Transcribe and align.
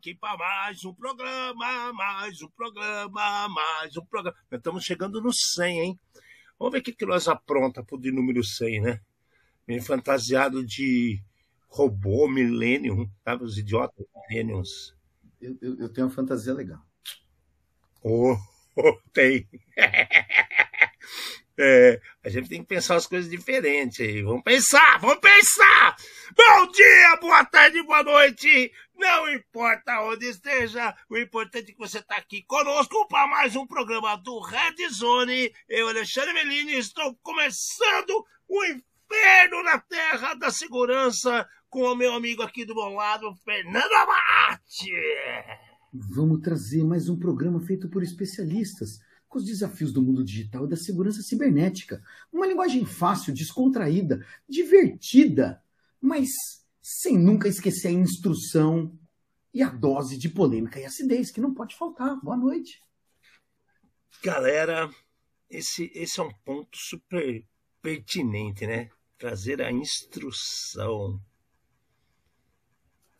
aqui 0.00 0.14
para 0.14 0.34
mais 0.38 0.82
um 0.82 0.94
programa, 0.94 1.92
mais 1.92 2.40
um 2.40 2.48
programa, 2.48 3.48
mais 3.50 3.94
um 3.98 4.04
programa. 4.06 4.34
Estamos 4.50 4.82
chegando 4.82 5.20
no 5.20 5.30
100, 5.30 5.80
hein? 5.80 6.00
Vamos 6.58 6.72
ver 6.72 6.78
o 6.78 6.82
que, 6.82 6.94
que 6.94 7.04
nós 7.04 7.28
apronta 7.28 7.84
pro 7.84 8.00
de 8.00 8.10
número 8.10 8.42
100, 8.42 8.80
né? 8.80 9.00
Meio 9.68 9.82
fantasiado 9.82 10.64
de 10.64 11.22
robô, 11.68 12.26
millennium, 12.26 13.10
sabe? 13.22 13.44
Os 13.44 13.58
idiotas 13.58 14.06
millenniums. 14.30 14.96
Eu, 15.38 15.58
eu, 15.60 15.78
eu 15.80 15.88
tenho 15.90 16.06
uma 16.06 16.14
fantasia 16.14 16.54
legal. 16.54 16.80
Oh, 18.02 18.38
oh 18.76 18.98
tem. 19.12 19.46
É, 21.62 22.00
a 22.24 22.30
gente 22.30 22.48
tem 22.48 22.62
que 22.62 22.68
pensar 22.68 22.96
as 22.96 23.06
coisas 23.06 23.30
diferentes 23.30 24.00
aí. 24.00 24.22
Vamos 24.22 24.42
pensar, 24.42 24.98
vamos 24.98 25.18
pensar! 25.18 25.94
Bom 26.34 26.72
dia, 26.72 27.16
boa 27.20 27.44
tarde, 27.44 27.82
boa 27.82 28.02
noite! 28.02 28.72
Não 29.00 29.30
importa 29.30 30.02
onde 30.02 30.26
esteja, 30.26 30.94
o 31.08 31.16
importante 31.16 31.70
é 31.70 31.72
que 31.72 31.78
você 31.78 32.00
está 32.00 32.16
aqui 32.16 32.42
conosco 32.42 33.08
para 33.08 33.26
mais 33.26 33.56
um 33.56 33.66
programa 33.66 34.14
do 34.16 34.38
Red 34.40 34.90
Zone. 34.92 35.50
Eu, 35.66 35.88
Alexandre 35.88 36.34
Melini, 36.34 36.74
estou 36.74 37.18
começando 37.22 38.26
o 38.46 38.62
inferno 38.62 39.62
na 39.64 39.78
terra 39.78 40.34
da 40.34 40.50
segurança 40.50 41.48
com 41.70 41.84
o 41.84 41.94
meu 41.94 42.12
amigo 42.12 42.42
aqui 42.42 42.66
do 42.66 42.74
meu 42.74 42.90
lado, 42.90 43.34
Fernando 43.42 43.90
Abate. 43.90 44.92
Vamos 45.94 46.42
trazer 46.42 46.84
mais 46.84 47.08
um 47.08 47.18
programa 47.18 47.58
feito 47.58 47.88
por 47.88 48.02
especialistas 48.02 49.00
com 49.30 49.38
os 49.38 49.46
desafios 49.46 49.94
do 49.94 50.02
mundo 50.02 50.22
digital 50.22 50.66
e 50.66 50.68
da 50.68 50.76
segurança 50.76 51.22
cibernética. 51.22 52.02
Uma 52.30 52.46
linguagem 52.46 52.84
fácil, 52.84 53.32
descontraída, 53.32 54.22
divertida, 54.46 55.62
mas 56.02 56.59
sem 56.80 57.18
nunca 57.18 57.48
esquecer 57.48 57.88
a 57.88 57.92
instrução 57.92 58.96
e 59.52 59.62
a 59.62 59.68
dose 59.68 60.16
de 60.16 60.28
polêmica 60.28 60.80
e 60.80 60.84
acidez 60.84 61.30
que 61.30 61.40
não 61.40 61.52
pode 61.52 61.76
faltar. 61.76 62.18
Boa 62.22 62.36
noite. 62.36 62.80
Galera, 64.22 64.88
esse, 65.48 65.90
esse 65.94 66.20
é 66.20 66.22
um 66.22 66.32
ponto 66.44 66.76
super 66.76 67.44
pertinente, 67.82 68.66
né? 68.66 68.88
Trazer 69.18 69.60
a 69.60 69.70
instrução. 69.70 71.20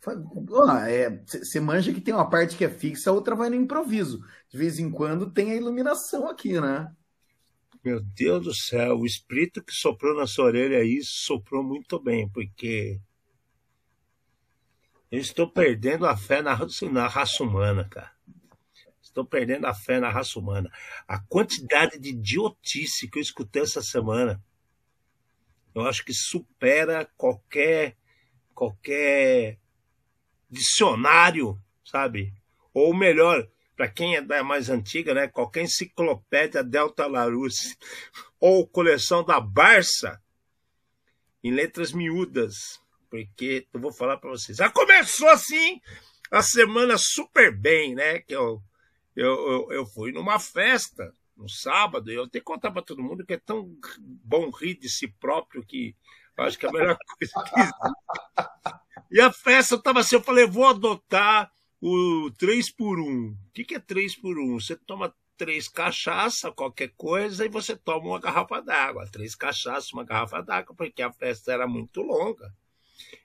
Você 0.01 1.59
é, 1.59 1.61
manja 1.61 1.93
que 1.93 2.01
tem 2.01 2.13
uma 2.13 2.27
parte 2.27 2.57
que 2.57 2.65
é 2.65 2.69
fixa, 2.69 3.09
a 3.09 3.13
outra 3.13 3.35
vai 3.35 3.49
no 3.49 3.55
improviso. 3.55 4.19
De 4.49 4.57
vez 4.57 4.79
em 4.79 4.89
quando 4.89 5.31
tem 5.31 5.51
a 5.51 5.55
iluminação 5.55 6.27
aqui, 6.27 6.59
né? 6.59 6.91
Meu 7.83 7.99
Deus 7.99 8.43
do 8.43 8.53
céu, 8.53 8.97
o 8.97 9.05
espírito 9.05 9.63
que 9.63 9.73
soprou 9.73 10.15
na 10.15 10.25
sua 10.25 10.45
orelha 10.45 10.77
aí 10.77 11.01
soprou 11.03 11.63
muito 11.63 11.99
bem, 12.01 12.29
porque 12.29 12.99
eu 15.11 15.19
estou 15.19 15.47
perdendo 15.47 16.07
a 16.07 16.15
fé 16.15 16.41
na, 16.41 16.57
na 16.91 17.07
raça 17.07 17.43
humana, 17.43 17.87
cara. 17.89 18.11
Estou 19.01 19.25
perdendo 19.25 19.67
a 19.67 19.73
fé 19.73 19.99
na 19.99 20.09
raça 20.09 20.39
humana. 20.39 20.71
A 21.05 21.19
quantidade 21.19 21.99
de 21.99 22.09
idiotice 22.09 23.09
que 23.09 23.19
eu 23.19 23.21
escutei 23.21 23.63
essa 23.63 23.81
semana, 23.81 24.41
eu 25.75 25.85
acho 25.85 26.05
que 26.05 26.13
supera 26.13 27.05
qualquer 27.17 27.97
qualquer 28.53 29.57
dicionário, 30.49 31.59
sabe? 31.83 32.33
Ou 32.73 32.93
melhor, 32.93 33.47
para 33.75 33.89
quem 33.89 34.15
é 34.15 34.21
da 34.21 34.43
mais 34.43 34.69
antiga, 34.69 35.13
né? 35.13 35.27
Qualquer 35.27 35.63
enciclopédia 35.63 36.63
Delta 36.63 37.05
Larousse 37.07 37.75
ou 38.39 38.67
coleção 38.67 39.25
da 39.25 39.41
Barça 39.41 40.21
em 41.43 41.51
letras 41.51 41.91
miúdas, 41.91 42.80
porque 43.11 43.67
eu 43.73 43.79
vou 43.79 43.91
falar 43.91 44.17
para 44.17 44.29
vocês. 44.29 44.57
Já 44.57 44.71
começou 44.71 45.27
assim 45.27 45.81
a 46.31 46.41
semana 46.41 46.97
super 46.97 47.53
bem, 47.53 47.93
né? 47.93 48.19
Que 48.19 48.33
eu, 48.33 48.63
eu, 49.13 49.51
eu, 49.51 49.71
eu 49.71 49.85
fui 49.85 50.13
numa 50.13 50.39
festa 50.39 51.13
no 51.35 51.49
sábado, 51.49 52.09
e 52.09 52.15
eu 52.15 52.27
tenho 52.29 52.41
que 52.41 52.51
contar 52.51 52.71
para 52.71 52.81
todo 52.81 53.03
mundo 53.03 53.25
que 53.25 53.33
é 53.33 53.37
tão 53.37 53.75
bom 53.99 54.49
rir 54.49 54.75
de 54.75 54.87
si 54.87 55.07
próprio 55.07 55.65
que 55.65 55.95
acho 56.37 56.57
que 56.57 56.65
é 56.65 56.69
a 56.69 56.71
melhor 56.71 56.97
coisa 57.17 57.33
que 57.43 57.59
existe. 57.59 58.01
E 59.11 59.19
a 59.19 59.31
festa 59.31 59.75
estava 59.75 59.99
assim, 59.99 60.15
eu 60.15 60.23
falei, 60.23 60.47
vou 60.47 60.65
adotar 60.65 61.51
o 61.81 62.31
3 62.37 62.71
por 62.71 62.99
1. 62.99 63.29
O 63.29 63.37
que, 63.53 63.65
que 63.65 63.75
é 63.75 63.79
3 63.79 64.15
por 64.15 64.37
1? 64.37 64.59
Você 64.59 64.75
toma 64.75 65.13
três 65.35 65.67
cachaça, 65.67 66.51
qualquer 66.51 66.93
coisa, 66.95 67.43
e 67.43 67.49
você 67.49 67.75
toma 67.75 68.09
uma 68.09 68.19
garrafa 68.19 68.61
d'água. 68.61 69.09
Três 69.11 69.33
cachaças, 69.33 69.91
uma 69.91 70.03
garrafa 70.03 70.41
d'água, 70.41 70.75
porque 70.75 71.01
a 71.01 71.11
festa 71.11 71.51
era 71.51 71.67
muito 71.67 72.01
longa. 72.01 72.53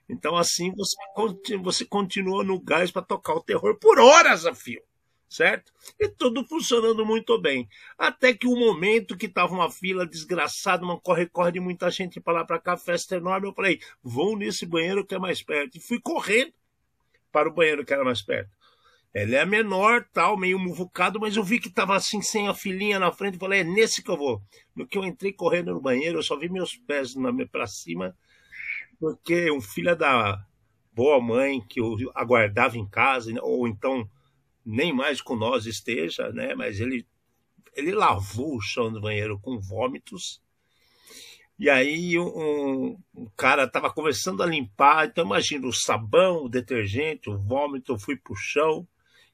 Então, 0.09 0.37
assim, 0.37 0.71
você, 0.75 1.57
você 1.57 1.85
continua 1.85 2.43
no 2.43 2.59
gás 2.59 2.91
para 2.91 3.01
tocar 3.01 3.33
o 3.33 3.43
terror 3.43 3.77
por 3.77 3.99
horas 3.99 4.45
a 4.45 4.55
fio 4.55 4.81
certo? 5.29 5.71
E 5.99 6.07
tudo 6.07 6.45
funcionando 6.45 7.05
muito 7.05 7.39
bem. 7.39 7.67
Até 7.97 8.33
que 8.33 8.47
o 8.47 8.53
um 8.53 8.59
momento 8.59 9.17
que 9.17 9.25
estava 9.25 9.53
uma 9.53 9.69
fila 9.69 10.05
desgraçada, 10.05 10.83
uma 10.83 10.99
corre-corre 10.99 11.51
de 11.51 11.59
muita 11.59 11.89
gente 11.89 12.19
para 12.19 12.39
lá 12.39 12.45
para 12.45 12.59
cá, 12.59 12.77
festa 12.77 13.15
enorme, 13.15 13.47
eu 13.47 13.53
falei, 13.53 13.79
vou 14.01 14.37
nesse 14.37 14.65
banheiro 14.65 15.05
que 15.05 15.15
é 15.15 15.19
mais 15.19 15.41
perto. 15.41 15.77
E 15.77 15.81
fui 15.81 15.99
correndo 15.99 16.53
para 17.31 17.49
o 17.49 17.53
banheiro 17.53 17.85
que 17.85 17.93
era 17.93 18.03
mais 18.03 18.21
perto. 18.21 18.55
Ele 19.13 19.35
é 19.35 19.45
menor, 19.45 20.07
tal, 20.13 20.37
meio 20.37 20.59
muvucado, 20.59 21.19
mas 21.19 21.35
eu 21.35 21.43
vi 21.43 21.59
que 21.59 21.69
estava 21.69 21.95
assim, 21.95 22.21
sem 22.21 22.47
a 22.47 22.53
filinha 22.53 22.99
na 22.99 23.11
frente, 23.11 23.37
falei, 23.37 23.61
é 23.61 23.63
nesse 23.63 24.03
que 24.03 24.11
eu 24.11 24.17
vou. 24.17 24.41
No 24.75 24.85
que 24.85 24.97
eu 24.97 25.03
entrei 25.03 25.33
correndo 25.33 25.73
no 25.73 25.81
banheiro, 25.81 26.19
eu 26.19 26.23
só 26.23 26.37
vi 26.37 26.49
meus 26.49 26.75
pés 26.75 27.15
para 27.51 27.65
cima, 27.65 28.15
porque 28.99 29.51
um 29.51 29.61
filho 29.61 29.95
da 29.95 30.43
boa 30.93 31.21
mãe 31.21 31.61
que 31.61 31.79
eu 31.79 31.95
aguardava 32.15 32.77
em 32.77 32.87
casa, 32.87 33.31
ou 33.41 33.67
então 33.67 34.09
nem 34.65 34.91
mais 34.91 35.21
com 35.21 35.35
nós 35.35 35.65
esteja, 35.65 36.31
né? 36.31 36.55
Mas 36.55 36.79
ele 36.79 37.05
ele 37.75 37.91
lavou 37.91 38.55
o 38.55 38.61
chão 38.61 38.91
do 38.91 38.99
banheiro 38.99 39.39
com 39.39 39.59
vômitos. 39.59 40.41
E 41.59 41.69
aí 41.69 42.17
um, 42.19 42.97
um 43.15 43.29
cara 43.35 43.65
estava 43.65 43.91
começando 43.91 44.41
a 44.41 44.45
limpar, 44.45 45.07
então 45.07 45.25
imagina 45.25 45.67
o 45.67 45.73
sabão, 45.73 46.45
o 46.45 46.49
detergente, 46.49 47.29
o 47.29 47.37
vômito, 47.37 47.93
eu 47.93 47.99
fui 47.99 48.15
pro 48.15 48.35
chão, 48.35 48.87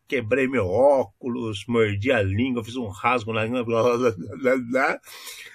quebrei 0.07 0.47
meu 0.47 0.67
óculos, 0.67 1.65
mordi 1.67 2.11
a 2.11 2.21
língua, 2.21 2.63
fiz 2.63 2.75
um 2.75 2.87
rasgo 2.87 3.33
na 3.33 3.43
língua, 3.45 3.63
blá, 3.65 3.97
blá, 3.97 4.11
blá, 4.11 4.57
blá, 4.57 5.01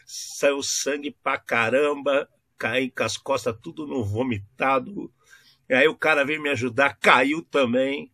saiu 0.07 0.63
sangue 0.63 1.11
pra 1.11 1.39
caramba, 1.39 2.29
caí 2.59 2.91
com 2.91 3.05
as 3.05 3.17
costas 3.17 3.57
tudo 3.63 3.87
no 3.87 4.05
vomitado. 4.05 5.13
E 5.69 5.75
aí 5.75 5.87
o 5.87 5.97
cara 5.97 6.25
veio 6.25 6.43
me 6.43 6.51
ajudar, 6.51 6.99
caiu 7.01 7.43
também. 7.43 8.11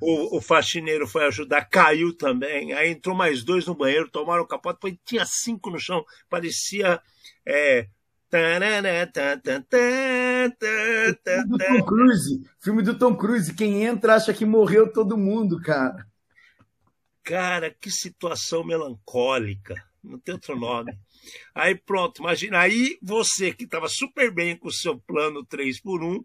O, 0.00 0.36
o, 0.36 0.40
faxineiro 0.40 1.06
foi 1.06 1.26
ajudar, 1.26 1.64
caiu 1.64 2.16
também. 2.16 2.72
Aí 2.72 2.90
entrou 2.90 3.14
mais 3.14 3.42
dois 3.42 3.66
no 3.66 3.74
banheiro, 3.74 4.08
tomaram 4.08 4.42
o 4.42 4.46
capote, 4.46 4.80
foi, 4.80 4.98
tinha 5.04 5.24
cinco 5.26 5.70
no 5.70 5.78
chão, 5.78 6.04
parecia. 6.28 7.00
É, 7.46 7.88
filme 11.42 11.48
do 11.48 11.58
Tom 11.58 11.84
Cruise. 11.84 12.50
Filme 12.60 12.82
do 12.82 12.98
Tom 12.98 13.16
Cruise. 13.16 13.54
Quem 13.54 13.84
entra 13.84 14.16
acha 14.16 14.34
que 14.34 14.44
morreu 14.44 14.92
todo 14.92 15.16
mundo, 15.16 15.60
cara. 15.60 16.06
Cara, 17.22 17.70
que 17.70 17.90
situação 17.90 18.64
melancólica. 18.64 19.74
Não 20.04 20.18
tem 20.18 20.34
outro 20.34 20.58
nome. 20.58 20.96
Aí 21.54 21.74
pronto, 21.74 22.20
imagina. 22.20 22.60
Aí 22.60 22.98
você 23.02 23.52
que 23.52 23.64
estava 23.64 23.88
super 23.88 24.30
bem 24.30 24.56
com 24.56 24.68
o 24.68 24.72
seu 24.72 24.98
plano 24.98 25.44
3 25.44 25.80
por 25.80 26.02
1 26.02 26.24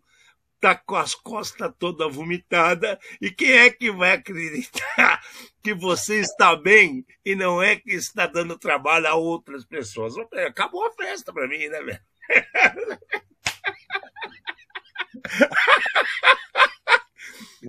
tá 0.60 0.76
com 0.76 0.98
as 0.98 1.16
costas 1.16 1.72
toda 1.80 2.10
vomitada 2.10 3.00
e 3.22 3.32
quem 3.32 3.54
é 3.54 3.70
que 3.70 3.90
vai 3.92 4.12
acreditar 4.12 5.24
que 5.64 5.74
você 5.74 6.20
está 6.20 6.54
bem 6.56 7.06
e 7.24 7.34
não 7.34 7.64
é 7.64 7.78
que 7.78 7.92
está 7.92 8.28
dando 8.28 8.60
trabalho 8.60 9.08
a 9.08 9.16
outras 9.16 9.64
pessoas? 9.64 10.16
Acabou 10.46 10.86
a 10.86 10.92
festa 10.92 11.32
para 11.32 11.48
mim, 11.48 11.68
né, 11.70 11.82
velho? 11.82 12.02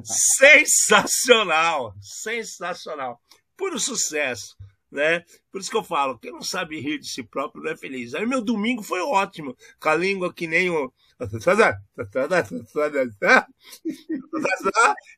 sensacional, 0.04 1.94
sensacional, 2.00 3.20
puro 3.56 3.78
sucesso, 3.78 4.56
né? 4.90 5.24
Por 5.50 5.60
isso 5.60 5.70
que 5.70 5.76
eu 5.76 5.84
falo, 5.84 6.18
quem 6.18 6.32
não 6.32 6.42
sabe 6.42 6.80
rir 6.80 6.98
de 6.98 7.08
si 7.08 7.22
próprio 7.22 7.62
não 7.62 7.70
é 7.70 7.76
feliz. 7.76 8.14
Aí 8.14 8.26
meu 8.26 8.42
domingo 8.42 8.82
foi 8.82 9.00
ótimo, 9.00 9.56
com 9.78 9.88
a 9.88 9.94
língua 9.94 10.32
que 10.32 10.46
nem 10.46 10.70
o 10.70 10.92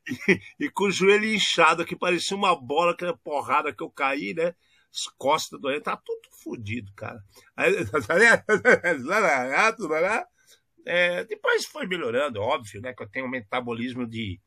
e, 0.59 0.69
com 0.69 0.85
o 0.85 0.91
joelho 0.91 1.25
inchado, 1.25 1.85
que 1.85 1.95
parecia 1.95 2.35
uma 2.35 2.59
bola, 2.59 2.91
aquela 2.91 3.15
porrada 3.15 3.73
que 3.73 3.81
eu 3.81 3.89
caí, 3.89 4.33
né? 4.33 4.53
As 4.93 5.07
costas 5.17 5.59
doendo, 5.59 5.81
tá 5.81 5.97
tudo 5.97 6.29
fodido, 6.43 6.91
cara. 6.93 7.23
Aí, 7.55 7.73
é, 10.85 11.23
depois 11.23 11.65
foi 11.65 11.87
melhorando, 11.87 12.41
óbvio, 12.41 12.81
né? 12.81 12.93
Que 12.93 13.03
eu 13.03 13.09
tenho 13.09 13.25
um 13.25 13.29
metabolismo 13.29 14.05
de 14.05 14.39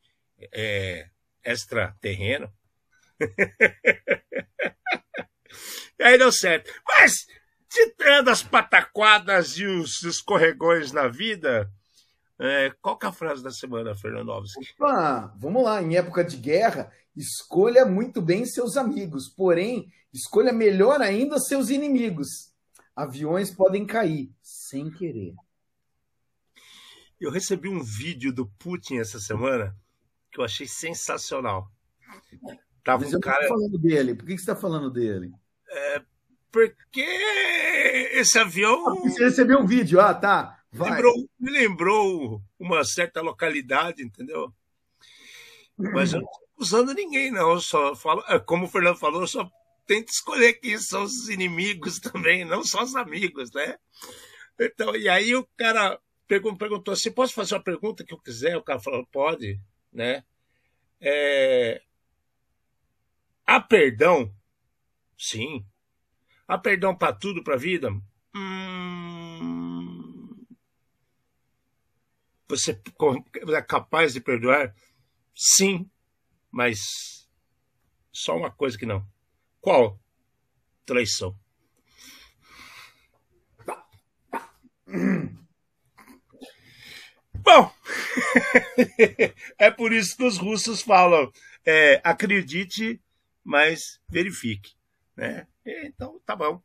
é, 0.52 1.08
extraterreno. 1.42 2.52
e 5.98 6.02
aí 6.02 6.18
deu 6.18 6.32
certo. 6.32 6.72
Mas 6.86 7.26
Tirando 7.68 8.28
as 8.28 8.42
pataquadas 8.42 9.58
e 9.58 9.66
os 9.66 10.02
escorregões 10.02 10.92
na 10.92 11.08
vida, 11.08 11.70
é, 12.38 12.70
qual 12.80 12.96
que 12.96 13.06
é 13.06 13.08
a 13.08 13.12
frase 13.12 13.42
da 13.42 13.50
semana, 13.50 13.94
Fernandovski? 13.94 14.72
Opa, 14.78 15.34
vamos 15.36 15.64
lá. 15.64 15.82
Em 15.82 15.96
época 15.96 16.24
de 16.24 16.36
guerra, 16.36 16.90
escolha 17.14 17.84
muito 17.84 18.22
bem 18.22 18.46
seus 18.46 18.76
amigos, 18.76 19.28
porém, 19.28 19.92
escolha 20.12 20.52
melhor 20.52 21.00
ainda 21.02 21.38
seus 21.38 21.68
inimigos. 21.68 22.52
Aviões 22.94 23.50
podem 23.50 23.84
cair 23.84 24.32
sem 24.40 24.90
querer. 24.90 25.34
Eu 27.20 27.30
recebi 27.30 27.68
um 27.68 27.82
vídeo 27.82 28.32
do 28.32 28.46
Putin 28.58 28.98
essa 28.98 29.18
semana 29.18 29.76
que 30.30 30.40
eu 30.40 30.44
achei 30.44 30.66
sensacional. 30.66 31.70
Tava 32.86 33.02
Mas 33.02 33.12
um 33.12 33.16
eu 33.16 33.20
cara... 33.20 33.48
falando 33.48 33.76
dele. 33.76 34.14
Por 34.14 34.24
que 34.24 34.38
você 34.38 34.42
está 34.42 34.54
falando 34.54 34.88
dele? 34.88 35.32
É, 35.68 36.02
porque 36.52 37.00
esse 38.12 38.38
avião. 38.38 38.88
Ah, 38.88 38.94
você 38.94 39.24
recebeu 39.24 39.58
um 39.58 39.66
vídeo, 39.66 40.00
ah, 40.00 40.14
tá. 40.14 40.60
Vai. 40.70 40.92
Lembrou, 40.92 41.14
me 41.40 41.50
lembrou 41.50 42.42
uma 42.56 42.84
certa 42.84 43.20
localidade, 43.20 44.04
entendeu? 44.04 44.54
Mas 45.76 46.12
eu 46.12 46.20
não 46.20 46.28
estou 46.30 46.48
usando 46.58 46.94
ninguém, 46.94 47.32
não. 47.32 47.54
Eu 47.54 47.60
só 47.60 47.96
falo, 47.96 48.22
é, 48.28 48.38
como 48.38 48.66
o 48.66 48.68
Fernando 48.68 48.98
falou, 48.98 49.22
eu 49.22 49.26
só 49.26 49.50
tento 49.84 50.10
escolher 50.10 50.52
quem 50.52 50.78
são 50.78 51.02
os 51.02 51.28
inimigos 51.28 51.98
também, 51.98 52.44
não 52.44 52.62
só 52.62 52.84
os 52.84 52.94
amigos, 52.94 53.50
né? 53.52 53.76
Então, 54.60 54.94
e 54.94 55.08
aí 55.08 55.34
o 55.34 55.44
cara 55.56 55.98
perguntou 56.28 56.94
assim: 56.94 57.10
posso 57.10 57.34
fazer 57.34 57.56
uma 57.56 57.64
pergunta 57.64 58.04
que 58.04 58.14
eu 58.14 58.20
quiser? 58.20 58.56
O 58.56 58.62
cara 58.62 58.78
falou: 58.78 59.04
pode, 59.10 59.58
né? 59.92 60.22
É... 61.00 61.82
Há 63.46 63.60
perdão? 63.60 64.34
Sim. 65.16 65.64
Há 66.48 66.58
perdão 66.58 66.96
para 66.96 67.12
tudo, 67.12 67.44
para 67.44 67.54
a 67.54 67.58
vida? 67.58 67.90
Hum... 68.34 69.26
Você 72.48 72.80
é 73.54 73.62
capaz 73.62 74.12
de 74.12 74.20
perdoar? 74.20 74.74
Sim, 75.34 75.90
mas 76.50 77.28
só 78.12 78.36
uma 78.36 78.50
coisa 78.50 78.78
que 78.78 78.86
não. 78.86 79.06
Qual? 79.60 80.00
Traição. 80.84 81.38
Bom, 87.34 87.72
é 89.58 89.70
por 89.70 89.92
isso 89.92 90.16
que 90.16 90.24
os 90.24 90.38
russos 90.38 90.82
falam: 90.82 91.30
é, 91.64 92.00
acredite, 92.04 93.00
mas 93.46 94.00
verifique. 94.08 94.74
Né? 95.16 95.46
Então, 95.64 96.20
tá 96.26 96.34
bom. 96.34 96.60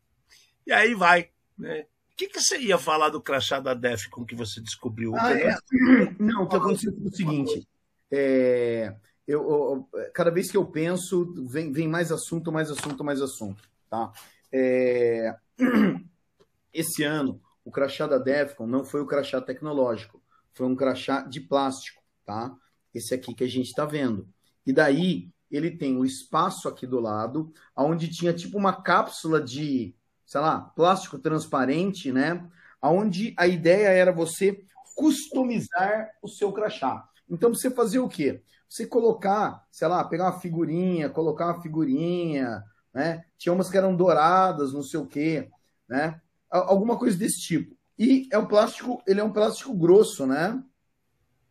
E 0.66 0.72
aí 0.72 0.94
vai. 0.94 1.30
Né? 1.58 1.86
O 2.14 2.16
que, 2.18 2.28
que 2.28 2.42
você 2.42 2.58
ia 2.58 2.78
falar 2.78 3.10
do 3.10 3.22
crachá 3.22 3.60
da 3.60 3.74
Defcon 3.74 4.26
que 4.26 4.36
você 4.36 4.60
descobriu? 4.60 5.14
Ah, 5.16 5.34
é. 5.34 5.56
Não, 6.20 6.44
o 6.44 6.48
que 6.50 6.56
aconteceu 6.56 6.94
foi 6.94 7.08
o 7.08 7.16
seguinte: 7.16 7.68
é, 8.12 8.96
eu, 9.28 9.88
eu, 9.94 10.12
cada 10.14 10.32
vez 10.32 10.50
que 10.52 10.58
eu 10.58 10.66
penso, 10.66 11.34
vem, 11.48 11.72
vem 11.72 11.88
mais 11.88 12.12
assunto, 12.12 12.52
mais 12.52 12.70
assunto, 12.70 13.04
mais 13.04 13.22
assunto. 13.22 13.64
Tá? 13.90 14.12
É, 14.52 15.36
esse 16.74 17.04
ano, 17.04 17.42
o 17.64 17.72
crachá 17.72 18.08
da 18.08 18.18
Defcon 18.18 18.68
não 18.68 18.84
foi 18.84 19.02
o 19.02 19.08
crachá 19.08 19.40
tecnológico 19.40 20.22
foi 20.54 20.68
um 20.68 20.76
crachá 20.76 21.22
de 21.22 21.40
plástico, 21.40 22.02
tá? 22.26 22.56
Esse 22.94 23.14
aqui 23.14 23.34
que 23.34 23.44
a 23.44 23.48
gente 23.48 23.68
está 23.68 23.86
vendo. 23.86 24.28
E 24.66 24.74
daí 24.74 25.30
ele 25.52 25.72
tem 25.72 25.98
o 25.98 26.06
espaço 26.06 26.68
aqui 26.68 26.88
do 26.88 27.00
lado, 27.00 27.52
onde 27.76 28.08
tinha 28.08 28.34
tipo 28.34 28.58
uma 28.58 28.82
cápsula 28.82 29.42
de, 29.42 29.96
sei 30.26 30.42
lá, 30.42 30.60
plástico 30.60 31.20
transparente, 31.20 32.12
né? 32.12 32.48
Onde 32.82 33.34
a 33.38 33.48
ideia 33.48 33.90
era 33.90 34.12
você 34.12 34.64
customizar 34.96 36.10
o 36.22 36.28
seu 36.28 36.52
crachá. 36.52 37.08
Então 37.30 37.54
você 37.54 37.70
fazer 37.70 38.00
o 38.00 38.10
quê? 38.10 38.42
Você 38.68 38.86
colocar, 38.86 39.66
sei 39.72 39.88
lá, 39.88 40.04
pegar 40.04 40.26
uma 40.26 40.40
figurinha, 40.40 41.10
colocar 41.10 41.48
uma 41.48 41.62
figurinha, 41.62 42.64
né? 42.94 43.26
Tinha 43.38 43.54
umas 43.54 43.70
que 43.70 43.78
eram 43.78 43.96
douradas, 43.96 44.74
não 44.74 44.84
sei 44.84 45.00
o 45.00 45.08
quê, 45.08 45.50
né? 45.88 46.22
Alguma 46.50 46.98
coisa 46.98 47.18
desse 47.18 47.40
tipo. 47.40 47.76
E 47.98 48.28
é 48.32 48.38
um 48.38 48.46
plástico, 48.46 49.02
ele 49.08 49.20
é 49.20 49.24
um 49.24 49.32
plástico 49.32 49.74
grosso, 49.74 50.26
né? 50.26 50.62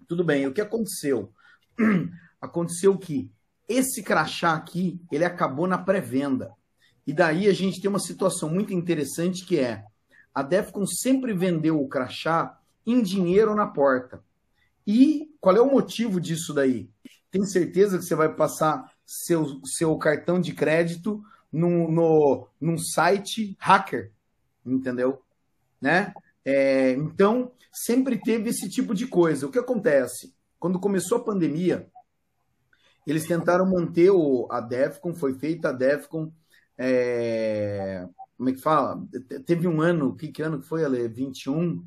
Tudo 0.09 0.25
bem, 0.25 0.47
o 0.47 0.53
que 0.53 0.61
aconteceu? 0.61 1.33
Aconteceu 2.41 2.97
que 2.99 3.31
esse 3.71 4.03
crachá 4.03 4.55
aqui, 4.55 5.01
ele 5.13 5.25
acabou 5.25 5.69
na 5.69 5.79
pré-venda. 5.79 6.53
E 7.07 7.13
daí 7.13 7.47
a 7.47 7.53
gente 7.53 7.81
tem 7.81 7.89
uma 7.89 8.01
situação 8.01 8.51
muito 8.51 8.75
interessante 8.75 9.47
que 9.47 9.61
é 9.61 9.85
a 10.35 10.43
Defcon 10.43 10.85
sempre 10.87 11.33
vendeu 11.33 11.81
o 11.81 11.89
crachá 11.89 12.59
em 12.85 13.01
dinheiro 13.01 13.55
na 13.55 13.69
porta. 13.69 14.23
E 14.85 15.31
qual 15.41 15.57
é 15.57 15.61
o 15.61 15.71
motivo 15.71 16.21
disso 16.21 16.53
daí? 16.53 16.91
Tem 17.31 17.45
certeza 17.45 17.97
que 17.97 18.05
você 18.05 18.15
vai 18.17 18.35
passar 18.35 18.93
seu, 19.07 19.61
seu 19.65 19.97
cartão 19.99 20.41
de 20.41 20.53
crédito 20.53 21.23
no, 21.53 21.89
no, 21.89 22.49
num 22.61 22.77
site 22.77 23.57
hacker, 23.61 24.11
entendeu? 24.67 25.23
Né? 25.81 26.13
É, 26.45 26.93
então, 26.93 27.53
sempre 27.73 28.19
teve 28.19 28.51
esse 28.51 28.69
tipo 28.69 28.95
de 28.95 29.07
coisa. 29.07 29.47
O 29.47 29.51
que 29.51 29.59
acontece? 29.59 30.35
Quando 30.59 30.81
começou 30.81 31.19
a 31.19 31.25
pandemia, 31.25 31.89
eles 33.07 33.27
tentaram 33.27 33.67
manter 33.67 34.11
o, 34.11 34.47
a 34.51 34.61
DEFCON, 34.61 35.15
foi 35.15 35.35
feita 35.35 35.71
a 35.71 35.73
DEFCON. 35.73 36.33
É, 36.77 38.07
como 38.37 38.49
é 38.49 38.53
que 38.53 38.61
fala? 38.61 39.03
Teve 39.45 39.69
um 39.69 39.81
ano, 39.81 40.17
que, 40.17 40.29
que 40.29 40.43
ano 40.43 40.61
que 40.61 40.67
foi, 40.67 40.85
Ale? 40.85 41.09
21? 41.09 41.85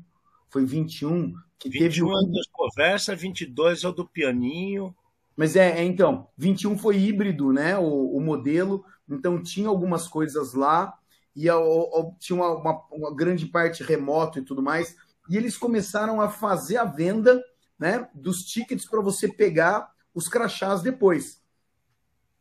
Foi 0.48 0.64
21? 0.64 1.34
Que 1.58 1.68
21 1.68 1.88
teve 1.88 2.02
um 2.04 2.32
das 2.32 2.46
conversas, 2.46 3.20
22 3.20 3.84
é 3.84 3.88
o 3.88 3.92
do 3.92 4.06
pianinho. 4.06 4.94
Mas 5.36 5.56
é, 5.56 5.80
é, 5.80 5.84
então, 5.84 6.28
21 6.38 6.78
foi 6.78 6.98
híbrido, 6.98 7.52
né? 7.52 7.76
O, 7.76 8.16
o 8.16 8.20
modelo. 8.20 8.84
Então 9.08 9.42
tinha 9.42 9.68
algumas 9.68 10.06
coisas 10.06 10.54
lá 10.54 10.94
e 11.34 11.48
a, 11.48 11.56
a, 11.56 12.10
tinha 12.18 12.36
uma, 12.36 12.54
uma, 12.54 12.82
uma, 12.92 13.14
grande 13.14 13.46
parte 13.46 13.82
remoto 13.82 14.38
e 14.38 14.42
tudo 14.42 14.62
mais. 14.62 14.96
E 15.28 15.36
eles 15.36 15.56
começaram 15.56 16.20
a 16.20 16.28
fazer 16.28 16.76
a 16.76 16.84
venda 16.84 17.42
né, 17.78 18.08
dos 18.14 18.44
tickets 18.44 18.88
para 18.88 19.00
você 19.00 19.28
pegar 19.28 19.90
os 20.14 20.28
crachás 20.28 20.80
depois. 20.82 21.42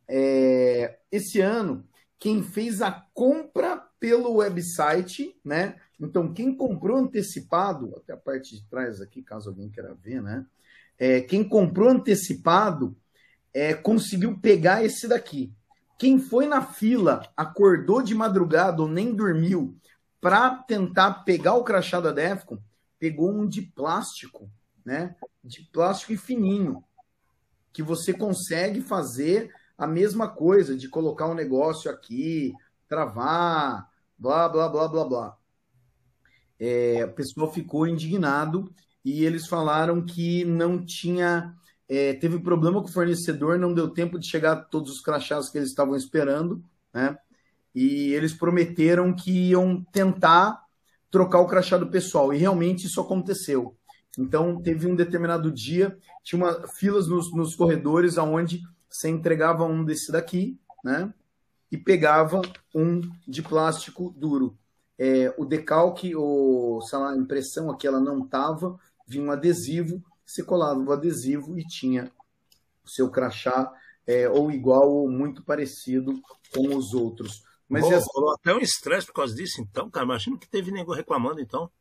É, 0.08 1.00
esse 1.12 1.42
ano, 1.42 1.88
quem 2.20 2.44
fez 2.44 2.82
a 2.82 2.92
compra 3.14 3.78
pelo 4.00 4.36
website, 4.36 5.36
né? 5.44 5.80
Então, 6.00 6.34
quem 6.34 6.56
comprou 6.56 6.98
antecipado, 6.98 7.94
até 7.98 8.14
a 8.14 8.18
parte 8.18 8.56
de 8.56 8.64
trás 8.68 9.02
aqui, 9.02 9.22
caso 9.22 9.50
alguém 9.50 9.70
queira 9.70 9.94
ver, 9.94 10.22
né? 10.22 10.46
É, 10.98 11.22
quem 11.22 11.44
comprou 11.44 11.90
antecipado 11.90 12.96
é, 13.54 13.74
conseguiu 13.74 14.38
pegar 14.40 14.84
esse 14.84 15.08
daqui. 15.08 15.54
Quem 15.98 16.20
foi 16.20 16.48
na 16.48 16.62
fila, 16.62 17.30
acordou 17.36 18.02
de 18.02 18.14
madrugada 18.14 18.82
ou 18.82 18.88
nem 18.88 19.14
dormiu 19.14 19.78
para 20.20 20.56
tentar 20.64 21.24
pegar 21.24 21.54
o 21.54 21.64
crachá 21.64 22.00
da 22.00 22.12
Defcon, 22.12 22.58
pegou 23.00 23.32
um 23.32 23.48
de 23.48 23.62
plástico, 23.62 24.50
né? 24.86 25.16
De 25.44 25.62
plástico 25.72 26.14
e 26.14 26.18
fininho, 26.18 26.84
que 27.74 27.84
você 27.84 28.14
consegue 28.14 28.80
fazer 28.80 29.52
a 29.78 29.88
mesma 29.88 30.30
coisa, 30.30 30.78
de 30.78 30.88
colocar 30.88 31.28
um 31.28 31.34
negócio 31.34 31.90
aqui, 31.90 32.54
travar, 32.88 33.90
blá, 34.18 34.48
blá, 34.48 34.70
blá, 34.70 34.88
blá, 34.88 35.06
blá. 35.06 35.38
É, 36.60 37.04
o 37.04 37.14
pessoal 37.14 37.52
ficou 37.52 37.88
indignado 37.88 38.72
e 39.04 39.26
eles 39.26 39.48
falaram 39.48 40.06
que 40.06 40.46
não 40.46 40.86
tinha 40.86 41.54
é, 41.88 42.14
teve 42.14 42.40
problema 42.40 42.82
com 42.82 42.88
o 42.88 42.92
fornecedor, 42.92 43.60
não 43.60 43.74
deu 43.74 43.90
tempo 43.90 44.18
de 44.18 44.28
chegar 44.28 44.56
todos 44.66 44.92
os 44.92 45.02
crachás 45.02 45.50
que 45.50 45.58
eles 45.58 45.70
estavam 45.70 45.96
esperando, 45.96 46.64
né? 46.94 47.18
E 47.76 48.14
eles 48.14 48.34
prometeram 48.34 49.14
que 49.14 49.50
iam 49.50 49.84
tentar 49.92 50.64
trocar 51.12 51.40
o 51.40 51.48
crachá 51.48 51.78
do 51.78 51.90
pessoal, 51.90 52.34
e 52.34 52.38
realmente 52.38 52.88
isso 52.88 53.02
aconteceu. 53.02 53.76
Então, 54.18 54.62
teve 54.62 54.88
um 54.88 54.96
determinado 54.96 55.52
dia, 55.52 55.98
tinha 56.24 56.44
uma, 56.44 56.68
filas 56.68 57.08
nos, 57.08 57.34
nos 57.34 57.56
corredores 57.56 58.18
aonde 58.18 58.62
você 58.90 59.10
entregava 59.10 59.66
um 59.66 59.84
desse 59.84 60.12
daqui, 60.12 60.60
né? 60.84 61.12
E 61.72 61.78
pegava 61.78 62.42
um 62.74 63.02
de 63.28 63.42
plástico 63.42 64.14
duro. 64.16 64.56
É, 65.00 65.34
o 65.38 65.46
decalque, 65.46 66.16
ou 66.16 66.82
sei 66.84 67.00
lá, 67.00 67.12
a 67.12 67.18
impressão 67.18 67.72
aqui, 67.72 67.88
ela 67.88 68.00
não 68.00 68.28
tava, 68.28 68.78
vinha 69.08 69.24
um 69.24 69.32
adesivo, 69.32 70.04
você 70.24 70.44
colava 70.44 70.80
o 70.80 70.92
adesivo 70.92 71.58
e 71.58 71.66
tinha 71.66 72.12
o 72.86 72.90
seu 72.90 73.10
crachá 73.10 73.74
é, 74.06 74.30
ou 74.30 74.52
igual 74.52 74.92
ou 74.92 75.10
muito 75.10 75.44
parecido 75.44 76.22
com 76.54 76.76
os 76.76 76.94
outros. 76.94 77.44
Mas 77.68 77.86
oh, 77.86 77.94
essa... 77.94 78.08
até 78.36 78.54
um 78.54 78.60
estresse 78.60 79.08
por 79.08 79.14
causa 79.14 79.34
disso, 79.34 79.60
então, 79.62 79.90
cara. 79.90 80.06
Imagina 80.06 80.38
que 80.38 80.48
teve 80.48 80.72
nego 80.72 80.94
reclamando, 80.94 81.42
então. 81.42 81.72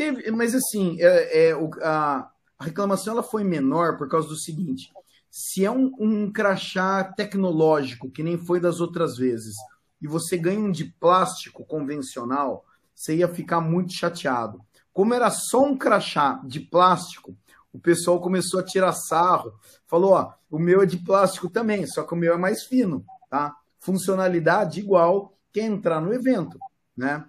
Teve, 0.00 0.30
mas 0.30 0.54
assim, 0.54 0.96
é, 0.98 1.48
é, 1.48 1.52
a, 1.82 2.30
a, 2.58 2.64
reclamação 2.64 3.12
ela 3.12 3.22
foi 3.22 3.44
menor 3.44 3.98
por 3.98 4.08
causa 4.08 4.26
do 4.26 4.34
seguinte: 4.34 4.90
se 5.30 5.62
é 5.62 5.70
um, 5.70 5.94
um 6.00 6.32
crachá 6.32 7.04
tecnológico, 7.04 8.10
que 8.10 8.22
nem 8.22 8.38
foi 8.38 8.58
das 8.58 8.80
outras 8.80 9.18
vezes, 9.18 9.54
e 10.00 10.08
você 10.08 10.38
ganha 10.38 10.58
um 10.58 10.72
de 10.72 10.86
plástico 10.86 11.66
convencional, 11.66 12.64
você 12.94 13.16
ia 13.16 13.28
ficar 13.28 13.60
muito 13.60 13.92
chateado. 13.92 14.64
Como 14.90 15.12
era 15.12 15.28
só 15.28 15.64
um 15.64 15.76
crachá 15.76 16.40
de 16.46 16.60
plástico, 16.60 17.36
o 17.70 17.78
pessoal 17.78 18.22
começou 18.22 18.58
a 18.58 18.64
tirar 18.64 18.94
sarro. 18.94 19.52
Falou, 19.86 20.12
ó, 20.12 20.32
o 20.50 20.58
meu 20.58 20.80
é 20.80 20.86
de 20.86 20.96
plástico 20.96 21.50
também, 21.50 21.86
só 21.86 22.04
que 22.04 22.14
o 22.14 22.16
meu 22.16 22.32
é 22.32 22.38
mais 22.38 22.62
fino, 22.62 23.04
tá? 23.28 23.54
Funcionalidade 23.78 24.80
igual 24.80 25.36
que 25.52 25.60
entrar 25.60 26.00
no 26.00 26.14
evento, 26.14 26.58
né? 26.96 27.22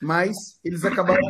Mas 0.00 0.34
eles 0.64 0.86
acabaram 0.86 1.20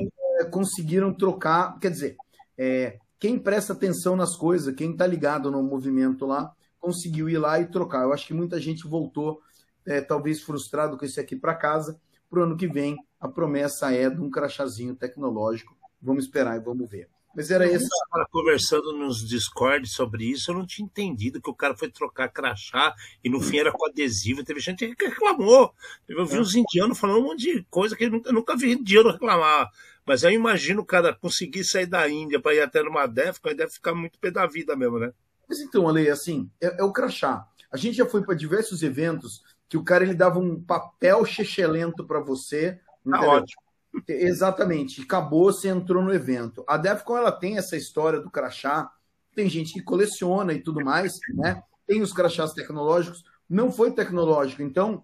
conseguiram 0.55 1.13
trocar, 1.13 1.77
quer 1.81 1.91
dizer, 1.91 2.17
é, 2.57 2.99
quem 3.19 3.37
presta 3.37 3.73
atenção 3.73 4.15
nas 4.15 4.37
coisas, 4.37 4.73
quem 4.73 4.97
tá 4.97 5.05
ligado 5.05 5.51
no 5.51 5.61
movimento 5.65 6.25
lá, 6.25 6.53
conseguiu 6.79 7.29
ir 7.29 7.39
lá 7.39 7.59
e 7.59 7.67
trocar. 7.67 8.05
Eu 8.05 8.13
acho 8.13 8.25
que 8.25 8.33
muita 8.33 8.61
gente 8.61 8.87
voltou, 8.87 9.43
é, 9.85 10.01
talvez 10.01 10.43
frustrado 10.43 10.97
com 10.97 11.05
esse 11.05 11.19
aqui 11.19 11.35
para 11.35 11.57
casa. 11.57 12.01
Para 12.31 12.39
o 12.39 12.43
ano 12.45 12.57
que 12.57 12.69
vem, 12.69 12.97
a 13.19 13.27
promessa 13.27 13.93
é 13.93 14.09
de 14.09 14.21
um 14.21 14.31
crachazinho 14.31 14.95
tecnológico. 14.95 15.77
Vamos 16.01 16.25
esperar 16.25 16.57
e 16.57 16.61
vamos 16.61 16.89
ver. 16.89 17.09
Mas 17.35 17.51
era 17.51 17.67
esse. 17.67 17.89
Conversando 18.31 18.93
nos 18.97 19.29
Discord 19.29 19.89
sobre 19.89 20.25
isso, 20.25 20.53
eu 20.53 20.55
não 20.55 20.65
tinha 20.65 20.87
entendido 20.87 21.43
que 21.43 21.51
o 21.51 21.55
cara 21.55 21.77
foi 21.77 21.91
trocar 21.91 22.29
crachá 22.29 22.95
e 23.25 23.29
no 23.29 23.41
fim 23.41 23.59
era 23.59 23.73
com 23.73 23.87
adesivo. 23.87 24.45
Teve 24.45 24.61
gente 24.61 24.95
que 24.95 25.07
reclamou. 25.07 25.75
Eu 26.09 26.25
vi 26.25 26.37
é. 26.37 26.41
uns 26.41 26.55
indianos 26.55 26.97
falando 26.97 27.19
um 27.19 27.25
monte 27.25 27.41
de 27.41 27.67
coisa 27.69 27.97
que 27.97 28.05
eu 28.05 28.11
nunca, 28.11 28.31
nunca 28.31 28.57
vi 28.57 28.73
indiano 28.73 29.11
reclamar. 29.11 29.69
Mas 30.07 30.23
eu 30.23 30.31
imagino 30.31 30.83
o 30.83 30.87
cara 30.87 31.15
conseguir 31.15 31.65
sair 31.65 31.87
da 31.87 32.09
Índia 32.09 32.41
para 32.41 32.55
ir 32.55 32.61
até 32.61 32.83
numa 32.83 33.07
DEFCON, 33.07 33.55
deve 33.55 33.73
ficar 33.73 33.95
muito 33.95 34.19
pé 34.19 34.31
da 34.31 34.47
vida 34.47 34.77
mesmo, 34.77 34.99
né? 34.99 35.13
Mas 35.49 35.61
então, 35.61 35.89
Ale, 35.89 36.09
assim, 36.11 36.51
é, 36.61 36.81
é 36.81 36.85
o 36.85 36.93
crachá. 36.93 37.47
A 37.71 37.77
gente 37.77 37.97
já 37.97 38.07
foi 38.07 38.23
para 38.23 38.35
diversos 38.35 38.83
eventos 38.83 39.43
que 39.69 39.77
o 39.77 39.85
cara 39.85 40.05
ele 40.05 40.15
dava 40.15 40.39
um 40.39 40.63
papel 40.63 41.25
chechelento 41.25 42.07
para 42.07 42.21
você. 42.21 42.79
Tá 43.09 43.21
ótimo. 43.21 43.63
Exatamente. 44.09 45.03
Acabou, 45.03 45.53
você 45.53 45.69
entrou 45.69 46.03
no 46.03 46.13
evento. 46.13 46.65
A 46.69 46.77
Defcon 46.77 47.17
ela 47.17 47.33
tem 47.33 47.57
essa 47.57 47.77
história 47.77 48.21
do 48.21 48.31
crachá. 48.31 48.91
Tem 49.35 49.49
gente 49.49 49.73
que 49.73 49.83
coleciona 49.83 50.53
e 50.53 50.61
tudo 50.61 50.85
mais, 50.85 51.19
né? 51.35 51.63
Tem 51.87 52.03
os 52.03 52.13
crachás 52.13 52.53
tecnológicos. 52.53 53.25
Não 53.49 53.73
foi 53.73 53.93
tecnológico. 53.93 54.63
Então, 54.63 55.03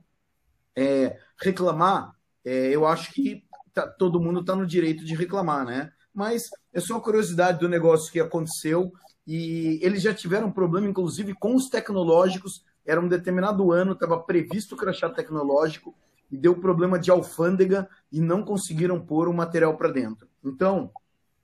é, 0.76 1.18
reclamar, 1.40 2.14
é, 2.44 2.68
eu 2.74 2.86
acho 2.86 3.12
que 3.12 3.44
tá, 3.72 3.86
todo 3.86 4.20
mundo 4.20 4.40
está 4.40 4.54
no 4.54 4.66
direito 4.66 5.04
de 5.04 5.14
reclamar, 5.14 5.64
né? 5.64 5.92
Mas 6.12 6.50
é 6.72 6.80
só 6.80 6.94
uma 6.94 7.00
curiosidade 7.00 7.60
do 7.60 7.68
negócio 7.68 8.12
que 8.12 8.20
aconteceu. 8.20 8.92
E 9.26 9.78
eles 9.82 10.02
já 10.02 10.12
tiveram 10.12 10.50
problema, 10.50 10.88
inclusive, 10.88 11.34
com 11.34 11.54
os 11.54 11.68
tecnológicos. 11.68 12.64
Era 12.84 13.00
um 13.00 13.08
determinado 13.08 13.70
ano, 13.72 13.92
estava 13.92 14.18
previsto 14.18 14.74
o 14.74 14.78
crachá 14.78 15.08
tecnológico 15.08 15.94
e 16.30 16.36
deu 16.36 16.56
problema 16.56 16.98
de 16.98 17.10
alfândega 17.10 17.88
e 18.10 18.20
não 18.20 18.42
conseguiram 18.42 19.00
pôr 19.00 19.28
o 19.28 19.34
material 19.34 19.76
para 19.76 19.90
dentro. 19.90 20.28
Então, 20.44 20.90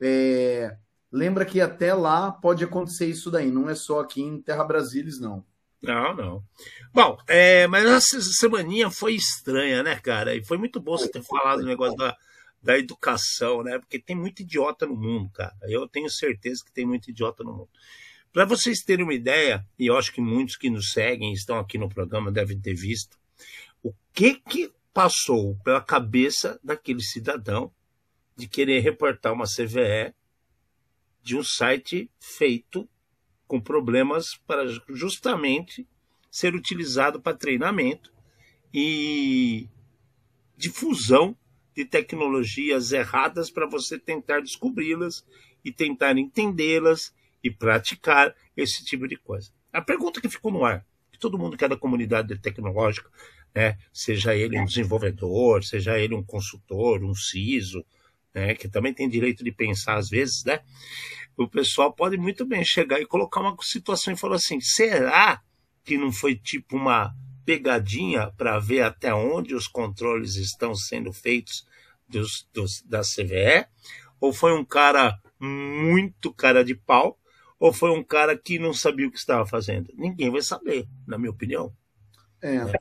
é, 0.00 0.76
lembra 1.10 1.44
que 1.44 1.60
até 1.60 1.92
lá 1.92 2.30
pode 2.30 2.64
acontecer 2.64 3.06
isso 3.06 3.30
daí, 3.30 3.50
não 3.50 3.68
é 3.68 3.74
só 3.74 4.00
aqui 4.00 4.22
em 4.22 4.40
Terra 4.40 4.64
Brasilis, 4.64 5.18
não. 5.18 5.44
Não, 5.82 6.14
não. 6.14 6.44
Bom, 6.92 7.18
é, 7.28 7.66
mas 7.66 7.84
essa 7.84 8.20
semaninha 8.20 8.90
foi 8.90 9.14
estranha, 9.14 9.82
né, 9.82 9.96
cara? 9.96 10.34
E 10.34 10.44
foi 10.44 10.58
muito 10.58 10.80
bom 10.80 10.96
você 10.96 11.08
ter 11.08 11.22
falado 11.22 11.60
o 11.60 11.66
negócio 11.66 11.96
da, 11.96 12.16
da 12.62 12.78
educação, 12.78 13.62
né? 13.62 13.78
Porque 13.78 13.98
tem 13.98 14.16
muito 14.16 14.40
idiota 14.40 14.86
no 14.86 14.96
mundo, 14.96 15.30
cara. 15.30 15.54
Eu 15.62 15.86
tenho 15.88 16.10
certeza 16.10 16.64
que 16.64 16.72
tem 16.72 16.86
muito 16.86 17.10
idiota 17.10 17.44
no 17.44 17.52
mundo. 17.52 17.70
Para 18.32 18.44
vocês 18.44 18.80
terem 18.80 19.04
uma 19.04 19.14
ideia, 19.14 19.66
e 19.78 19.86
eu 19.86 19.96
acho 19.96 20.12
que 20.12 20.20
muitos 20.20 20.56
que 20.56 20.68
nos 20.68 20.92
seguem 20.92 21.32
estão 21.32 21.58
aqui 21.58 21.78
no 21.78 21.88
programa 21.88 22.30
devem 22.30 22.60
ter 22.60 22.74
visto, 22.74 23.16
o 23.82 23.94
que 24.12 24.34
que 24.34 24.72
passou 24.92 25.56
pela 25.62 25.80
cabeça 25.80 26.58
daquele 26.62 27.02
cidadão 27.02 27.72
de 28.34 28.48
querer 28.48 28.80
reportar 28.80 29.32
uma 29.32 29.44
CVE 29.44 30.14
de 31.22 31.36
um 31.36 31.42
site 31.42 32.10
feito 32.18 32.88
com 33.46 33.60
problemas 33.60 34.36
para 34.46 34.66
justamente 34.88 35.86
ser 36.30 36.54
utilizado 36.54 37.20
para 37.20 37.36
treinamento 37.36 38.12
e 38.72 39.68
difusão 40.56 41.36
de 41.74 41.84
tecnologias 41.84 42.92
erradas 42.92 43.50
para 43.50 43.66
você 43.66 43.98
tentar 43.98 44.40
descobri-las 44.40 45.24
e 45.64 45.72
tentar 45.72 46.16
entendê-las 46.16 47.14
e 47.42 47.50
praticar 47.50 48.34
esse 48.56 48.84
tipo 48.84 49.06
de 49.06 49.16
coisa. 49.16 49.50
A 49.72 49.80
pergunta 49.80 50.20
que 50.20 50.28
ficou 50.28 50.50
no 50.50 50.64
ar, 50.64 50.86
que 51.12 51.18
todo 51.18 51.38
mundo 51.38 51.56
que 51.56 51.64
é 51.64 51.68
da 51.68 51.76
comunidade 51.76 52.36
tecnológica 52.38 53.10
né? 53.54 53.78
seja 53.90 54.34
ele 54.34 54.58
um 54.58 54.66
desenvolvedor, 54.66 55.64
seja 55.64 55.98
ele 55.98 56.14
um 56.14 56.22
consultor, 56.22 57.02
um 57.02 57.14
CISO, 57.14 57.84
né? 58.34 58.54
que 58.54 58.68
também 58.68 58.92
tem 58.92 59.08
direito 59.08 59.42
de 59.42 59.50
pensar 59.50 59.96
às 59.96 60.10
vezes, 60.10 60.44
né? 60.44 60.60
O 61.36 61.48
pessoal 61.48 61.92
pode 61.92 62.16
muito 62.16 62.44
bem 62.44 62.64
chegar 62.64 63.00
e 63.00 63.06
colocar 63.06 63.40
uma 63.40 63.56
situação 63.60 64.12
e 64.12 64.16
falar 64.16 64.36
assim: 64.36 64.60
será 64.60 65.42
que 65.84 65.98
não 65.98 66.10
foi 66.10 66.34
tipo 66.34 66.76
uma 66.76 67.14
pegadinha 67.44 68.32
para 68.36 68.58
ver 68.58 68.82
até 68.82 69.14
onde 69.14 69.54
os 69.54 69.68
controles 69.68 70.36
estão 70.36 70.74
sendo 70.74 71.12
feitos 71.12 71.66
dos, 72.08 72.48
dos, 72.52 72.82
da 72.82 73.02
CVE? 73.02 73.66
Ou 74.20 74.32
foi 74.32 74.52
um 74.52 74.64
cara 74.64 75.18
muito 75.38 76.32
cara 76.32 76.64
de 76.64 76.74
pau? 76.74 77.18
Ou 77.58 77.72
foi 77.72 77.90
um 77.90 78.02
cara 78.02 78.36
que 78.36 78.58
não 78.58 78.74
sabia 78.74 79.06
o 79.06 79.10
que 79.10 79.18
estava 79.18 79.46
fazendo? 79.46 79.90
Ninguém 79.94 80.30
vai 80.30 80.42
saber, 80.42 80.86
na 81.06 81.16
minha 81.16 81.30
opinião. 81.30 81.72
É. 82.42 82.56
é. 82.56 82.72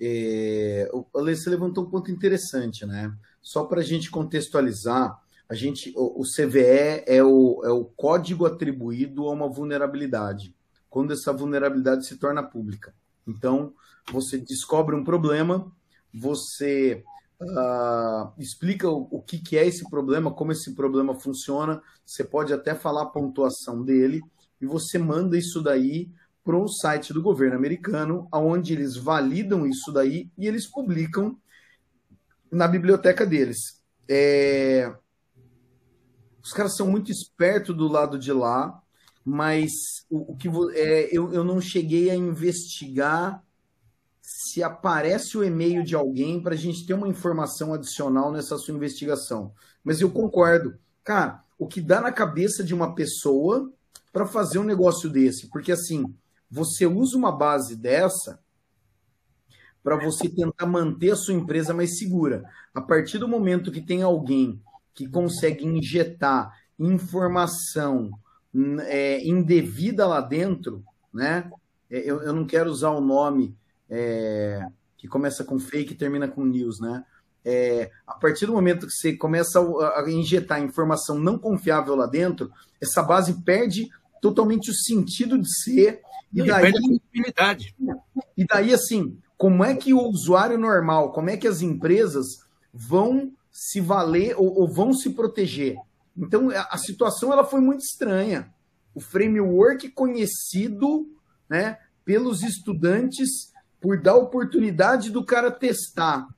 É, 0.00 0.88
você 1.12 1.50
levantou 1.50 1.84
um 1.84 1.90
ponto 1.90 2.10
interessante, 2.10 2.86
né? 2.86 3.12
Só 3.42 3.64
para 3.64 3.80
a 3.80 3.84
gente 3.84 4.10
contextualizar, 4.10 5.18
a 5.48 5.54
gente, 5.54 5.92
o, 5.96 6.22
CVE 6.22 7.04
é 7.06 7.22
o, 7.22 7.62
é 7.64 7.70
o 7.70 7.84
código 7.84 8.44
atribuído 8.44 9.26
a 9.26 9.32
uma 9.32 9.48
vulnerabilidade, 9.48 10.54
quando 10.90 11.12
essa 11.12 11.32
vulnerabilidade 11.32 12.06
se 12.06 12.16
torna 12.16 12.42
pública. 12.42 12.94
Então, 13.26 13.72
você 14.12 14.36
descobre 14.36 14.94
um 14.94 15.02
problema, 15.02 15.72
você 16.12 17.02
uh, 17.40 18.32
explica 18.38 18.90
o, 18.90 19.08
o 19.10 19.22
que, 19.22 19.38
que 19.38 19.56
é 19.56 19.66
esse 19.66 19.88
problema, 19.88 20.30
como 20.30 20.52
esse 20.52 20.74
problema 20.74 21.14
funciona, 21.14 21.82
você 22.04 22.22
pode 22.22 22.52
até 22.52 22.74
falar 22.74 23.02
a 23.02 23.06
pontuação 23.06 23.82
dele, 23.82 24.20
e 24.60 24.66
você 24.66 24.98
manda 24.98 25.38
isso 25.38 25.62
daí 25.62 26.10
para 26.44 26.56
o 26.56 26.68
site 26.68 27.12
do 27.12 27.22
governo 27.22 27.56
americano, 27.56 28.28
onde 28.32 28.72
eles 28.72 28.96
validam 28.96 29.66
isso 29.66 29.92
daí 29.92 30.30
e 30.36 30.46
eles 30.46 30.66
publicam 30.66 31.38
na 32.50 32.66
biblioteca 32.66 33.26
deles. 33.26 33.82
É... 34.08 34.94
Os 36.48 36.54
caras 36.54 36.76
são 36.76 36.86
muito 36.86 37.12
espertos 37.12 37.76
do 37.76 37.86
lado 37.86 38.18
de 38.18 38.32
lá, 38.32 38.82
mas 39.22 39.70
o, 40.08 40.32
o 40.32 40.34
que 40.34 40.48
é, 40.72 41.10
eu, 41.12 41.30
eu 41.30 41.44
não 41.44 41.60
cheguei 41.60 42.08
a 42.08 42.16
investigar 42.16 43.44
se 44.22 44.62
aparece 44.62 45.36
o 45.36 45.44
e-mail 45.44 45.84
de 45.84 45.94
alguém 45.94 46.42
para 46.42 46.54
a 46.54 46.56
gente 46.56 46.86
ter 46.86 46.94
uma 46.94 47.06
informação 47.06 47.74
adicional 47.74 48.32
nessa 48.32 48.56
sua 48.56 48.74
investigação. 48.74 49.52
Mas 49.84 50.00
eu 50.00 50.10
concordo. 50.10 50.78
Cara, 51.04 51.44
o 51.58 51.66
que 51.66 51.82
dá 51.82 52.00
na 52.00 52.10
cabeça 52.10 52.64
de 52.64 52.72
uma 52.74 52.94
pessoa 52.94 53.70
para 54.10 54.24
fazer 54.24 54.58
um 54.58 54.64
negócio 54.64 55.10
desse? 55.10 55.50
Porque 55.50 55.70
assim, 55.70 56.02
você 56.50 56.86
usa 56.86 57.14
uma 57.14 57.30
base 57.30 57.76
dessa 57.76 58.40
para 59.82 60.02
você 60.02 60.30
tentar 60.30 60.64
manter 60.64 61.10
a 61.10 61.16
sua 61.16 61.34
empresa 61.34 61.74
mais 61.74 61.98
segura. 61.98 62.42
A 62.74 62.80
partir 62.80 63.18
do 63.18 63.28
momento 63.28 63.70
que 63.70 63.82
tem 63.82 64.02
alguém 64.02 64.62
que 64.98 65.06
consegue 65.06 65.64
injetar 65.64 66.52
informação 66.76 68.10
é, 68.80 69.24
indevida 69.24 70.04
lá 70.08 70.20
dentro, 70.20 70.84
né? 71.14 71.48
É, 71.88 71.98
eu, 71.98 72.20
eu 72.20 72.32
não 72.32 72.44
quero 72.44 72.68
usar 72.68 72.90
o 72.90 73.00
nome 73.00 73.56
é, 73.88 74.60
que 74.96 75.06
começa 75.06 75.44
com 75.44 75.56
fake 75.56 75.92
e 75.92 75.96
termina 75.96 76.26
com 76.26 76.44
news, 76.44 76.80
né? 76.80 77.04
É, 77.44 77.92
a 78.04 78.14
partir 78.14 78.46
do 78.46 78.52
momento 78.52 78.88
que 78.88 78.92
você 78.92 79.16
começa 79.16 79.60
a, 79.60 80.00
a 80.00 80.10
injetar 80.10 80.60
informação 80.60 81.16
não 81.16 81.38
confiável 81.38 81.94
lá 81.94 82.06
dentro, 82.06 82.50
essa 82.80 83.00
base 83.00 83.44
perde 83.44 83.88
totalmente 84.20 84.68
o 84.68 84.74
sentido 84.74 85.38
de 85.38 85.48
ser 85.62 86.02
e 86.34 86.42
daí, 86.42 86.72
e 88.36 88.44
daí, 88.44 88.74
assim, 88.74 89.16
como 89.36 89.62
é 89.62 89.76
que 89.76 89.94
o 89.94 90.02
usuário 90.08 90.58
normal, 90.58 91.12
como 91.12 91.30
é 91.30 91.36
que 91.36 91.46
as 91.46 91.62
empresas 91.62 92.40
vão 92.74 93.32
se 93.58 93.80
valer 93.80 94.36
ou, 94.38 94.60
ou 94.60 94.68
vão 94.68 94.92
se 94.92 95.10
proteger? 95.10 95.76
Então, 96.16 96.50
a, 96.50 96.68
a 96.70 96.78
situação 96.78 97.32
ela 97.32 97.44
foi 97.44 97.60
muito 97.60 97.80
estranha. 97.80 98.54
O 98.94 99.00
framework 99.00 99.88
conhecido 99.90 101.08
né, 101.48 101.78
pelos 102.04 102.42
estudantes 102.42 103.52
por 103.80 104.00
dar 104.00 104.14
oportunidade 104.14 105.10
do 105.10 105.24
cara 105.24 105.50
testar 105.50 106.28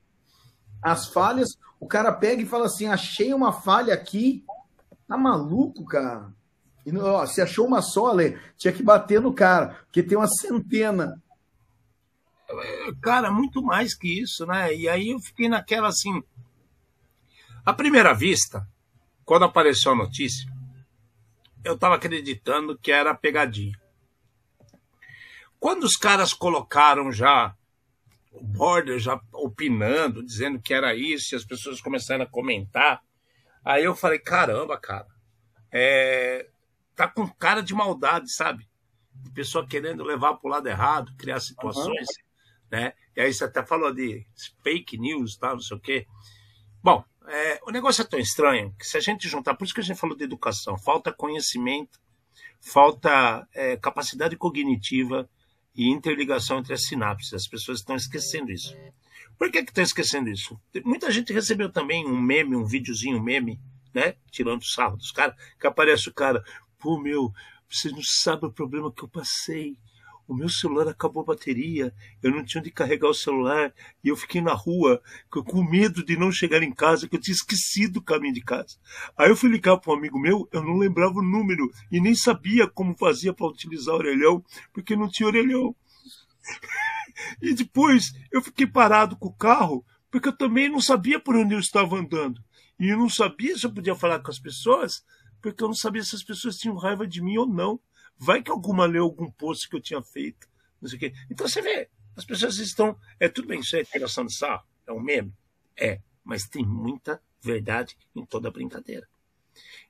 as 0.83 1.09
falhas, 1.09 1.51
o 1.79 1.87
cara 1.87 2.11
pega 2.11 2.41
e 2.43 2.47
fala 2.47 2.67
assim: 2.67 2.87
achei 2.87 3.35
uma 3.35 3.53
falha 3.53 3.93
aqui. 3.93 4.43
Tá 5.07 5.17
maluco, 5.17 5.85
cara? 5.85 6.33
E, 6.87 6.97
ó, 6.97 7.27
se 7.27 7.43
achou 7.43 7.67
uma 7.67 7.83
só, 7.83 8.07
Ale, 8.07 8.39
tinha 8.57 8.73
que 8.73 8.83
bater 8.83 9.21
no 9.21 9.35
cara, 9.35 9.79
porque 9.85 10.03
tem 10.03 10.17
uma 10.17 10.29
centena. 10.29 11.21
Cara, 13.03 13.31
muito 13.31 13.63
mais 13.63 13.95
que 13.95 14.23
isso, 14.23 14.47
né? 14.47 14.75
E 14.75 14.89
aí 14.89 15.11
eu 15.11 15.21
fiquei 15.21 15.49
naquela 15.49 15.89
assim. 15.89 16.23
À 17.71 17.73
primeira 17.73 18.13
vista, 18.13 18.67
quando 19.25 19.45
apareceu 19.45 19.93
a 19.93 19.95
notícia, 19.95 20.53
eu 21.63 21.75
estava 21.75 21.95
acreditando 21.95 22.77
que 22.77 22.91
era 22.91 23.15
pegadinha. 23.15 23.81
Quando 25.61 25.85
os 25.85 25.97
caras 25.97 26.33
colocaram 26.33 27.13
já 27.13 27.55
o 28.33 28.43
border 28.43 28.99
já 28.99 29.21
opinando, 29.33 30.21
dizendo 30.21 30.61
que 30.61 30.75
era 30.75 30.97
isso, 30.97 31.33
e 31.33 31.37
as 31.37 31.45
pessoas 31.45 31.81
começaram 31.81 32.25
a 32.25 32.29
comentar, 32.29 33.05
aí 33.65 33.85
eu 33.85 33.95
falei, 33.95 34.19
caramba, 34.19 34.77
cara, 34.77 35.07
é, 35.71 36.49
tá 36.97 37.07
com 37.07 37.29
cara 37.29 37.63
de 37.63 37.73
maldade, 37.73 38.33
sabe? 38.33 38.69
De 39.15 39.31
pessoa 39.31 39.65
querendo 39.65 40.03
levar 40.03 40.35
para 40.35 40.49
o 40.49 40.51
lado 40.51 40.67
errado, 40.67 41.15
criar 41.17 41.39
situações, 41.39 41.87
uhum. 42.09 42.69
né? 42.73 42.95
E 43.15 43.21
aí 43.21 43.33
você 43.33 43.45
até 43.45 43.65
falou 43.65 43.95
de 43.95 44.27
fake 44.61 44.99
news, 44.99 45.37
tá, 45.37 45.53
não 45.53 45.61
sei 45.61 45.77
o 45.77 45.81
quê. 45.81 46.05
Bom, 46.83 47.05
é, 47.31 47.61
o 47.67 47.71
negócio 47.71 48.03
é 48.03 48.05
tão 48.05 48.19
estranho 48.19 48.75
que 48.79 48.87
se 48.87 48.97
a 48.97 49.01
gente 49.01 49.29
juntar, 49.29 49.55
por 49.55 49.65
isso 49.65 49.75
que 49.75 49.81
a 49.81 49.85
gente 49.85 49.99
falou 49.99 50.17
de 50.17 50.25
educação, 50.25 50.77
falta 50.77 51.13
conhecimento, 51.13 52.01
falta 52.61 53.47
é, 53.55 53.77
capacidade 53.77 54.37
cognitiva 54.37 55.29
e 55.75 55.89
interligação 55.89 56.59
entre 56.59 56.75
as 56.75 56.85
sinapses. 56.85 57.33
As 57.33 57.47
pessoas 57.47 57.79
estão 57.79 57.97
esquecendo 57.97 58.51
isso. 58.51 58.77
Por 59.39 59.51
que, 59.51 59.63
que 59.63 59.71
estão 59.71 59.85
esquecendo 59.85 60.29
isso? 60.29 60.61
Muita 60.85 61.11
gente 61.11 61.33
recebeu 61.33 61.71
também 61.71 62.07
um 62.07 62.21
meme, 62.21 62.57
um 62.57 62.65
videozinho 62.65 63.23
meme, 63.23 63.59
né? 63.95 64.17
Tirando 64.31 64.65
sarro 64.65 64.97
dos 64.97 65.11
caras, 65.11 65.35
que 65.59 65.67
aparece 65.67 66.09
o 66.09 66.15
cara, 66.15 66.45
pô, 66.79 67.01
meu, 67.01 67.33
você 67.71 67.91
não 67.91 68.03
sabe 68.03 68.47
o 68.47 68.53
problema 68.53 68.93
que 68.93 69.03
eu 69.03 69.09
passei 69.09 69.79
o 70.31 70.35
meu 70.35 70.49
celular 70.49 70.87
acabou 70.87 71.25
a 71.25 71.27
bateria, 71.27 71.93
eu 72.23 72.31
não 72.31 72.45
tinha 72.45 72.61
onde 72.61 72.71
carregar 72.71 73.09
o 73.09 73.15
celular 73.15 73.75
e 74.03 74.09
eu 74.09 74.17
fiquei 74.17 74.41
na 74.41 74.53
rua 74.53 75.03
com 75.29 75.65
medo 75.65 76.05
de 76.05 76.17
não 76.17 76.31
chegar 76.31 76.63
em 76.63 76.73
casa, 76.73 77.09
que 77.09 77.17
eu 77.17 77.21
tinha 77.21 77.35
esquecido 77.35 77.97
o 77.97 78.03
caminho 78.03 78.35
de 78.35 78.41
casa. 78.41 78.79
Aí 79.19 79.29
eu 79.29 79.37
fui 79.37 79.51
ligar 79.51 79.77
para 79.79 79.93
um 79.93 79.97
amigo 79.97 80.21
meu, 80.21 80.49
eu 80.53 80.63
não 80.63 80.79
lembrava 80.79 81.19
o 81.19 81.23
número 81.23 81.69
e 81.91 82.01
nem 82.01 82.15
sabia 82.15 82.69
como 82.69 82.97
fazia 82.97 83.35
para 83.35 83.49
utilizar 83.49 83.93
o 83.93 83.99
orelhão, 83.99 84.45
porque 84.73 84.95
não 84.95 85.11
tinha 85.11 85.27
orelhão. 85.27 85.75
e 87.43 87.53
depois 87.53 88.13
eu 88.31 88.41
fiquei 88.41 88.69
parado 88.69 89.17
com 89.17 89.31
o 89.31 89.35
carro, 89.37 89.85
porque 90.13 90.29
eu 90.29 90.37
também 90.37 90.69
não 90.69 90.81
sabia 90.81 91.19
por 91.19 91.35
onde 91.35 91.55
eu 91.55 91.59
estava 91.59 91.97
andando. 91.97 92.41
E 92.79 92.89
eu 92.89 92.97
não 92.97 93.09
sabia 93.09 93.59
se 93.59 93.67
eu 93.67 93.75
podia 93.75 93.97
falar 93.97 94.21
com 94.21 94.31
as 94.31 94.39
pessoas, 94.39 95.05
porque 95.43 95.65
eu 95.65 95.67
não 95.67 95.75
sabia 95.75 96.05
se 96.05 96.15
as 96.15 96.23
pessoas 96.23 96.57
tinham 96.57 96.77
raiva 96.77 97.05
de 97.05 97.21
mim 97.21 97.37
ou 97.37 97.49
não. 97.49 97.81
Vai 98.21 98.43
que 98.43 98.51
alguma 98.51 98.85
leu 98.85 99.05
algum 99.05 99.31
post 99.31 99.67
que 99.67 99.75
eu 99.75 99.81
tinha 99.81 100.03
feito, 100.03 100.47
não 100.81 100.89
sei 100.89 100.99
o 100.99 101.01
quê. 101.01 101.15
Então 101.31 101.49
você 101.49 101.63
vê, 101.63 101.89
as 102.15 102.25
pessoas 102.25 102.59
estão. 102.59 102.95
É 103.19 103.29
tudo 103.29 103.49
bem, 103.49 103.61
isso 103.61 103.75
é 103.77 103.83
tiração 103.83 104.27
de 104.27 104.37
sarro, 104.37 104.63
é 104.87 104.93
um 104.93 105.01
meme? 105.01 105.33
É, 105.75 106.01
mas 106.23 106.47
tem 106.47 106.65
muita 106.65 107.23
verdade 107.41 107.97
em 108.15 108.27
toda 108.27 108.49
a 108.49 108.53
brincadeira. 108.53 109.09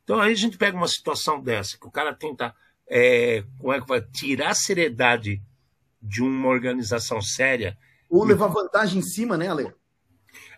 Então 0.04 0.20
aí 0.20 0.32
a 0.32 0.37
gente 0.37 0.56
pega 0.56 0.76
uma 0.76 0.87
situação 0.87 1.42
dessa, 1.42 1.76
que 1.76 1.87
o 1.87 1.90
cara 1.90 2.14
tenta 2.14 2.54
é, 2.87 3.44
como 3.58 3.72
é 3.72 3.80
que 3.80 3.88
vai 3.88 4.00
tirar 4.00 4.50
a 4.50 4.54
seriedade 4.54 5.42
de 6.00 6.22
uma 6.22 6.48
organização 6.48 7.20
séria. 7.20 7.76
Ou 8.09 8.24
levar 8.24 8.46
vantagem 8.46 9.00
em 9.00 9.02
cima, 9.02 9.37
né, 9.37 9.48
Ale? 9.48 9.72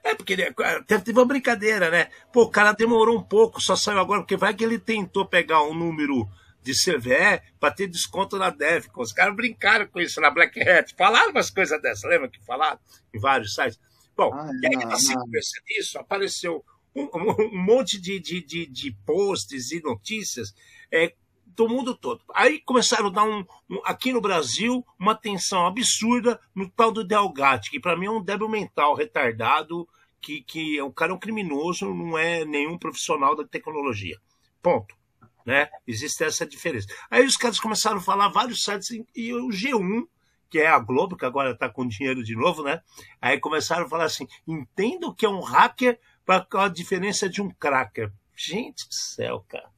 É, 0.04 0.14
porque 0.14 0.34
ele, 0.34 0.54
teve 0.86 1.12
uma 1.12 1.24
brincadeira, 1.24 1.90
né? 1.90 2.10
Pô, 2.32 2.42
o 2.42 2.50
cara 2.50 2.72
demorou 2.72 3.18
um 3.18 3.22
pouco, 3.22 3.62
só 3.62 3.76
saiu 3.76 3.98
agora, 3.98 4.20
porque 4.20 4.36
vai 4.36 4.52
que 4.52 4.64
ele 4.64 4.78
tentou 4.78 5.26
pegar 5.26 5.62
um 5.62 5.74
número 5.74 6.28
de 6.62 6.72
CVE 6.72 7.42
para 7.58 7.74
ter 7.74 7.88
desconto 7.88 8.38
na 8.38 8.50
Devcon. 8.50 9.02
Os 9.02 9.12
caras 9.12 9.34
brincaram 9.34 9.86
com 9.86 10.00
isso 10.00 10.20
na 10.20 10.30
Black 10.30 10.60
Hat, 10.60 10.94
falaram 10.96 11.30
umas 11.30 11.50
coisas 11.50 11.80
dessas, 11.82 12.08
lembra 12.08 12.28
que 12.28 12.42
falaram 12.44 12.78
em 13.12 13.18
vários 13.18 13.54
sites? 13.54 13.78
Bom, 14.16 14.32
ah, 14.32 14.50
e 14.62 14.66
aí 14.66 14.84
na 14.84 14.96
sequência 14.96 15.62
disso 15.66 15.98
apareceu 15.98 16.64
um, 16.94 17.04
um, 17.04 17.46
um 17.52 17.64
monte 17.64 18.00
de, 18.00 18.20
de, 18.20 18.44
de, 18.44 18.66
de, 18.66 18.92
posts 19.06 19.72
e 19.72 19.82
notícias 19.82 20.54
é, 20.90 21.14
do 21.46 21.68
mundo 21.68 21.96
todo. 21.96 22.22
Aí 22.34 22.60
começaram 22.60 23.08
a 23.08 23.10
dar 23.10 23.24
um, 23.24 23.44
um, 23.70 23.80
aqui 23.84 24.12
no 24.12 24.20
Brasil 24.20 24.84
uma 24.98 25.12
atenção 25.12 25.66
absurda 25.66 26.38
no 26.54 26.68
tal 26.70 26.92
do 26.92 27.04
Delgatti, 27.04 27.70
que 27.70 27.80
para 27.80 27.96
mim 27.96 28.06
é 28.06 28.10
um 28.10 28.22
débil 28.22 28.48
mental 28.48 28.94
retardado, 28.94 29.88
que, 30.20 30.42
que 30.42 30.78
é 30.78 30.84
um 30.84 30.92
cara 30.92 31.12
é 31.12 31.14
um 31.14 31.18
criminoso, 31.18 31.92
não 31.92 32.16
é 32.16 32.44
nenhum 32.44 32.78
profissional 32.78 33.34
da 33.34 33.44
tecnologia. 33.44 34.18
Ponto 34.62 35.01
né? 35.44 35.68
Existe 35.86 36.24
essa 36.24 36.46
diferença. 36.46 36.86
Aí 37.10 37.24
os 37.24 37.36
caras 37.36 37.58
começaram 37.58 37.98
a 37.98 38.02
falar 38.02 38.28
vários 38.28 38.62
sites 38.62 38.88
e 39.14 39.32
o 39.32 39.48
G1, 39.48 40.06
que 40.50 40.58
é 40.58 40.68
a 40.68 40.78
Globo, 40.78 41.16
que 41.16 41.24
agora 41.24 41.52
está 41.52 41.68
com 41.68 41.86
dinheiro 41.86 42.22
de 42.22 42.34
novo, 42.34 42.62
né? 42.62 42.82
Aí 43.20 43.40
começaram 43.40 43.86
a 43.86 43.88
falar 43.88 44.04
assim: 44.04 44.26
entenda 44.46 45.06
o 45.06 45.14
que 45.14 45.26
é 45.26 45.28
um 45.28 45.40
hacker 45.40 45.98
para 46.24 46.46
a 46.54 46.68
diferença 46.68 47.28
de 47.28 47.40
um 47.40 47.50
cracker. 47.50 48.12
Gente 48.36 48.88
do 48.88 48.94
céu, 48.94 49.44
cara. 49.48 49.70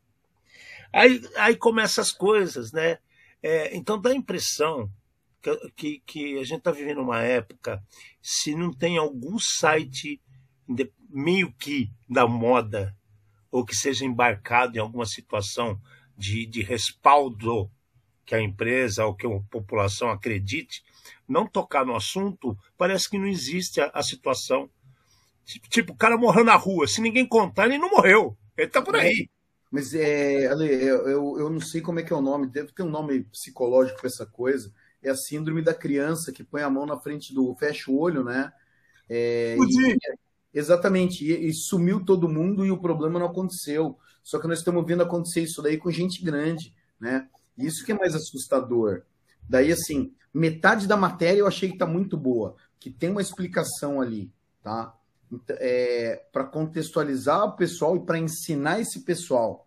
Aí, 0.93 1.21
aí 1.37 1.57
começam 1.57 2.03
as 2.03 2.13
coisas, 2.13 2.73
né? 2.73 2.99
É, 3.43 3.77
então 3.77 4.01
dá 4.01 4.11
a 4.11 4.15
impressão 4.15 4.91
que, 5.43 5.71
que, 5.77 6.03
que 6.07 6.39
a 6.39 6.45
gente 6.45 6.59
está 6.59 6.71
vivendo 6.71 7.03
uma 7.03 7.21
época, 7.21 7.83
se 8.23 8.55
não 8.55 8.73
tem 8.73 8.97
algum 8.97 9.39
site 9.39 10.21
meio 11.11 11.53
que 11.53 11.91
da 12.09 12.27
moda 12.27 12.97
ou 13.55 13.65
que 13.65 13.77
seja 13.77 14.05
embarcado 14.05 14.77
em 14.77 14.81
alguma 14.81 15.07
situação 15.07 15.81
de, 16.19 16.45
de 16.45 16.61
respaldo 16.61 17.71
que 18.27 18.35
a 18.35 18.41
empresa 18.41 19.07
ou 19.07 19.15
que 19.15 19.25
a 19.25 19.41
população 19.49 20.11
acredite, 20.11 20.83
não 21.29 21.47
tocar 21.47 21.87
no 21.87 21.95
assunto, 21.95 22.59
parece 22.77 23.09
que 23.09 23.17
não 23.17 23.29
existe 23.29 23.81
a, 23.81 23.93
a 23.95 24.03
situação. 24.03 24.69
Tipo, 25.71 25.93
o 25.93 25.97
cara 25.97 26.17
morreu 26.17 26.43
na 26.43 26.57
rua, 26.57 26.89
se 26.89 27.01
ninguém 27.01 27.25
contar, 27.25 27.67
ele 27.67 27.79
não 27.79 27.91
morreu. 27.91 28.37
Ele 28.59 28.67
tá 28.67 28.83
por 28.83 28.97
aí. 28.97 29.29
Mas 29.71 29.95
é, 29.95 30.49
Ale, 30.49 30.67
eu, 30.67 31.07
eu, 31.07 31.39
eu 31.39 31.49
não 31.49 31.61
sei 31.61 31.81
como 31.81 32.01
é 32.01 32.03
que 32.03 32.13
é 32.13 32.17
o 32.17 32.21
nome, 32.21 32.49
deve 32.49 32.73
ter 32.73 32.83
um 32.83 32.91
nome 32.91 33.23
psicológico 33.23 34.01
para 34.01 34.09
essa 34.09 34.27
coisa. 34.27 34.75
É 35.01 35.11
a 35.11 35.17
síndrome 35.17 35.63
da 35.63 35.73
criança 35.73 36.33
que 36.33 36.43
põe 36.43 36.63
a 36.63 36.71
mão 36.71 36.87
na 36.87 36.99
frente 36.99 37.33
do. 37.33 37.55
fecha 37.55 37.89
o 37.89 38.01
olho, 38.01 38.25
né? 38.25 38.53
É, 39.09 39.57
e, 39.57 39.99
Exatamente, 40.55 41.25
e, 41.25 41.49
e, 41.49 41.53
sumiu 41.53 42.05
todo 42.05 42.29
mundo 42.29 42.65
e 42.65 42.71
o 42.71 42.79
problema 42.79 43.19
não 43.19 43.27
aconteceu. 43.27 43.99
Só 44.23 44.39
que 44.39 44.47
nós 44.47 44.59
estamos 44.59 44.87
vendo 44.87 45.03
acontecer 45.03 45.43
isso 45.43 45.61
daí 45.61 45.77
com 45.77 45.91
gente 45.91 46.23
grande, 46.23 46.73
né? 46.99 47.29
Isso 47.59 47.85
que 47.85 47.91
é 47.91 47.95
mais 47.99 48.15
assustador. 48.15 49.03
Daí, 49.49 49.73
assim, 49.73 50.15
metade 50.33 50.87
da 50.87 50.97
matéria 50.97 51.41
eu 51.41 51.47
achei 51.47 51.69
que 51.69 51.75
está 51.75 51.87
muito 51.87 52.17
boa, 52.17 52.55
que 52.79 52.89
tem 52.89 53.11
uma 53.11 53.21
explicação 53.21 54.01
ali, 54.01 54.33
tá? 54.63 54.97
É, 55.49 56.25
para 56.33 56.45
contextualizar 56.45 57.45
o 57.45 57.57
pessoal 57.57 57.97
e 57.97 58.05
para 58.05 58.19
ensinar 58.19 58.81
esse 58.81 59.01
pessoal. 59.01 59.67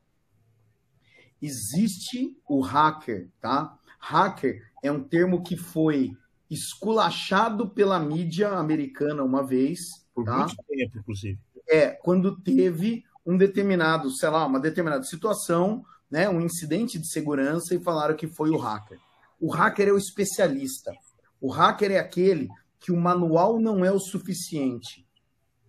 Existe 1.41 2.38
o 2.47 2.62
hacker, 2.62 3.30
tá? 3.41 3.78
Hacker 4.00 4.71
é 4.82 4.91
um 4.91 5.04
termo 5.04 5.43
que 5.43 5.58
foi 5.58 6.15
esculachado 6.50 7.69
pela 7.69 8.00
mídia 8.00 8.50
americana 8.52 9.23
uma 9.23 9.45
vez, 9.45 9.80
por 10.17 10.25
tá? 10.25 10.38
muito 10.39 10.56
tempo, 10.67 10.97
inclusive. 10.97 11.39
É, 11.69 11.89
quando 11.89 12.41
teve 12.41 13.03
um 13.23 13.38
determinado, 13.38 14.10
sei 14.10 14.30
lá, 14.30 14.47
uma 14.47 14.60
determinada 14.60 15.03
situação, 15.03 15.86
né, 16.10 16.27
um 16.27 16.41
incidente 16.41 16.97
de 16.97 17.08
segurança 17.08 17.75
e 17.75 17.84
falaram 17.84 18.15
que 18.15 18.25
foi 18.25 18.49
o 18.49 18.58
hacker. 18.58 18.97
O 19.39 19.51
hacker 19.51 19.89
é 19.89 19.91
o 19.91 19.97
especialista. 19.97 20.91
O 21.39 21.51
hacker 21.51 21.91
é 21.91 21.99
aquele 21.99 22.47
que 22.80 22.91
o 22.91 22.97
manual 22.97 23.60
não 23.60 23.86
é 23.86 23.91
o 23.91 23.99
suficiente, 23.99 25.06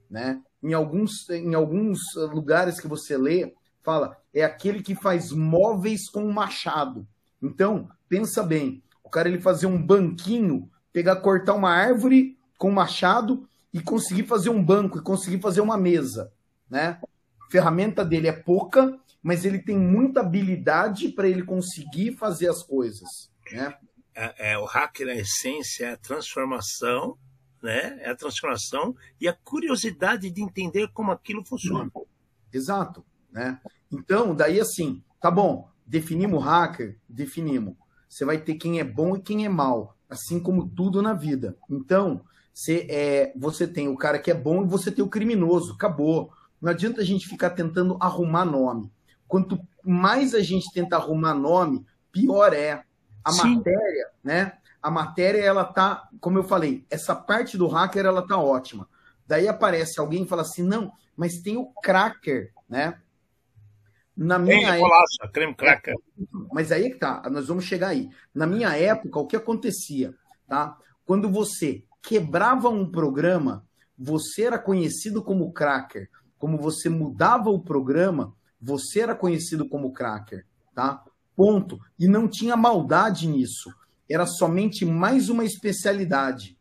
né? 0.08 0.40
Em 0.62 0.72
alguns, 0.72 1.28
em 1.28 1.54
alguns 1.54 2.00
lugares 2.16 2.80
que 2.80 2.88
você 2.88 3.18
lê, 3.18 3.54
fala, 3.82 4.16
é 4.32 4.42
aquele 4.42 4.82
que 4.82 4.94
faz 4.94 5.30
móveis 5.30 6.08
com 6.08 6.26
machado. 6.32 7.06
Então, 7.42 7.88
pensa 8.08 8.42
bem, 8.42 8.82
o 9.04 9.10
cara 9.10 9.28
ele 9.28 9.40
fazia 9.40 9.68
um 9.68 9.80
banquinho, 9.80 10.70
pegar, 10.90 11.16
cortar 11.16 11.54
uma 11.54 11.70
árvore 11.70 12.38
com 12.56 12.70
machado 12.70 13.46
e 13.72 13.80
conseguir 13.80 14.24
fazer 14.24 14.50
um 14.50 14.62
banco 14.62 14.98
e 14.98 15.02
conseguir 15.02 15.40
fazer 15.40 15.60
uma 15.60 15.76
mesa, 15.76 16.32
né? 16.68 17.00
A 17.40 17.50
ferramenta 17.50 18.04
dele 18.04 18.28
é 18.28 18.32
pouca, 18.32 18.98
mas 19.22 19.44
ele 19.44 19.58
tem 19.58 19.76
muita 19.76 20.20
habilidade 20.20 21.08
para 21.10 21.28
ele 21.28 21.42
conseguir 21.42 22.16
fazer 22.16 22.48
as 22.48 22.62
coisas, 22.62 23.30
né? 23.52 23.74
É, 24.14 24.52
é, 24.52 24.58
o 24.58 24.64
hacker, 24.64 25.06
na 25.06 25.14
essência, 25.14 25.86
é 25.86 25.92
a 25.92 25.96
transformação, 25.96 27.16
né? 27.62 27.98
É 28.00 28.10
a 28.10 28.16
transformação 28.16 28.96
e 29.20 29.28
a 29.28 29.32
curiosidade 29.32 30.30
de 30.30 30.42
entender 30.42 30.88
como 30.88 31.12
aquilo 31.12 31.44
funciona. 31.44 31.90
Exato, 32.52 33.04
né? 33.30 33.60
Então, 33.90 34.34
daí 34.34 34.60
assim, 34.60 35.02
tá 35.20 35.30
bom, 35.30 35.70
definimos 35.86 36.40
o 36.40 36.42
hacker, 36.42 36.98
definimos. 37.08 37.76
Você 38.08 38.24
vai 38.24 38.38
ter 38.38 38.54
quem 38.54 38.80
é 38.80 38.84
bom 38.84 39.16
e 39.16 39.20
quem 39.20 39.44
é 39.44 39.48
mal, 39.48 39.96
assim 40.08 40.40
como 40.40 40.68
tudo 40.68 41.02
na 41.02 41.12
vida. 41.12 41.56
Então, 41.70 42.24
você, 42.58 42.88
é, 42.90 43.32
você 43.36 43.68
tem 43.68 43.86
o 43.86 43.96
cara 43.96 44.18
que 44.18 44.32
é 44.32 44.34
bom 44.34 44.64
e 44.64 44.66
você 44.66 44.90
tem 44.90 45.04
o 45.04 45.08
criminoso. 45.08 45.74
Acabou. 45.74 46.32
Não 46.60 46.72
adianta 46.72 47.00
a 47.00 47.04
gente 47.04 47.28
ficar 47.28 47.50
tentando 47.50 47.96
arrumar 48.00 48.44
nome. 48.44 48.90
Quanto 49.28 49.60
mais 49.84 50.34
a 50.34 50.40
gente 50.40 50.72
tenta 50.72 50.96
arrumar 50.96 51.34
nome, 51.34 51.86
pior 52.10 52.52
é. 52.52 52.82
A 53.24 53.30
Sim. 53.30 53.58
matéria, 53.58 54.10
né? 54.24 54.58
A 54.82 54.90
matéria, 54.90 55.38
ela 55.38 55.64
tá, 55.64 56.08
como 56.20 56.36
eu 56.36 56.42
falei, 56.42 56.84
essa 56.90 57.14
parte 57.14 57.56
do 57.56 57.68
hacker, 57.68 58.04
ela 58.04 58.26
tá 58.26 58.36
ótima. 58.36 58.88
Daí 59.24 59.46
aparece 59.46 60.00
alguém 60.00 60.24
e 60.24 60.28
fala 60.28 60.42
assim: 60.42 60.64
não, 60.64 60.90
mas 61.16 61.40
tem 61.40 61.56
o 61.56 61.66
cracker, 61.80 62.52
né? 62.68 62.98
Na 64.16 64.36
minha 64.36 64.70
época, 64.70 64.80
bolacha, 64.80 65.32
creme 65.32 65.54
cracker. 65.54 65.94
mas 66.52 66.72
aí 66.72 66.90
que 66.90 66.98
tá, 66.98 67.22
nós 67.30 67.46
vamos 67.46 67.66
chegar 67.66 67.88
aí. 67.88 68.10
Na 68.34 68.48
minha 68.48 68.76
época, 68.76 69.20
o 69.20 69.28
que 69.28 69.36
acontecia, 69.36 70.12
tá? 70.48 70.76
Quando 71.06 71.30
você 71.30 71.84
quebrava 72.02 72.68
um 72.68 72.90
programa, 72.90 73.66
você 73.98 74.44
era 74.44 74.58
conhecido 74.58 75.22
como 75.22 75.52
cracker. 75.52 76.08
Como 76.38 76.56
você 76.56 76.88
mudava 76.88 77.50
o 77.50 77.60
programa, 77.60 78.34
você 78.60 79.00
era 79.00 79.14
conhecido 79.14 79.68
como 79.68 79.92
cracker, 79.92 80.46
tá? 80.74 81.04
Ponto. 81.34 81.78
E 81.98 82.06
não 82.06 82.28
tinha 82.28 82.56
maldade 82.56 83.26
nisso. 83.26 83.74
Era 84.08 84.26
somente 84.26 84.84
mais 84.84 85.28
uma 85.28 85.44
especialidade. 85.44 86.56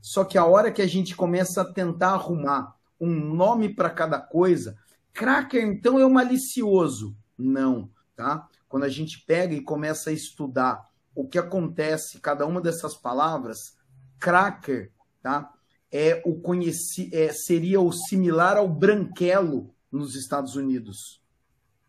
Só 0.00 0.24
que 0.24 0.36
a 0.36 0.44
hora 0.44 0.72
que 0.72 0.82
a 0.82 0.86
gente 0.86 1.14
começa 1.14 1.62
a 1.62 1.72
tentar 1.72 2.10
arrumar 2.10 2.74
um 3.00 3.34
nome 3.34 3.74
para 3.74 3.90
cada 3.90 4.18
coisa, 4.18 4.76
cracker 5.12 5.62
então 5.62 5.98
é 5.98 6.04
o 6.04 6.10
malicioso. 6.10 7.16
Não, 7.38 7.90
tá? 8.16 8.48
Quando 8.68 8.84
a 8.84 8.88
gente 8.88 9.24
pega 9.26 9.54
e 9.54 9.62
começa 9.62 10.10
a 10.10 10.12
estudar 10.12 10.88
o 11.14 11.26
que 11.26 11.38
acontece 11.38 12.20
cada 12.20 12.46
uma 12.46 12.60
dessas 12.60 12.96
palavras, 12.96 13.76
cracker, 14.20 14.92
tá? 15.22 15.52
É 15.90 16.22
o 16.24 16.40
conheci, 16.40 17.10
é, 17.12 17.32
seria 17.32 17.80
o 17.80 17.90
similar 17.90 18.56
ao 18.56 18.68
branquelo 18.68 19.74
nos 19.90 20.14
Estados 20.14 20.54
Unidos. 20.54 21.20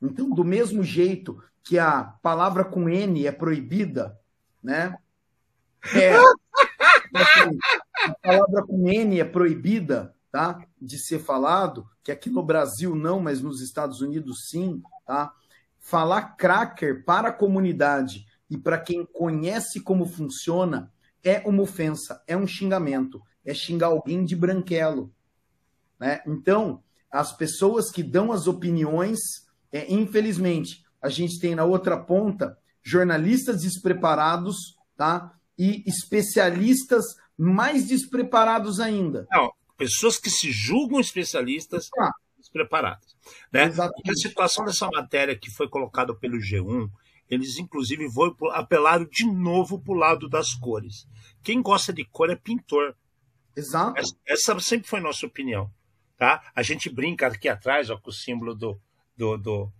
Então, 0.02 0.30
do 0.30 0.44
mesmo 0.44 0.82
jeito 0.82 1.44
que 1.64 1.78
a 1.78 2.04
palavra 2.04 2.66
com 2.66 2.90
N 2.90 3.28
é 3.28 3.32
proibida, 3.32 4.18
né? 4.64 4.98
É, 5.94 6.16
assim, 6.16 7.58
a 8.04 8.14
palavra 8.24 8.64
com 8.64 8.88
N 8.88 9.20
é 9.20 9.24
proibida, 9.24 10.16
tá? 10.32 10.66
De 10.82 10.98
ser 10.98 11.20
falado, 11.20 11.88
que 12.04 12.12
aqui 12.12 12.30
no 12.30 12.42
Brasil 12.42 12.96
não, 12.96 13.20
mas 13.20 13.42
nos 13.42 13.62
Estados 13.62 14.02
Unidos 14.02 14.50
sim, 14.50 14.82
tá? 15.06 15.32
Falar 15.80 16.36
cracker 16.36 17.06
para 17.06 17.30
a 17.30 17.34
comunidade 17.34 18.26
e 18.50 18.58
para 18.58 18.80
quem 18.80 19.06
conhece 19.06 19.80
como 19.80 20.06
funciona 20.08 20.92
é 21.24 21.42
uma 21.46 21.64
ofensa, 21.64 22.24
é 22.28 22.36
um 22.36 22.48
xingamento, 22.48 23.22
é 23.46 23.54
xingar 23.54 23.88
alguém 23.88 24.24
de 24.24 24.36
branquelo, 24.36 25.14
né? 26.00 26.22
Então, 26.26 26.84
as 27.12 27.36
pessoas 27.36 27.92
que 27.92 28.02
dão 28.02 28.32
as 28.32 28.48
opiniões, 28.48 29.20
é, 29.72 29.92
infelizmente, 29.92 30.84
a 31.02 31.10
gente 31.10 31.40
tem 31.40 31.56
na 31.56 31.64
outra 31.64 31.98
ponta 31.98 32.58
jornalistas 32.84 33.62
despreparados, 33.62 34.78
tá? 34.96 35.34
E 35.58 35.84
especialistas 35.88 37.06
mais 37.38 37.88
despreparados 37.88 38.80
ainda. 38.80 39.28
Não, 39.32 39.52
pessoas 39.78 40.18
que 40.18 40.30
se 40.30 40.52
julgam 40.52 41.00
especialistas 41.00 41.90
ah, 42.00 42.12
despreparadas. 42.38 43.16
Né? 43.52 43.66
Exatamente. 43.66 44.12
a 44.12 44.16
situação 44.16 44.66
dessa 44.66 44.88
matéria 44.88 45.38
que 45.38 45.52
foi 45.52 45.68
colocada 45.68 46.14
pelo 46.16 46.38
G1, 46.38 46.90
eles 47.32 47.58
inclusive 47.58 48.06
vão, 48.10 48.36
apelaram 48.52 49.06
de 49.06 49.26
novo 49.26 49.80
para 49.80 49.94
o 49.94 49.98
lado 49.98 50.28
das 50.28 50.54
cores. 50.54 51.08
Quem 51.42 51.62
gosta 51.62 51.94
de 51.94 52.04
cor 52.04 52.30
é 52.30 52.36
pintor. 52.36 52.94
Exato. 53.56 53.98
Essa, 53.98 54.16
essa 54.28 54.60
sempre 54.60 54.90
foi 54.90 55.00
nossa 55.00 55.26
opinião. 55.26 55.72
Tá? 56.18 56.52
A 56.54 56.62
gente 56.62 56.90
brinca 56.90 57.28
aqui 57.28 57.48
atrás 57.48 57.90
ó, 57.90 57.98
com 57.98 58.10
o 58.10 58.14
símbolo 58.14 58.54
do, 58.54 58.80
do, 59.16 59.38
do, 59.38 59.72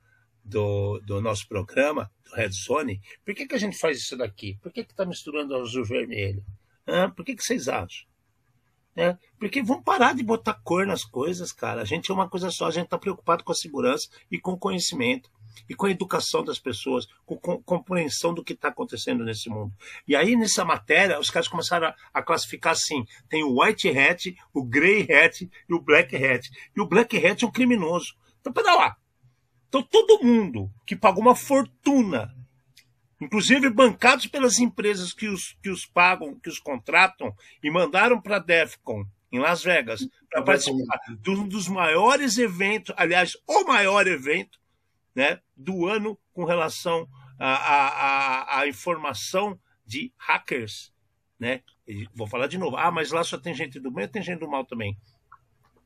do, 0.44 1.00
do 1.06 1.22
nosso 1.22 1.46
programa, 1.46 2.10
do 2.24 2.36
Red 2.36 2.52
Zone. 2.52 3.02
Por 3.26 3.36
que, 3.36 3.46
que 3.46 3.56
a 3.56 3.60
gente 3.60 3.78
faz 3.78 4.00
isso 4.00 4.16
daqui? 4.18 4.58
Por 4.62 4.72
que 4.72 4.80
está 4.80 5.06
misturando 5.06 5.54
azul 5.54 5.84
e 5.84 5.88
vermelho? 5.88 6.46
Ah, 6.88 7.10
por 7.10 7.26
que, 7.26 7.36
que 7.36 7.44
vocês 7.44 7.68
acham? 7.68 8.10
É, 8.96 9.18
porque 9.38 9.62
vamos 9.62 9.84
parar 9.84 10.16
de 10.16 10.24
botar 10.24 10.54
cor 10.54 10.86
nas 10.86 11.04
coisas, 11.04 11.52
cara. 11.52 11.82
A 11.82 11.86
gente 11.86 12.10
é 12.10 12.14
uma 12.14 12.30
coisa 12.30 12.50
só, 12.50 12.68
a 12.68 12.72
gente 12.72 12.86
está 12.86 12.98
preocupado 12.98 13.44
com 13.44 13.52
a 13.52 13.56
segurança 13.56 14.10
e 14.30 14.40
com 14.40 14.54
o 14.54 14.58
conhecimento. 14.58 15.30
E 15.70 15.76
com 15.76 15.86
a 15.86 15.92
educação 15.92 16.44
das 16.44 16.60
pessoas, 16.60 17.08
com, 17.26 17.38
com 17.38 17.62
compreensão 17.64 18.34
do 18.34 18.44
que 18.44 18.54
está 18.54 18.70
acontecendo 18.70 19.24
nesse 19.24 19.50
mundo. 19.50 19.74
E 20.08 20.16
aí, 20.16 20.36
nessa 20.36 20.66
matéria, 20.66 21.20
os 21.20 21.30
caras 21.30 21.48
começaram 21.48 21.88
a, 21.88 21.96
a, 22.14 22.22
classificar 22.22 22.74
assim: 22.74 23.06
tem 23.30 23.44
o 23.44 23.62
white 23.62 23.90
hat, 23.90 24.36
o 24.54 24.64
grey 24.64 25.08
hat 25.12 25.50
e 25.70 25.74
o 25.74 25.80
black 25.80 26.16
hat. 26.16 26.50
E 26.76 26.82
o 26.82 26.88
black 26.88 27.18
hat 27.18 27.44
é 27.44 27.48
um 27.48 27.52
criminoso. 27.52 28.16
Então, 28.40 28.52
pera 28.54 28.76
lá. 28.76 28.98
Então, 29.68 29.82
todo 29.84 30.24
mundo 30.24 30.70
que 30.86 30.96
pagou 30.96 31.22
uma 31.22 31.36
fortuna 31.36 32.36
inclusive 33.22 33.70
bancados 33.70 34.26
pelas 34.26 34.58
empresas 34.58 35.14
que 35.14 35.28
os, 35.28 35.56
que 35.62 35.70
os 35.70 35.86
pagam, 35.86 36.38
que 36.40 36.50
os 36.50 36.60
contratam, 36.60 37.34
e 37.64 37.70
mandaram 37.70 38.20
para 38.20 38.38
a 38.38 38.40
DEFCON, 38.40 39.06
em 39.32 39.40
Las 39.40 39.64
Vegas, 39.64 40.06
para 40.30 40.42
participar 40.42 41.00
de 41.20 41.30
um 41.30 41.48
dos 41.48 41.68
maiores 41.68 42.38
eventos, 42.38 42.94
aliás, 42.98 43.38
o 43.48 43.64
maior 43.64 44.08
evento 44.08 44.60
né, 45.16 45.40
do 45.56 45.88
ano 45.88 46.18
com 46.34 46.46
relação 46.46 47.08
à 47.40 48.64
informação 48.68 49.60
de 49.86 50.14
hackers. 50.18 50.94
Né? 51.40 51.62
Vou 52.14 52.28
falar 52.28 52.48
de 52.48 52.58
novo. 52.58 52.78
Ah, 52.78 52.92
mas 52.92 53.12
lá 53.12 53.24
só 53.24 53.38
tem 53.38 53.54
gente 53.54 53.80
do 53.80 53.92
bem 53.92 54.08
tem 54.08 54.22
gente 54.22 54.40
do 54.40 54.50
mal 54.50 54.66
também. 54.66 54.98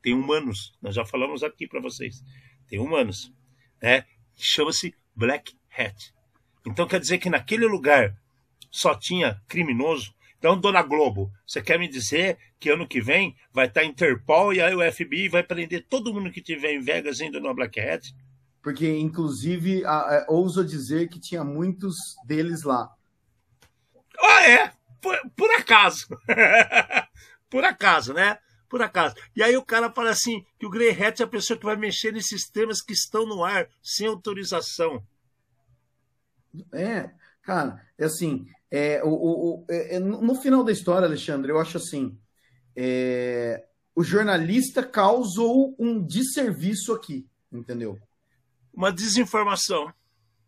Tem 0.02 0.12
humanos. 0.12 0.76
Nós 0.80 0.94
já 0.94 1.04
falamos 1.04 1.42
aqui 1.42 1.66
para 1.66 1.80
vocês. 1.80 2.22
Tem 2.68 2.78
humanos. 2.78 3.32
Né? 3.82 4.04
Chama-se 4.36 4.94
Black 5.14 5.58
Hat. 5.76 6.14
Então 6.66 6.86
quer 6.86 7.00
dizer 7.00 7.18
que 7.18 7.30
naquele 7.30 7.66
lugar 7.66 8.16
só 8.70 8.94
tinha 8.94 9.40
criminoso. 9.48 10.14
Então, 10.38 10.60
dona 10.60 10.82
Globo, 10.82 11.32
você 11.46 11.62
quer 11.62 11.78
me 11.78 11.88
dizer 11.88 12.38
que 12.60 12.68
ano 12.68 12.86
que 12.86 13.00
vem 13.00 13.34
vai 13.52 13.66
estar 13.66 13.84
Interpol 13.84 14.52
e 14.52 14.60
aí 14.60 14.74
o 14.74 14.92
FBI 14.92 15.28
vai 15.28 15.42
prender 15.42 15.86
todo 15.88 16.12
mundo 16.12 16.30
que 16.30 16.42
tiver 16.42 16.72
em 16.72 16.80
Vegas 16.80 17.20
indo 17.20 17.40
no 17.40 17.54
Black 17.54 17.80
Hat? 17.80 18.14
Porque, 18.66 18.98
inclusive, 18.98 19.84
a, 19.84 19.92
a, 19.92 20.26
ouso 20.28 20.64
dizer 20.64 21.08
que 21.08 21.20
tinha 21.20 21.44
muitos 21.44 21.94
deles 22.26 22.64
lá. 22.64 22.92
Ah, 24.18 24.42
é? 24.42 24.72
Por, 25.00 25.16
por 25.36 25.48
acaso. 25.52 26.08
por 27.48 27.62
acaso, 27.62 28.12
né? 28.12 28.40
Por 28.68 28.82
acaso. 28.82 29.14
E 29.36 29.40
aí 29.40 29.56
o 29.56 29.64
cara 29.64 29.92
fala 29.92 30.10
assim, 30.10 30.44
que 30.58 30.66
o 30.66 30.68
Grey 30.68 30.90
Hat 30.90 31.22
é 31.22 31.24
a 31.24 31.28
pessoa 31.28 31.56
que 31.56 31.64
vai 31.64 31.76
mexer 31.76 32.12
nesses 32.12 32.50
temas 32.50 32.82
que 32.82 32.92
estão 32.92 33.24
no 33.24 33.44
ar, 33.44 33.68
sem 33.80 34.08
autorização. 34.08 35.00
É, 36.72 37.10
cara, 37.42 37.80
é 37.96 38.06
assim, 38.06 38.48
é, 38.68 39.00
o, 39.04 39.10
o, 39.10 39.64
é, 39.70 39.94
é 39.94 39.98
no 40.00 40.34
final 40.34 40.64
da 40.64 40.72
história, 40.72 41.06
Alexandre, 41.06 41.52
eu 41.52 41.60
acho 41.60 41.76
assim, 41.76 42.18
é, 42.74 43.64
o 43.94 44.02
jornalista 44.02 44.82
causou 44.82 45.76
um 45.78 46.04
desserviço 46.04 46.92
aqui, 46.92 47.28
entendeu? 47.52 47.96
Uma 48.76 48.92
desinformação. 48.92 49.92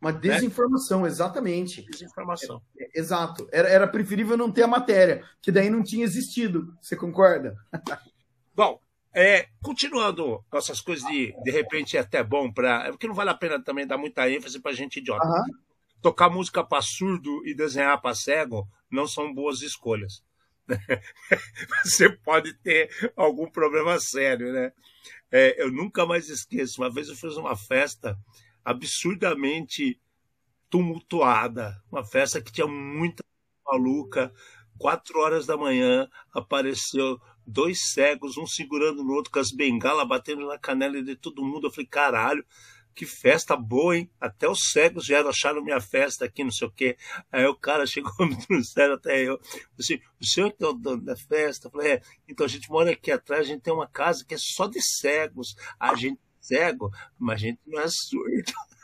Uma 0.00 0.12
né? 0.12 0.18
desinformação, 0.20 1.02
né? 1.02 1.08
exatamente. 1.08 1.82
Desinformação. 1.90 2.62
É, 2.78 2.84
é, 2.84 3.00
exato. 3.00 3.48
Era, 3.50 3.68
era 3.68 3.88
preferível 3.88 4.36
não 4.36 4.52
ter 4.52 4.62
a 4.62 4.68
matéria, 4.68 5.24
que 5.42 5.50
daí 5.50 5.70
não 5.70 5.82
tinha 5.82 6.04
existido. 6.04 6.72
Você 6.80 6.94
concorda? 6.94 7.56
Bom, 8.54 8.80
é, 9.14 9.48
continuando 9.62 10.44
nossas 10.52 10.80
coisas 10.80 11.08
de 11.08 11.34
de 11.42 11.50
repente 11.50 11.96
é 11.96 12.00
até 12.00 12.22
bom 12.22 12.52
para. 12.52 12.90
Porque 12.90 13.06
não 13.06 13.14
vale 13.14 13.30
a 13.30 13.34
pena 13.34 13.62
também 13.62 13.86
dar 13.86 13.96
muita 13.96 14.28
ênfase 14.28 14.60
para 14.60 14.72
gente 14.72 14.98
idiota. 14.98 15.26
Uhum 15.26 15.68
tocar 16.00 16.30
música 16.30 16.64
para 16.64 16.82
surdo 16.82 17.46
e 17.46 17.54
desenhar 17.54 18.00
para 18.00 18.14
cego 18.14 18.68
não 18.90 19.06
são 19.06 19.34
boas 19.34 19.62
escolhas. 19.62 20.22
Você 21.84 22.10
pode 22.10 22.54
ter 22.54 22.90
algum 23.16 23.50
problema 23.50 23.98
sério, 23.98 24.52
né? 24.52 24.72
É, 25.30 25.62
eu 25.62 25.70
nunca 25.70 26.06
mais 26.06 26.28
esqueço. 26.28 26.80
Uma 26.80 26.90
vez 26.90 27.08
eu 27.08 27.16
fiz 27.16 27.36
uma 27.36 27.56
festa 27.56 28.18
absurdamente 28.64 30.00
tumultuada, 30.70 31.82
uma 31.90 32.04
festa 32.04 32.40
que 32.40 32.52
tinha 32.52 32.66
muita 32.66 33.22
maluca. 33.66 34.32
Quatro 34.78 35.18
horas 35.20 35.46
da 35.46 35.56
manhã 35.56 36.08
apareceu 36.32 37.20
dois 37.46 37.92
cegos, 37.92 38.36
um 38.36 38.46
segurando 38.46 39.02
no 39.02 39.14
outro 39.14 39.32
com 39.32 39.38
as 39.38 39.50
bengalas 39.50 40.06
batendo 40.06 40.46
na 40.46 40.58
canela 40.58 41.02
de 41.02 41.16
todo 41.16 41.44
mundo. 41.44 41.66
Eu 41.66 41.70
falei, 41.70 41.86
caralho, 41.86 42.44
que 42.94 43.06
festa 43.06 43.56
boa, 43.56 43.96
hein? 43.96 44.10
Até 44.20 44.48
os 44.48 44.70
cegos 44.72 45.06
vieram 45.06 45.30
acharam 45.30 45.62
minha 45.62 45.80
festa 45.80 46.24
aqui, 46.24 46.42
não 46.42 46.50
sei 46.50 46.68
o 46.68 46.70
quê. 46.70 46.96
Aí 47.30 47.46
o 47.46 47.54
cara 47.54 47.86
chegou 47.86 48.12
no 48.50 48.64
céu 48.64 48.94
até 48.94 49.22
eu. 49.22 49.40
Assim, 49.78 50.00
o 50.20 50.26
senhor 50.26 50.52
que 50.52 50.64
é 50.64 50.66
o 50.66 50.72
dono 50.72 51.02
da 51.02 51.16
festa? 51.16 51.68
Eu 51.68 51.70
falei, 51.70 51.92
é, 51.92 52.02
então 52.28 52.44
a 52.44 52.48
gente 52.48 52.68
mora 52.70 52.90
aqui 52.90 53.10
atrás, 53.10 53.42
a 53.42 53.48
gente 53.52 53.62
tem 53.62 53.72
uma 53.72 53.88
casa 53.88 54.24
que 54.24 54.34
é 54.34 54.38
só 54.38 54.66
de 54.66 54.80
cegos. 54.82 55.54
A 55.78 55.94
gente 55.94 56.18
é 56.18 56.28
cego, 56.40 56.90
mas 57.18 57.34
a 57.34 57.38
gente 57.38 57.60
não 57.66 57.80
é 57.80 57.86
surdo. 57.88 58.52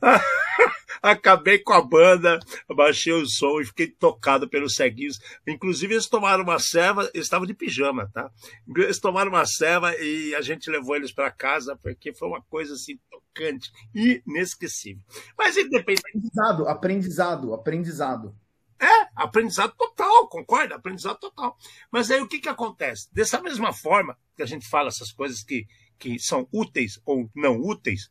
Acabei 1.00 1.60
com 1.60 1.72
a 1.72 1.80
banda, 1.80 2.40
baixei 2.68 3.12
o 3.12 3.26
som 3.26 3.60
e 3.60 3.66
fiquei 3.66 3.86
tocado 3.86 4.48
pelos 4.48 4.74
ceguinhos. 4.74 5.20
Inclusive, 5.46 5.94
eles 5.94 6.08
tomaram 6.08 6.42
uma 6.42 6.58
ceva, 6.58 7.08
eles 7.14 7.26
estavam 7.26 7.46
de 7.46 7.54
pijama, 7.54 8.10
tá? 8.12 8.30
Eles 8.76 8.98
tomaram 8.98 9.30
uma 9.30 9.46
ceva 9.46 9.94
e 9.96 10.34
a 10.34 10.42
gente 10.42 10.68
levou 10.70 10.96
eles 10.96 11.12
para 11.12 11.30
casa, 11.30 11.78
porque 11.82 12.12
foi 12.12 12.28
uma 12.28 12.42
coisa 12.42 12.74
assim 12.74 12.98
tocante, 13.10 13.70
inesquecível. 13.94 15.02
Mas 15.36 15.56
independente. 15.56 16.02
Aprendizado, 16.08 16.68
aprendizado, 16.68 17.54
aprendizado. 17.54 18.34
É, 18.80 19.08
aprendizado 19.16 19.74
total, 19.76 20.28
concorda? 20.28 20.76
Aprendizado 20.76 21.18
total. 21.18 21.56
Mas 21.90 22.10
aí 22.10 22.20
o 22.20 22.28
que, 22.28 22.38
que 22.38 22.48
acontece? 22.48 23.08
Dessa 23.12 23.40
mesma 23.40 23.72
forma 23.72 24.16
que 24.36 24.42
a 24.42 24.46
gente 24.46 24.68
fala 24.68 24.88
essas 24.88 25.10
coisas 25.10 25.42
que, 25.42 25.66
que 25.98 26.18
são 26.18 26.48
úteis 26.52 27.00
ou 27.04 27.30
não 27.34 27.60
úteis, 27.60 28.10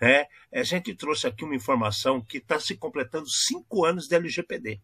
né, 0.00 0.26
a 0.52 0.62
gente 0.62 0.94
trouxe 0.94 1.26
aqui 1.26 1.44
uma 1.44 1.54
informação 1.54 2.20
que 2.20 2.38
está 2.38 2.58
se 2.60 2.76
completando 2.76 3.28
cinco 3.28 3.84
anos 3.84 4.06
de 4.06 4.14
LGPD. 4.14 4.80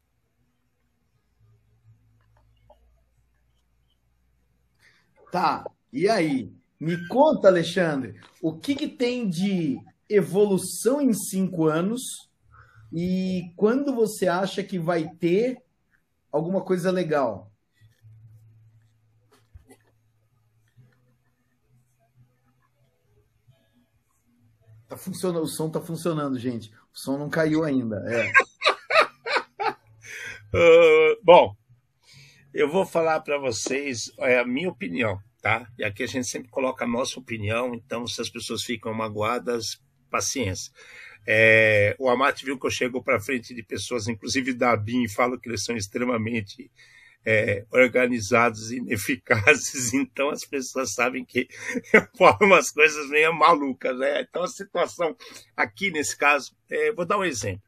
Tá, 5.31 5.65
e 5.93 6.09
aí? 6.09 6.53
Me 6.79 7.09
conta, 7.09 7.49
Alexandre, 7.49 8.21
o 8.43 8.59
que, 8.59 8.75
que 8.75 8.89
tem 8.89 9.29
de 9.29 9.79
evolução 10.09 11.01
em 11.01 11.15
cinco 11.15 11.67
anos 11.67 12.03
e 12.93 13.53
quando 13.57 13.95
você 13.95 14.29
acha 14.29 14.63
que 14.63 14.79
vai 14.79 15.09
ter 15.09 15.63
alguma 16.31 16.61
coisa 16.61 16.91
legal? 16.91 17.51
Tá 24.95 24.99
funcionando, 24.99 25.43
o 25.43 25.49
som 25.49 25.69
tá 25.69 25.81
funcionando, 25.81 26.39
gente. 26.39 26.71
O 26.95 26.97
som 26.97 27.19
não 27.19 27.29
caiu 27.29 27.65
ainda. 27.65 27.97
É. 28.07 28.31
uh, 30.55 31.19
bom, 31.21 31.57
eu 32.53 32.71
vou 32.71 32.87
falar 32.87 33.19
para 33.19 33.37
vocês 33.37 34.13
é 34.21 34.39
a 34.39 34.47
minha 34.47 34.69
opinião, 34.69 35.19
tá? 35.43 35.67
E 35.77 35.83
aqui 35.83 36.05
a 36.05 36.07
gente 36.07 36.29
sempre 36.29 36.49
coloca 36.49 36.85
a 36.85 36.89
nossa 36.89 37.19
opinião, 37.19 37.75
então 37.75 38.07
se 38.07 38.21
as 38.21 38.31
pessoas 38.31 38.63
ficam 38.63 38.95
magoadas, 38.95 39.83
paciência. 40.09 40.73
É, 41.27 41.97
o 41.99 42.09
Amate 42.09 42.45
viu 42.45 42.57
que 42.57 42.67
eu 42.67 42.71
chego 42.71 43.03
para 43.03 43.19
frente 43.19 43.53
de 43.53 43.65
pessoas, 43.65 44.07
inclusive 44.07 44.55
da 44.55 44.77
BIM, 44.77 45.03
e 45.03 45.09
falo 45.09 45.41
que 45.41 45.49
eles 45.49 45.65
são 45.65 45.77
extremamente 45.77 46.71
é, 47.25 47.65
organizados 47.73 48.71
e 48.71 48.77
ineficazes, 48.79 49.95
então 49.95 50.31
as 50.31 50.45
pessoas 50.45 50.93
sabem 50.93 51.25
que 51.25 51.49
eu 51.93 52.07
falo 52.17 52.39
umas 52.43 52.71
coisas 52.71 53.09
meio 53.09 53.33
malucas. 53.33 53.97
Né? 53.99 54.23
Então 54.23 54.43
a 54.43 54.49
situação 54.49 55.17
aqui 55.57 55.91
nesse 55.91 56.17
caso, 56.17 56.55
é, 56.71 56.93
vou 56.93 57.07
dar 57.07 57.19
um 57.19 57.25
exemplo. 57.25 57.63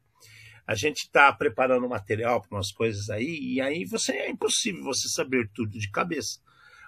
A 0.66 0.74
gente 0.74 1.02
está 1.02 1.32
preparando 1.32 1.88
material 1.88 2.42
para 2.42 2.56
umas 2.56 2.72
coisas 2.72 3.08
aí, 3.08 3.38
e 3.54 3.60
aí 3.60 3.84
você 3.84 4.12
é 4.12 4.30
impossível 4.30 4.82
você 4.82 5.08
saber 5.08 5.48
tudo 5.54 5.78
de 5.78 5.90
cabeça. 5.90 6.40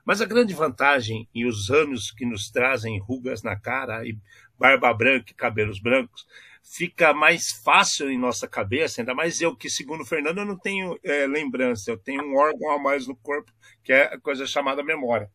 Mas 0.04 0.20
a 0.20 0.26
grande 0.26 0.52
vantagem 0.52 1.28
e 1.32 1.46
os 1.46 1.70
anos 1.70 2.10
que 2.10 2.26
nos 2.26 2.50
trazem 2.50 2.98
rugas 2.98 3.42
na 3.42 3.54
cara 3.54 4.04
e 4.04 4.18
barba 4.58 4.92
branca 4.92 5.30
e 5.30 5.34
cabelos 5.34 5.78
brancos 5.80 6.26
fica 6.70 7.14
mais 7.14 7.50
fácil 7.64 8.10
em 8.10 8.18
nossa 8.18 8.46
cabeça, 8.46 9.00
ainda 9.00 9.14
mais 9.14 9.40
eu 9.40 9.56
que, 9.56 9.70
segundo 9.70 10.02
o 10.02 10.06
Fernando, 10.06 10.38
eu 10.38 10.44
não 10.44 10.58
tenho 10.58 10.98
é, 11.02 11.26
lembrança, 11.26 11.90
eu 11.90 11.98
tenho 11.98 12.22
um 12.22 12.36
órgão 12.36 12.70
a 12.70 12.78
mais 12.78 13.06
no 13.06 13.16
corpo, 13.16 13.50
que 13.82 13.92
é 13.92 14.14
a 14.14 14.20
coisa 14.20 14.46
chamada 14.46 14.82
memória. 14.82 15.30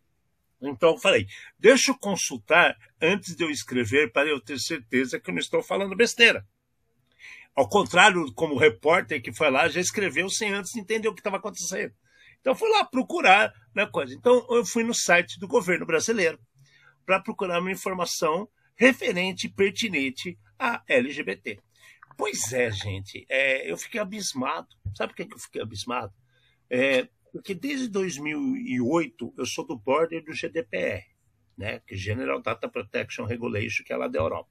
Então 0.62 0.91
eu 0.91 0.98
falei, 0.98 1.28
deixa 1.60 1.91
eu 1.91 1.98
consultar 1.98 2.78
antes 3.02 3.36
de 3.36 3.43
eu 3.43 3.50
escrever 3.50 4.12
para 4.12 4.30
eu 4.30 4.39
ter 4.39 4.60
certeza 4.60 5.19
que 5.19 5.30
eu 5.30 5.34
não 5.34 5.41
estou 5.41 5.62
falando 5.62 5.96
besteira. 5.96 6.46
Ao 7.56 7.67
contrário, 7.67 8.32
como 8.34 8.56
o 8.56 8.60
repórter 8.60 9.22
que 9.22 9.34
foi 9.34 9.50
lá 9.52 9.67
já 9.67 9.82
escreveu 9.82 10.30
sem 10.30 10.54
antes 10.54 10.76
entender 10.76 11.08
o 11.08 11.13
que 11.13 11.19
estava 11.19 11.38
acontecendo. 11.38 11.93
Então 12.39 12.56
fui 12.56 12.69
lá 12.69 12.86
procurar 12.86 13.54
na 13.76 13.86
né, 13.86 13.91
coisa. 13.91 14.13
Então 14.13 14.46
eu 14.50 14.65
fui 14.65 14.84
no 14.84 14.93
site 14.93 15.39
do 15.39 15.48
governo 15.48 15.86
brasileiro 15.86 16.39
para 17.06 17.19
procurar 17.19 17.60
uma 17.60 17.72
informação 17.72 18.48
referente 18.76 19.50
pertinente 19.50 20.38
a 20.58 20.84
LGBT. 20.88 21.60
Pois 22.18 22.54
é, 22.54 22.72
gente, 22.72 23.26
é, 23.30 23.70
eu 23.70 23.78
fiquei 23.78 24.00
abismado. 24.00 24.68
Sabe 24.96 25.14
por 25.14 25.26
que 25.26 25.34
eu 25.34 25.40
fiquei 25.40 25.62
abismado? 25.62 26.14
É, 26.70 27.08
porque 27.32 27.54
desde 27.54 27.88
2008 27.88 29.34
eu 29.38 29.46
sou 29.46 29.66
do 29.66 29.78
border 29.78 30.24
do 30.24 30.34
GDPR, 30.34 31.04
né, 31.58 31.80
que 31.80 31.96
é 31.96 31.98
General 31.98 32.42
Data 32.42 32.70
Protection 32.70 33.26
Regulation, 33.26 33.84
que 33.84 33.94
é 33.94 33.98
lá 33.98 34.08
da 34.08 34.20
Europa 34.20 34.50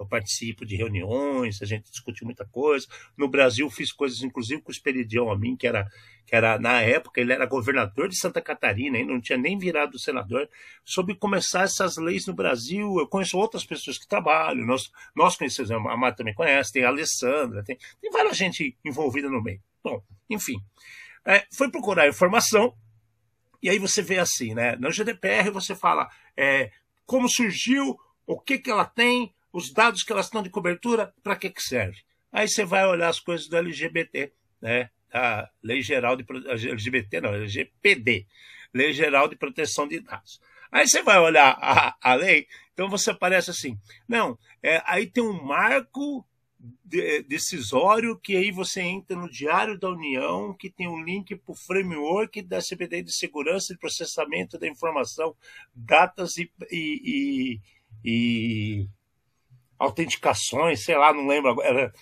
eu 0.00 0.06
participo 0.06 0.64
de 0.64 0.76
reuniões, 0.76 1.60
a 1.60 1.66
gente 1.66 1.90
discute 1.90 2.24
muita 2.24 2.46
coisa. 2.46 2.86
No 3.16 3.28
Brasil 3.28 3.68
fiz 3.68 3.92
coisas, 3.92 4.22
inclusive 4.22 4.62
com 4.62 4.70
o 4.70 4.72
Esperidião 4.72 5.30
a 5.30 5.38
mim, 5.38 5.54
que 5.54 5.66
era, 5.66 5.86
que 6.26 6.34
era 6.34 6.58
na 6.58 6.80
época, 6.80 7.20
ele 7.20 7.34
era 7.34 7.44
governador 7.44 8.08
de 8.08 8.16
Santa 8.16 8.40
Catarina, 8.40 8.96
ainda 8.96 9.12
não 9.12 9.20
tinha 9.20 9.36
nem 9.36 9.58
virado 9.58 9.98
senador, 9.98 10.48
sobre 10.82 11.14
começar 11.14 11.64
essas 11.64 11.98
leis 11.98 12.26
no 12.26 12.32
Brasil. 12.32 12.98
Eu 12.98 13.06
conheço 13.06 13.36
outras 13.36 13.62
pessoas 13.62 13.98
que 13.98 14.08
trabalham, 14.08 14.64
nós, 14.66 14.90
nós 15.14 15.36
conhecemos, 15.36 15.70
a 15.70 15.78
Mara 15.78 16.16
também 16.16 16.34
conhece, 16.34 16.72
tem 16.72 16.84
a 16.84 16.88
Alessandra, 16.88 17.62
tem, 17.62 17.76
tem 18.00 18.10
várias 18.10 18.38
gente 18.38 18.74
envolvida 18.82 19.28
no 19.28 19.42
meio. 19.42 19.60
Bom, 19.84 20.02
enfim. 20.30 20.56
É, 21.26 21.46
foi 21.52 21.70
procurar 21.70 22.08
informação, 22.08 22.74
e 23.62 23.68
aí 23.68 23.78
você 23.78 24.00
vê 24.00 24.18
assim, 24.18 24.54
né? 24.54 24.76
No 24.76 24.90
GDPR 24.90 25.50
você 25.50 25.74
fala 25.74 26.08
é, 26.34 26.70
como 27.04 27.28
surgiu, 27.28 27.98
o 28.26 28.40
que, 28.40 28.58
que 28.58 28.70
ela 28.70 28.86
tem, 28.86 29.34
os 29.52 29.72
dados 29.72 30.02
que 30.02 30.12
elas 30.12 30.26
estão 30.26 30.42
de 30.42 30.50
cobertura, 30.50 31.12
para 31.22 31.36
que, 31.36 31.50
que 31.50 31.62
serve? 31.62 31.98
Aí 32.32 32.48
você 32.48 32.64
vai 32.64 32.86
olhar 32.86 33.08
as 33.08 33.20
coisas 33.20 33.48
do 33.48 33.56
LGBT, 33.56 34.32
né? 34.60 34.90
A 35.12 35.48
Lei 35.62 35.82
Geral 35.82 36.16
de 36.16 36.24
LGBT, 36.68 37.20
não, 37.20 37.34
LGPD, 37.34 38.26
Lei 38.72 38.92
Geral 38.92 39.28
de 39.28 39.34
Proteção 39.34 39.88
de 39.88 39.98
Dados. 40.00 40.40
Aí 40.70 40.86
você 40.86 41.02
vai 41.02 41.18
olhar 41.18 41.58
a, 41.60 41.96
a 42.00 42.14
lei, 42.14 42.46
então 42.72 42.88
você 42.88 43.10
aparece 43.10 43.50
assim, 43.50 43.76
não, 44.08 44.38
é, 44.62 44.80
aí 44.86 45.06
tem 45.06 45.22
um 45.22 45.42
marco 45.42 46.24
de, 46.84 47.22
decisório 47.22 48.16
que 48.18 48.36
aí 48.36 48.52
você 48.52 48.80
entra 48.80 49.16
no 49.16 49.28
Diário 49.28 49.78
da 49.78 49.88
União, 49.88 50.54
que 50.54 50.70
tem 50.70 50.86
um 50.86 51.02
link 51.02 51.34
para 51.34 51.52
o 51.52 51.56
framework 51.56 52.42
da 52.42 52.60
CPD 52.60 53.02
de 53.02 53.12
segurança 53.12 53.72
e 53.72 53.78
processamento 53.78 54.58
da 54.58 54.68
informação, 54.68 55.34
datas 55.74 56.36
e, 56.36 56.50
e, 56.70 57.02
e, 57.04 57.60
e 58.04 58.88
autenticações, 59.80 60.84
sei 60.84 60.96
lá, 60.96 61.12
não 61.12 61.26
lembro 61.26 61.50
agora, 61.50 61.92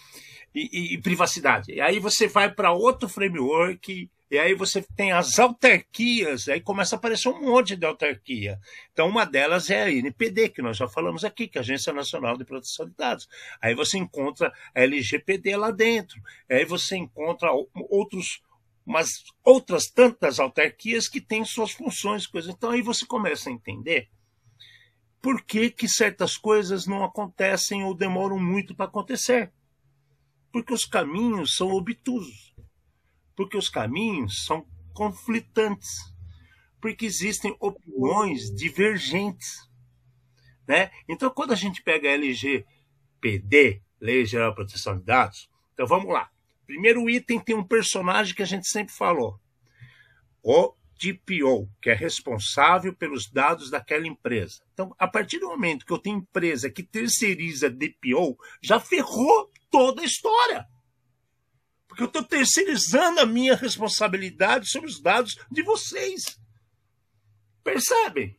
e, 0.54 0.68
e, 0.72 0.94
e 0.94 1.00
privacidade. 1.00 1.72
E 1.72 1.80
aí 1.80 2.00
você 2.00 2.26
vai 2.26 2.52
para 2.52 2.72
outro 2.72 3.08
framework, 3.08 4.10
e 4.30 4.38
aí 4.38 4.54
você 4.54 4.82
tem 4.94 5.12
as 5.12 5.38
autarquias, 5.38 6.48
aí 6.48 6.60
começa 6.60 6.96
a 6.96 6.98
aparecer 6.98 7.28
um 7.28 7.40
monte 7.40 7.74
de 7.76 7.86
autarquia. 7.86 8.58
Então, 8.92 9.08
uma 9.08 9.24
delas 9.24 9.70
é 9.70 9.84
a 9.84 9.90
NPD, 9.90 10.50
que 10.50 10.60
nós 10.60 10.76
já 10.76 10.86
falamos 10.86 11.24
aqui, 11.24 11.48
que 11.48 11.56
é 11.56 11.60
a 11.60 11.62
Agência 11.62 11.92
Nacional 11.94 12.36
de 12.36 12.44
Proteção 12.44 12.86
de 12.86 12.94
Dados. 12.94 13.26
Aí 13.62 13.74
você 13.74 13.96
encontra 13.96 14.52
a 14.74 14.82
LGPD 14.82 15.56
lá 15.56 15.70
dentro. 15.70 16.20
Aí 16.50 16.64
você 16.64 16.96
encontra 16.96 17.50
outros 17.88 18.42
mas 18.84 19.22
outras 19.44 19.90
tantas 19.90 20.40
autarquias 20.40 21.08
que 21.08 21.20
têm 21.20 21.44
suas 21.44 21.72
funções, 21.72 22.26
coisas. 22.26 22.54
Então 22.54 22.70
aí 22.70 22.80
você 22.80 23.04
começa 23.04 23.50
a 23.50 23.52
entender 23.52 24.08
por 25.20 25.42
que, 25.42 25.70
que 25.70 25.88
certas 25.88 26.36
coisas 26.36 26.86
não 26.86 27.04
acontecem 27.04 27.84
ou 27.84 27.94
demoram 27.94 28.38
muito 28.38 28.74
para 28.74 28.86
acontecer. 28.86 29.52
Porque 30.52 30.72
os 30.72 30.84
caminhos 30.84 31.56
são 31.56 31.70
obtusos. 31.70 32.54
Porque 33.36 33.56
os 33.56 33.68
caminhos 33.68 34.44
são 34.44 34.66
conflitantes. 34.94 36.14
Porque 36.80 37.04
existem 37.04 37.56
opiniões 37.60 38.54
divergentes. 38.54 39.68
Né? 40.66 40.90
Então, 41.08 41.30
quando 41.30 41.52
a 41.52 41.56
gente 41.56 41.82
pega 41.82 42.08
a 42.08 42.12
LGPD, 42.12 43.82
Lei 44.00 44.24
Geral 44.24 44.50
de 44.50 44.56
Proteção 44.56 44.98
de 44.98 45.04
Dados, 45.04 45.50
então 45.72 45.86
vamos 45.86 46.12
lá. 46.12 46.30
Primeiro 46.66 47.08
item 47.08 47.40
tem 47.40 47.56
um 47.56 47.64
personagem 47.64 48.34
que 48.34 48.42
a 48.42 48.46
gente 48.46 48.68
sempre 48.68 48.94
falou. 48.94 49.40
O 50.42 50.74
DPO, 50.98 51.68
que 51.80 51.90
é 51.90 51.94
responsável 51.94 52.94
pelos 52.94 53.30
dados 53.30 53.70
daquela 53.70 54.06
empresa. 54.06 54.60
Então, 54.74 54.94
a 54.98 55.06
partir 55.06 55.38
do 55.38 55.48
momento 55.48 55.86
que 55.86 55.92
eu 55.92 55.98
tenho 55.98 56.18
empresa 56.18 56.70
que 56.70 56.82
terceiriza 56.82 57.70
DPO, 57.70 58.36
já 58.60 58.80
ferrou 58.80 59.50
toda 59.70 60.02
a 60.02 60.04
história. 60.04 60.66
Porque 61.86 62.02
eu 62.02 62.06
estou 62.06 62.22
terceirizando 62.22 63.20
a 63.20 63.26
minha 63.26 63.54
responsabilidade 63.54 64.68
sobre 64.68 64.88
os 64.88 65.00
dados 65.00 65.38
de 65.50 65.62
vocês. 65.62 66.38
Percebem? 67.62 68.36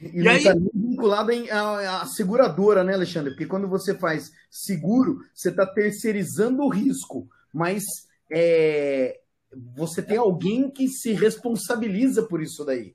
E, 0.00 0.22
e 0.22 0.28
aí... 0.28 0.38
está 0.38 0.54
vinculado 0.74 1.30
à 1.52 2.06
seguradora, 2.06 2.82
né, 2.82 2.94
Alexandre? 2.94 3.30
Porque 3.30 3.46
quando 3.46 3.68
você 3.68 3.94
faz 3.94 4.32
seguro, 4.50 5.20
você 5.34 5.50
está 5.50 5.66
terceirizando 5.66 6.62
o 6.62 6.68
risco. 6.68 7.28
Mas 7.52 7.84
é, 8.30 9.20
você 9.74 10.02
tem 10.02 10.16
alguém 10.16 10.70
que 10.70 10.88
se 10.88 11.12
responsabiliza 11.12 12.22
por 12.22 12.40
isso 12.42 12.64
daí. 12.64 12.94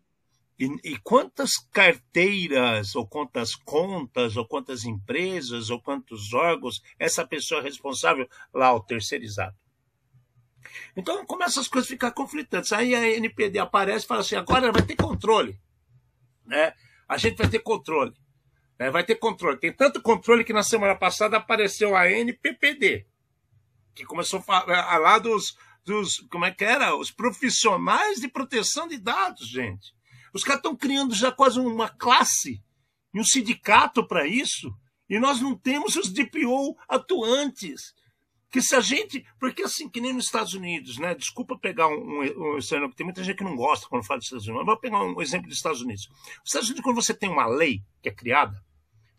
E, 0.57 0.65
e, 0.85 0.97
quantas 0.99 1.57
carteiras, 1.71 2.95
ou 2.95 3.05
quantas 3.05 3.55
contas, 3.55 4.37
ou 4.37 4.47
quantas 4.47 4.85
empresas, 4.85 5.69
ou 5.69 5.81
quantos 5.81 6.33
órgãos 6.33 6.81
essa 6.97 7.27
pessoa 7.27 7.59
é 7.59 7.63
responsável 7.63 8.27
lá, 8.53 8.73
o 8.73 8.79
terceirizado? 8.79 9.55
Então 10.95 11.25
começam 11.25 11.61
as 11.61 11.67
coisas 11.67 11.89
a 11.89 11.93
ficar 11.93 12.11
conflitantes. 12.11 12.71
Aí 12.71 12.95
a 12.95 13.05
NPD 13.05 13.59
aparece 13.59 14.05
e 14.05 14.07
fala 14.07 14.21
assim: 14.21 14.35
agora 14.35 14.71
vai 14.71 14.81
ter 14.81 14.95
controle. 14.95 15.59
Né? 16.45 16.73
A 17.07 17.17
gente 17.17 17.37
vai 17.37 17.49
ter 17.49 17.59
controle. 17.59 18.13
Né? 18.79 18.89
Vai 18.89 19.03
ter 19.03 19.15
controle. 19.15 19.57
Tem 19.57 19.73
tanto 19.73 20.01
controle 20.01 20.43
que 20.43 20.53
na 20.53 20.63
semana 20.63 20.95
passada 20.95 21.35
apareceu 21.35 21.95
a 21.95 22.09
NPPD, 22.09 23.05
que 23.93 24.05
começou 24.05 24.39
a 24.39 24.43
falar 24.43 24.97
lá 24.99 25.19
dos, 25.19 25.57
dos, 25.85 26.17
como 26.29 26.45
é 26.45 26.51
que 26.51 26.65
era? 26.65 26.95
Os 26.95 27.11
profissionais 27.11 28.19
de 28.19 28.27
proteção 28.27 28.87
de 28.87 28.97
dados, 28.97 29.47
gente. 29.47 29.93
Os 30.33 30.43
caras 30.43 30.59
estão 30.59 30.75
criando 30.75 31.13
já 31.13 31.31
quase 31.31 31.59
uma 31.59 31.87
classe 31.87 32.61
e 33.13 33.19
um 33.19 33.23
sindicato 33.23 34.05
para 34.05 34.27
isso, 34.27 34.75
e 35.09 35.19
nós 35.19 35.39
não 35.39 35.55
temos 35.55 35.95
os 35.95 36.11
DPO 36.11 36.75
atuantes. 36.89 37.93
Que 38.51 38.61
se 38.61 38.75
a 38.75 38.81
gente. 38.81 39.25
Porque 39.39 39.63
assim, 39.63 39.89
que 39.89 40.01
nem 40.01 40.13
nos 40.13 40.25
Estados 40.25 40.53
Unidos, 40.53 40.97
né? 40.97 41.13
Desculpa 41.13 41.57
pegar 41.57 41.87
um, 41.87 42.21
um, 42.21 42.57
um 42.57 42.91
tem 42.91 43.05
muita 43.05 43.23
gente 43.23 43.37
que 43.37 43.43
não 43.43 43.55
gosta 43.55 43.87
quando 43.87 44.05
fala 44.05 44.17
dos 44.17 44.27
Estados 44.27 44.47
Unidos, 44.47 44.65
mas 44.65 44.73
vou 44.73 44.79
pegar 44.79 45.03
um 45.03 45.21
exemplo 45.21 45.47
dos 45.47 45.57
Estados 45.57 45.81
Unidos. 45.81 46.07
Os 46.43 46.49
Estados 46.49 46.69
Unidos, 46.69 46.83
quando 46.83 46.95
você 46.95 47.13
tem 47.13 47.29
uma 47.29 47.47
lei 47.47 47.81
que 48.01 48.09
é 48.09 48.13
criada 48.13 48.63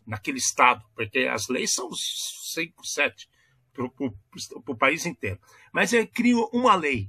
naquele 0.06 0.38
estado, 0.38 0.84
porque 0.94 1.20
as 1.20 1.48
leis 1.48 1.74
são 1.74 1.90
cinco, 1.92 2.86
sete 2.86 3.28
para 3.76 4.72
o 4.72 4.76
país 4.76 5.04
inteiro. 5.06 5.38
Mas 5.72 5.92
ele 5.92 6.06
cria 6.06 6.36
uma 6.52 6.74
lei. 6.74 7.08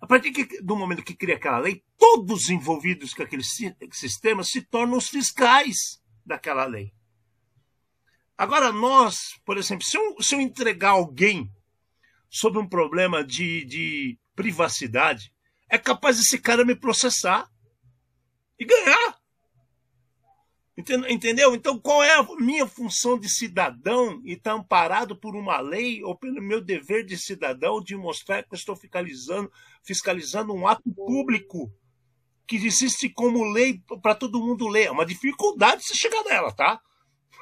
A 0.00 0.06
partir 0.06 0.32
do 0.62 0.76
momento 0.76 1.04
que 1.04 1.14
cria 1.14 1.36
aquela 1.36 1.58
lei, 1.58 1.84
todos 1.98 2.44
os 2.44 2.50
envolvidos 2.50 3.12
com 3.12 3.22
aquele 3.22 3.44
sistema 3.44 4.42
se 4.42 4.62
tornam 4.62 4.96
os 4.96 5.08
fiscais 5.08 6.02
daquela 6.24 6.64
lei. 6.64 6.92
Agora, 8.36 8.72
nós, 8.72 9.38
por 9.44 9.58
exemplo, 9.58 9.84
se 9.84 9.98
eu, 9.98 10.16
se 10.22 10.34
eu 10.34 10.40
entregar 10.40 10.90
alguém 10.90 11.52
sobre 12.30 12.58
um 12.58 12.66
problema 12.66 13.22
de, 13.22 13.64
de 13.66 14.18
privacidade, 14.34 15.30
é 15.68 15.76
capaz 15.76 16.18
esse 16.18 16.38
cara 16.38 16.64
me 16.64 16.74
processar 16.74 17.50
e 18.58 18.64
ganhar. 18.64 19.19
Entendeu? 21.08 21.54
Então, 21.54 21.78
qual 21.78 22.02
é 22.02 22.14
a 22.14 22.26
minha 22.36 22.66
função 22.66 23.18
de 23.18 23.28
cidadão 23.28 24.20
e 24.24 24.32
estar 24.32 24.52
tá 24.52 24.56
amparado 24.56 25.16
por 25.16 25.34
uma 25.34 25.60
lei 25.60 26.02
ou 26.02 26.16
pelo 26.16 26.40
meu 26.40 26.60
dever 26.60 27.04
de 27.04 27.18
cidadão 27.18 27.82
de 27.82 27.96
mostrar 27.96 28.42
que 28.42 28.54
eu 28.54 28.56
estou 28.56 28.76
fiscalizando, 28.76 29.50
fiscalizando 29.82 30.54
um 30.54 30.66
ato 30.66 30.82
público 30.94 31.72
que 32.46 32.56
existe 32.56 33.08
como 33.08 33.52
lei 33.52 33.82
para 34.02 34.14
todo 34.14 34.40
mundo 34.40 34.68
ler? 34.68 34.86
É 34.86 34.90
uma 34.90 35.06
dificuldade 35.06 35.84
você 35.84 35.94
chegar 35.94 36.22
nela, 36.24 36.52
tá? 36.52 36.80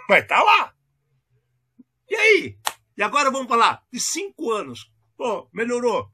Mas 0.08 0.26
tá 0.26 0.42
lá. 0.42 0.74
E 2.08 2.14
aí? 2.16 2.58
E 2.96 3.02
agora 3.02 3.30
vamos 3.30 3.48
falar 3.48 3.82
de 3.92 4.00
cinco 4.00 4.50
anos. 4.50 4.90
Pô, 5.16 5.48
melhorou. 5.52 6.10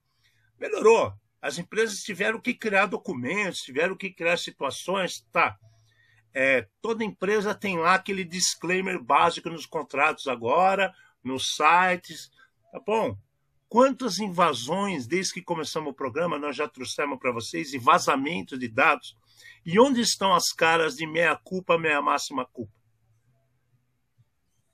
Melhorou. 0.59 1.13
As 1.41 1.59
empresas 1.59 2.03
tiveram 2.03 2.41
que 2.41 2.55
criar 2.55 2.87
documentos, 2.87 3.61
tiveram 3.61 3.97
que 3.97 4.11
criar 4.11 4.37
situações, 4.37 5.21
tá? 5.31 5.59
É, 6.35 6.67
toda 6.83 7.05
empresa 7.05 7.55
tem 7.55 7.79
lá 7.79 7.95
aquele 7.95 8.25
disclaimer 8.25 9.01
básico 9.01 9.49
nos 9.49 9.67
contratos 9.67 10.27
agora, 10.27 10.93
nos 11.23 11.55
sites, 11.55 12.31
tá 12.73 12.81
bom? 12.81 13.17
Quantas 13.69 14.19
invasões, 14.19 15.07
desde 15.07 15.35
que 15.35 15.43
começamos 15.43 15.93
o 15.93 15.95
programa, 15.95 16.39
nós 16.39 16.57
já 16.57 16.69
trouxemos 16.69 17.19
para 17.19 17.33
vocês, 17.33 17.73
e 17.73 17.79
vazamento 17.79 18.59
de 18.59 18.69
dados? 18.69 19.17
E 19.65 19.79
onde 19.79 20.01
estão 20.01 20.35
as 20.35 20.53
caras 20.53 20.97
de 20.97 21.07
meia 21.07 21.37
culpa, 21.37 21.79
meia 21.79 22.03
máxima 22.03 22.45
culpa? 22.45 22.73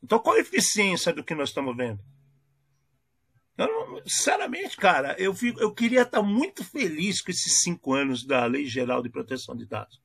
Então, 0.02 0.18
qual 0.18 0.36
a 0.36 0.40
eficiência 0.40 1.12
do 1.12 1.22
que 1.22 1.34
nós 1.34 1.50
estamos 1.50 1.76
vendo? 1.76 2.02
Eu, 3.56 4.02
sinceramente, 4.06 4.76
cara, 4.76 5.14
eu, 5.18 5.34
fico, 5.34 5.60
eu 5.60 5.74
queria 5.74 6.02
estar 6.02 6.22
muito 6.22 6.64
feliz 6.64 7.20
com 7.20 7.30
esses 7.30 7.60
cinco 7.62 7.92
anos 7.92 8.26
da 8.26 8.46
Lei 8.46 8.64
Geral 8.64 9.02
de 9.02 9.10
Proteção 9.10 9.54
de 9.54 9.66
Dados. 9.66 10.00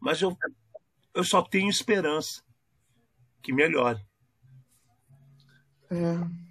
Mas 0.00 0.20
eu, 0.20 0.36
eu 1.14 1.24
só 1.24 1.42
tenho 1.42 1.68
esperança 1.68 2.42
que 3.42 3.52
melhore. 3.52 4.04
É. 5.90 6.46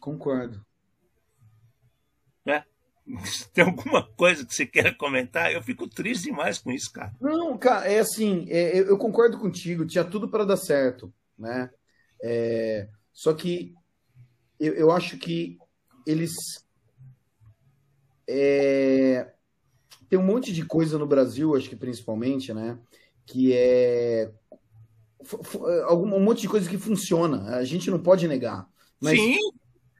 Concordo. 0.00 0.64
É. 2.46 2.64
Tem 3.52 3.64
alguma 3.64 4.06
coisa 4.14 4.44
que 4.44 4.54
você 4.54 4.66
queira 4.66 4.94
comentar? 4.94 5.52
Eu 5.52 5.62
fico 5.62 5.88
triste 5.88 6.24
demais 6.24 6.58
com 6.58 6.70
isso, 6.70 6.92
cara. 6.92 7.14
Não, 7.20 7.56
cara, 7.56 7.90
é 7.90 8.00
assim, 8.00 8.46
é, 8.50 8.78
eu 8.78 8.98
concordo 8.98 9.38
contigo, 9.38 9.86
tinha 9.86 10.04
tudo 10.04 10.28
para 10.28 10.44
dar 10.44 10.56
certo, 10.56 11.12
né? 11.38 11.70
É, 12.22 12.88
só 13.12 13.32
que 13.32 13.74
eu, 14.58 14.74
eu 14.74 14.90
acho 14.90 15.16
que 15.18 15.58
eles 16.06 16.32
é, 18.28 19.32
tem 20.08 20.18
um 20.18 20.24
monte 20.24 20.52
de 20.52 20.64
coisa 20.64 20.98
no 20.98 21.06
Brasil, 21.06 21.54
acho 21.54 21.68
que 21.68 21.76
principalmente, 21.76 22.52
né? 22.52 22.78
Que 23.26 23.52
é 23.52 24.30
um 25.90 26.20
monte 26.20 26.42
de 26.42 26.48
coisa 26.48 26.68
que 26.68 26.78
funciona. 26.78 27.56
A 27.56 27.64
gente 27.64 27.90
não 27.90 27.98
pode 27.98 28.26
negar. 28.26 28.66
Mas 29.00 29.18
Sim. 29.18 29.36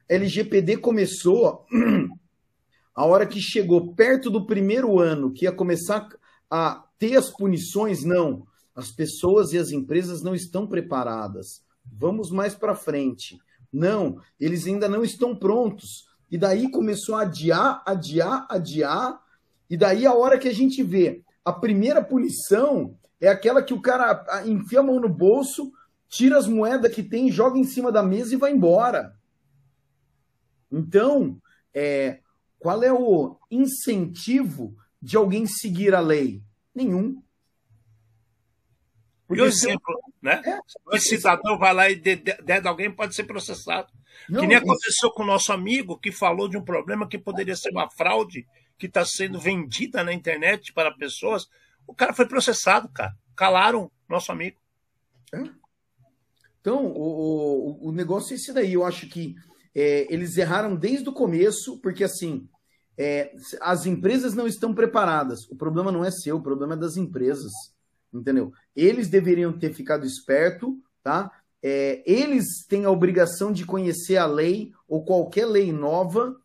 LGPD 0.07 0.77
começou 0.77 1.65
a 2.95 3.05
hora 3.05 3.25
que 3.25 3.39
chegou 3.39 3.93
perto 3.93 4.29
do 4.29 4.45
primeiro 4.45 4.99
ano, 4.99 5.31
que 5.31 5.45
ia 5.45 5.51
começar 5.51 6.09
a 6.49 6.83
ter 6.97 7.15
as 7.15 7.29
punições, 7.29 8.03
não. 8.03 8.45
As 8.75 8.91
pessoas 8.91 9.53
e 9.53 9.57
as 9.57 9.71
empresas 9.71 10.21
não 10.23 10.33
estão 10.33 10.65
preparadas. 10.65 11.61
Vamos 11.85 12.31
mais 12.31 12.55
para 12.55 12.75
frente. 12.75 13.37
Não, 13.71 14.19
eles 14.39 14.65
ainda 14.65 14.89
não 14.89 15.03
estão 15.03 15.35
prontos. 15.35 16.05
E 16.31 16.37
daí 16.37 16.71
começou 16.71 17.15
a 17.15 17.21
adiar, 17.21 17.83
adiar, 17.85 18.47
adiar 18.49 19.19
e 19.69 19.77
daí 19.77 20.05
a 20.05 20.13
hora 20.13 20.37
que 20.37 20.47
a 20.47 20.53
gente 20.53 20.81
vê 20.81 21.23
a 21.43 21.53
primeira 21.53 22.03
punição 22.03 22.97
é 23.19 23.27
aquela 23.27 23.61
que 23.61 23.73
o 23.73 23.81
cara 23.81 24.25
enfia 24.45 24.79
a 24.79 24.83
mão 24.83 24.99
no 24.99 25.09
bolso, 25.09 25.71
tira 26.07 26.37
as 26.37 26.47
moedas 26.47 26.93
que 26.93 27.03
tem, 27.03 27.31
joga 27.31 27.57
em 27.57 27.63
cima 27.63 27.91
da 27.91 28.01
mesa 28.01 28.33
e 28.33 28.37
vai 28.37 28.51
embora. 28.51 29.15
Então, 30.71 31.39
é, 31.73 32.19
qual 32.57 32.83
é 32.83 32.93
o 32.93 33.37
incentivo 33.49 34.75
de 35.01 35.17
alguém 35.17 35.45
seguir 35.45 35.93
a 35.93 35.99
lei? 35.99 36.41
Nenhum. 36.73 37.21
Porque 39.27 39.41
e 39.41 39.45
o 39.45 39.47
exemplo, 39.47 39.99
né? 40.21 40.41
É, 40.45 40.59
o 40.85 40.97
cidadão 40.99 41.57
vai 41.57 41.73
lá 41.73 41.89
e 41.89 41.95
der 41.95 42.61
de 42.61 42.67
alguém 42.67 42.91
pode 42.91 43.15
ser 43.15 43.25
processado. 43.25 43.91
Não, 44.27 44.41
que 44.41 44.47
nem 44.47 44.57
aconteceu 44.57 45.11
com 45.11 45.23
o 45.23 45.27
nosso 45.27 45.53
amigo 45.53 45.97
que 45.97 46.11
falou 46.11 46.47
de 46.47 46.57
um 46.57 46.63
problema 46.63 47.07
que 47.07 47.17
poderia 47.17 47.55
ser 47.55 47.69
uma 47.69 47.89
fraude 47.89 48.47
que 48.79 48.87
está 48.87 49.03
sendo 49.05 49.37
vendida 49.37 50.03
na 50.03 50.13
internet 50.13 50.73
para 50.73 50.95
pessoas, 50.95 51.47
o 51.85 51.93
cara 51.93 52.13
foi 52.13 52.25
processado, 52.25 52.87
cara. 52.89 53.13
Calaram 53.35 53.91
nosso 54.07 54.31
amigo. 54.31 54.57
É. 55.33 55.43
Então, 56.61 56.85
o, 56.85 57.81
o, 57.83 57.89
o, 57.89 57.91
negócio 57.91 58.33
é 58.33 58.35
esse 58.35 58.53
daí. 58.53 58.73
Eu 58.73 58.85
acho 58.85 59.07
que 59.07 59.35
é, 59.75 60.11
eles 60.11 60.37
erraram 60.37 60.75
desde 60.75 61.07
o 61.09 61.13
começo, 61.13 61.77
porque 61.79 62.03
assim, 62.03 62.47
é, 62.97 63.33
as 63.61 63.85
empresas 63.85 64.33
não 64.33 64.47
estão 64.47 64.73
preparadas. 64.73 65.47
O 65.49 65.55
problema 65.55 65.91
não 65.91 66.03
é 66.03 66.11
seu, 66.11 66.37
o 66.37 66.43
problema 66.43 66.73
é 66.73 66.77
das 66.77 66.95
empresas. 66.95 67.51
Entendeu? 68.13 68.51
Eles 68.75 69.09
deveriam 69.09 69.57
ter 69.57 69.73
ficado 69.73 70.05
esperto, 70.05 70.81
tá? 71.03 71.31
É, 71.61 72.01
eles 72.09 72.65
têm 72.67 72.85
a 72.85 72.91
obrigação 72.91 73.51
de 73.51 73.65
conhecer 73.65 74.17
a 74.17 74.25
lei 74.25 74.71
ou 74.87 75.03
qualquer 75.03 75.45
lei 75.45 75.71
nova, 75.71 76.39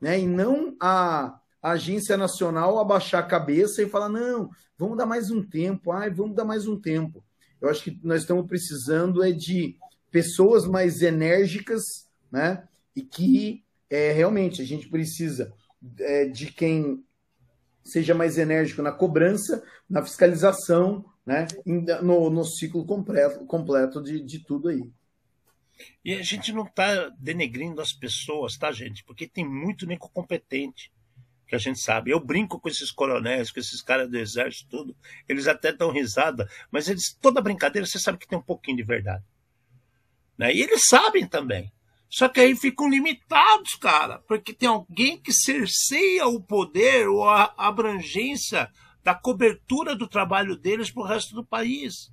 né? 0.00 0.18
E 0.18 0.26
não 0.26 0.74
a, 0.80 1.38
a 1.64 1.70
agência 1.70 2.14
nacional 2.18 2.78
abaixar 2.78 3.24
a 3.24 3.26
cabeça 3.26 3.82
e 3.82 3.88
falar: 3.88 4.10
não, 4.10 4.50
vamos 4.76 4.98
dar 4.98 5.06
mais 5.06 5.30
um 5.30 5.42
tempo, 5.42 5.92
ai, 5.92 6.10
vamos 6.10 6.36
dar 6.36 6.44
mais 6.44 6.68
um 6.68 6.78
tempo. 6.78 7.24
Eu 7.58 7.70
acho 7.70 7.82
que 7.82 7.98
nós 8.02 8.20
estamos 8.20 8.46
precisando 8.46 9.24
é 9.24 9.32
de 9.32 9.78
pessoas 10.10 10.66
mais 10.66 11.00
enérgicas, 11.00 11.82
né? 12.30 12.68
E 12.94 13.00
que 13.00 13.64
é, 13.88 14.12
realmente 14.12 14.60
a 14.60 14.64
gente 14.66 14.90
precisa 14.90 15.54
é, 16.00 16.26
de 16.26 16.52
quem 16.52 17.02
seja 17.82 18.14
mais 18.14 18.36
enérgico 18.36 18.82
na 18.82 18.92
cobrança, 18.92 19.64
na 19.88 20.02
fiscalização, 20.02 21.02
né? 21.24 21.46
No, 22.02 22.28
no 22.28 22.44
ciclo 22.44 22.84
completo, 22.84 23.46
completo 23.46 24.02
de, 24.02 24.20
de 24.20 24.40
tudo 24.40 24.68
aí. 24.68 24.92
E 26.04 26.12
a 26.12 26.22
gente 26.22 26.52
não 26.52 26.64
está 26.64 27.08
denegrindo 27.18 27.80
as 27.80 27.94
pessoas, 27.94 28.58
tá, 28.58 28.70
gente? 28.70 29.02
Porque 29.02 29.26
tem 29.26 29.48
muito 29.48 29.86
nem 29.86 29.96
competente 29.96 30.92
que 31.46 31.54
a 31.54 31.58
gente 31.58 31.80
sabe. 31.80 32.10
Eu 32.10 32.20
brinco 32.20 32.60
com 32.60 32.68
esses 32.68 32.90
coronéis, 32.90 33.50
com 33.50 33.60
esses 33.60 33.82
caras 33.82 34.10
do 34.10 34.16
exército, 34.16 34.68
tudo. 34.70 34.96
Eles 35.28 35.46
até 35.46 35.72
dão 35.72 35.90
risada, 35.90 36.48
mas 36.70 36.88
eles 36.88 37.16
toda 37.20 37.40
brincadeira 37.40 37.86
você 37.86 37.98
sabe 37.98 38.18
que 38.18 38.26
tem 38.26 38.38
um 38.38 38.42
pouquinho 38.42 38.76
de 38.76 38.82
verdade. 38.82 39.24
Né? 40.38 40.54
E 40.54 40.62
eles 40.62 40.86
sabem 40.86 41.26
também. 41.26 41.72
Só 42.08 42.28
que 42.28 42.40
aí 42.40 42.54
ficam 42.54 42.88
limitados, 42.88 43.74
cara, 43.74 44.18
porque 44.28 44.52
tem 44.52 44.68
alguém 44.68 45.20
que 45.20 45.32
cerceia 45.32 46.26
o 46.26 46.40
poder 46.40 47.08
ou 47.08 47.28
a 47.28 47.52
abrangência 47.56 48.70
da 49.02 49.14
cobertura 49.14 49.96
do 49.96 50.06
trabalho 50.06 50.56
deles 50.56 50.90
para 50.90 51.02
o 51.02 51.06
resto 51.06 51.34
do 51.34 51.44
país. 51.44 52.12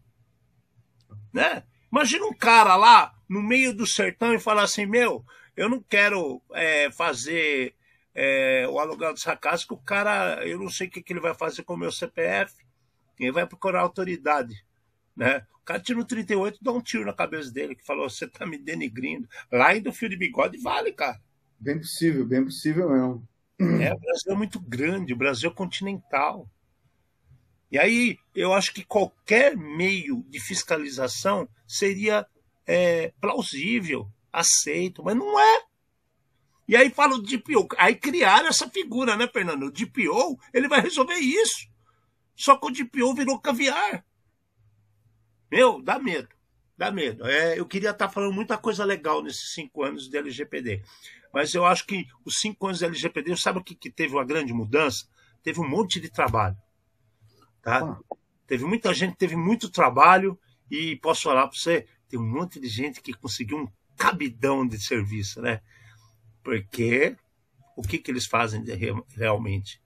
Né? 1.31 1.63
Imagina 1.91 2.25
um 2.25 2.33
cara 2.33 2.75
lá 2.75 3.13
no 3.29 3.41
meio 3.41 3.75
do 3.75 3.85
sertão 3.85 4.33
e 4.33 4.39
falar 4.39 4.63
assim: 4.63 4.85
Meu, 4.85 5.23
eu 5.55 5.69
não 5.69 5.81
quero 5.81 6.41
é, 6.53 6.91
fazer 6.91 7.75
é, 8.13 8.67
o 8.67 9.37
casa 9.37 9.65
que 9.65 9.73
o 9.73 9.77
cara, 9.77 10.45
eu 10.45 10.59
não 10.59 10.69
sei 10.69 10.87
o 10.87 10.91
que, 10.91 11.01
que 11.01 11.13
ele 11.13 11.19
vai 11.19 11.33
fazer 11.33 11.63
com 11.63 11.73
o 11.73 11.77
meu 11.77 11.91
CPF, 11.91 12.53
ele 13.19 13.31
vai 13.31 13.45
procurar 13.45 13.81
autoridade. 13.81 14.65
Né? 15.15 15.45
O 15.61 15.63
cara 15.63 15.79
tira 15.79 15.99
um 15.99 16.03
38 16.03 16.59
dá 16.61 16.71
um 16.71 16.81
tiro 16.81 17.05
na 17.05 17.13
cabeça 17.13 17.51
dele, 17.51 17.75
que 17.75 17.85
falou, 17.85 18.09
você 18.09 18.27
tá 18.27 18.45
me 18.45 18.57
denigrindo. 18.57 19.27
Lá 19.51 19.69
ainda 19.69 19.89
o 19.89 19.93
fio 19.93 20.09
de 20.09 20.17
bigode 20.17 20.57
vale, 20.57 20.91
cara. 20.91 21.21
Bem 21.59 21.77
possível, 21.77 22.25
bem 22.25 22.43
possível 22.43 22.89
mesmo. 22.89 23.27
É, 23.59 23.93
o 23.93 23.99
Brasil 23.99 24.33
é 24.33 24.35
muito 24.35 24.59
grande, 24.59 25.13
o 25.13 25.17
Brasil 25.17 25.51
é 25.51 25.53
continental. 25.53 26.49
E 27.71 27.77
aí 27.77 28.17
eu 28.35 28.53
acho 28.53 28.73
que 28.73 28.83
qualquer 28.83 29.55
meio 29.55 30.25
de 30.27 30.39
fiscalização 30.39 31.47
seria 31.67 32.25
é, 32.65 33.13
plausível, 33.21 34.09
aceito, 34.33 35.03
mas 35.03 35.15
não 35.15 35.39
é. 35.39 35.70
E 36.71 36.75
aí 36.77 36.89
fala 36.89 37.15
o 37.15 37.21
DPO. 37.21 37.67
Aí 37.77 37.93
criaram 37.93 38.47
essa 38.47 38.69
figura, 38.69 39.17
né, 39.17 39.27
Fernando? 39.27 39.63
O 39.63 39.71
DPO, 39.71 40.39
ele 40.53 40.69
vai 40.69 40.79
resolver 40.79 41.15
isso. 41.15 41.67
Só 42.33 42.55
que 42.55 42.65
o 42.65 42.71
DPO 42.71 43.13
virou 43.13 43.37
caviar. 43.41 44.05
Meu, 45.51 45.81
dá 45.81 45.99
medo. 45.99 46.29
Dá 46.77 46.89
medo. 46.89 47.27
É, 47.27 47.59
eu 47.59 47.65
queria 47.65 47.89
estar 47.89 48.07
falando 48.07 48.31
muita 48.31 48.57
coisa 48.57 48.85
legal 48.85 49.21
nesses 49.21 49.53
cinco 49.53 49.83
anos 49.83 50.07
de 50.07 50.17
LGPD. 50.17 50.81
Mas 51.33 51.53
eu 51.53 51.65
acho 51.65 51.85
que 51.85 52.07
os 52.23 52.39
cinco 52.39 52.67
anos 52.67 52.79
de 52.79 52.85
LGPD, 52.85 53.35
sabe 53.35 53.59
o 53.59 53.63
que, 53.63 53.75
que 53.75 53.89
teve 53.89 54.13
uma 54.13 54.23
grande 54.23 54.53
mudança? 54.53 55.05
Teve 55.43 55.59
um 55.59 55.67
monte 55.67 55.99
de 55.99 56.09
trabalho. 56.09 56.55
Tá? 57.61 57.79
Ah. 57.79 58.15
Teve 58.47 58.63
muita 58.63 58.93
gente, 58.93 59.17
teve 59.17 59.35
muito 59.35 59.69
trabalho, 59.69 60.39
e 60.69 60.95
posso 60.95 61.23
falar 61.23 61.49
para 61.49 61.57
você, 61.57 61.85
tem 62.07 62.17
um 62.17 62.25
monte 62.25 62.61
de 62.61 62.69
gente 62.69 63.01
que 63.01 63.13
conseguiu 63.13 63.57
um 63.57 63.67
cabidão 63.97 64.65
de 64.65 64.79
serviço, 64.79 65.41
né? 65.41 65.59
Porque 66.43 67.15
o 67.75 67.81
que, 67.81 67.97
que 67.97 68.11
eles 68.11 68.25
fazem 68.25 68.63
realmente? 69.15 69.81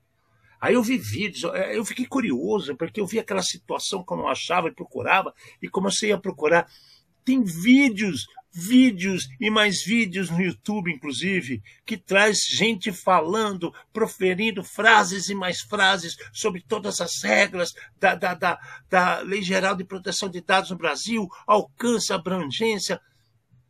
Aí 0.60 0.74
eu 0.74 0.82
vi 0.82 0.97
vídeos, 0.97 1.43
eu 1.74 1.86
fiquei 1.86 2.06
curioso, 2.06 2.76
porque 2.76 2.99
eu 2.99 3.06
vi 3.06 3.20
aquela 3.20 3.43
situação 3.43 4.03
que 4.03 4.14
eu 4.14 4.28
achava 4.28 4.68
e 4.68 4.74
procurava, 4.74 5.34
e 5.62 5.70
comecei 5.70 6.12
a 6.12 6.18
procurar. 6.18 6.68
Tem 7.24 7.43
vídeos, 7.43 8.26
vídeos 8.51 9.28
e 9.39 9.49
mais 9.49 9.84
vídeos 9.84 10.30
no 10.30 10.41
YouTube, 10.41 10.91
inclusive, 10.91 11.62
que 11.86 11.97
traz 11.97 12.39
gente 12.49 12.91
falando, 12.91 13.74
proferindo 13.91 14.64
frases 14.64 15.28
e 15.28 15.36
mais 15.36 15.60
frases 15.62 16.16
sobre 16.32 16.64
todas 16.66 17.01
as 17.01 17.22
regras 17.22 17.74
da, 17.99 18.16
da, 18.16 18.34
da, 18.34 18.60
da 18.89 19.20
Lei 19.20 19.41
Geral 19.41 19.76
de 19.76 19.84
Proteção 19.84 20.30
de 20.30 20.41
Dados 20.41 20.72
no 20.72 20.78
Brasil, 20.78 21.28
alcance, 21.45 22.14
abrangência. 22.14 22.99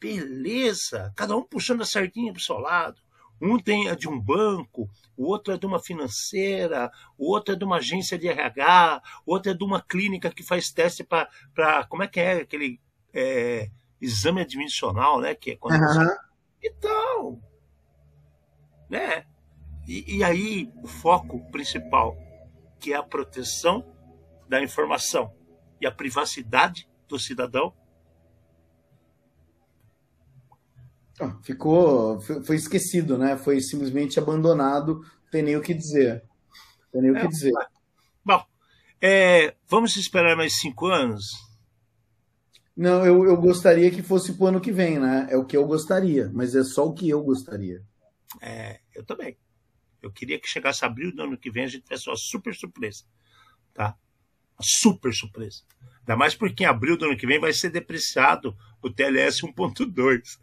Beleza, 0.05 1.11
cada 1.15 1.35
um 1.35 1.41
puxando 1.41 1.81
a 1.81 1.85
sardinha 1.85 2.31
para 2.31 2.39
o 2.39 2.43
seu 2.43 2.59
lado. 2.59 3.01
Um 3.41 3.57
tem 3.57 3.89
a 3.89 3.95
de 3.95 4.07
um 4.07 4.21
banco, 4.21 4.87
o 5.17 5.25
outro 5.25 5.51
é 5.51 5.57
de 5.57 5.65
uma 5.65 5.79
financeira, 5.79 6.91
o 7.17 7.31
outro 7.31 7.55
é 7.55 7.57
de 7.57 7.65
uma 7.65 7.77
agência 7.77 8.15
de 8.15 8.27
RH, 8.27 9.01
o 9.25 9.33
outro 9.33 9.51
é 9.51 9.55
de 9.55 9.63
uma 9.63 9.81
clínica 9.81 10.29
que 10.29 10.43
faz 10.43 10.71
teste 10.71 11.03
para. 11.03 11.85
Como 11.89 12.03
é 12.03 12.07
que 12.07 12.19
é 12.19 12.33
aquele 12.33 12.79
é, 13.11 13.71
exame 13.99 14.41
admissional, 14.41 15.19
né? 15.19 15.33
Que 15.33 15.51
é 15.51 15.55
quando 15.55 15.81
uhum. 15.81 15.87
você... 15.87 16.17
Então. 16.63 17.41
Né? 18.87 19.25
E, 19.87 20.17
e 20.17 20.23
aí, 20.23 20.71
o 20.83 20.87
foco 20.87 21.39
principal, 21.51 22.15
que 22.79 22.93
é 22.93 22.95
a 22.95 23.03
proteção 23.03 23.83
da 24.47 24.61
informação 24.61 25.33
e 25.81 25.87
a 25.87 25.91
privacidade 25.91 26.87
do 27.07 27.17
cidadão, 27.17 27.73
ficou, 31.41 32.19
foi 32.19 32.55
esquecido, 32.55 33.17
né? 33.17 33.37
Foi 33.37 33.61
simplesmente 33.61 34.19
abandonado, 34.19 34.95
não 34.95 35.31
tem 35.31 35.41
nem 35.41 35.55
o 35.55 35.61
que 35.61 35.73
dizer. 35.73 36.23
Não 36.85 36.91
tem 36.91 37.01
nem 37.01 37.11
o 37.11 37.15
que 37.15 37.25
é, 37.25 37.27
dizer. 37.27 37.53
Bom, 38.23 38.43
é, 39.01 39.55
vamos 39.67 39.95
esperar 39.95 40.35
mais 40.35 40.59
cinco 40.59 40.87
anos? 40.87 41.31
Não, 42.75 43.05
eu, 43.05 43.23
eu 43.23 43.37
gostaria 43.37 43.89
que 43.89 44.01
fosse 44.01 44.33
pro 44.33 44.47
ano 44.47 44.59
que 44.59 44.71
vem, 44.71 44.99
né? 44.99 45.27
É 45.29 45.37
o 45.37 45.45
que 45.45 45.55
eu 45.55 45.65
gostaria, 45.65 46.29
mas 46.33 46.55
é 46.55 46.63
só 46.63 46.85
o 46.85 46.93
que 46.93 47.07
eu 47.07 47.23
gostaria. 47.23 47.81
É, 48.41 48.81
eu 48.93 49.03
também. 49.05 49.37
Eu 50.01 50.11
queria 50.11 50.39
que 50.39 50.47
chegasse 50.47 50.83
abril 50.83 51.15
do 51.15 51.23
ano 51.23 51.37
que 51.37 51.49
vem 51.49 51.63
a 51.63 51.67
gente 51.67 51.83
tivesse 51.83 52.09
uma 52.09 52.17
super 52.17 52.53
surpresa, 52.53 53.05
tá? 53.73 53.97
Uma 54.57 54.63
super 54.63 55.13
surpresa. 55.13 55.63
Ainda 55.99 56.17
mais 56.17 56.35
porque 56.35 56.63
em 56.63 56.67
abril 56.67 56.97
do 56.97 57.05
ano 57.05 57.17
que 57.17 57.25
vem 57.25 57.39
vai 57.39 57.53
ser 57.53 57.69
depreciado 57.69 58.55
o 58.81 58.89
TLS 58.89 59.41
1.2. 59.41 60.37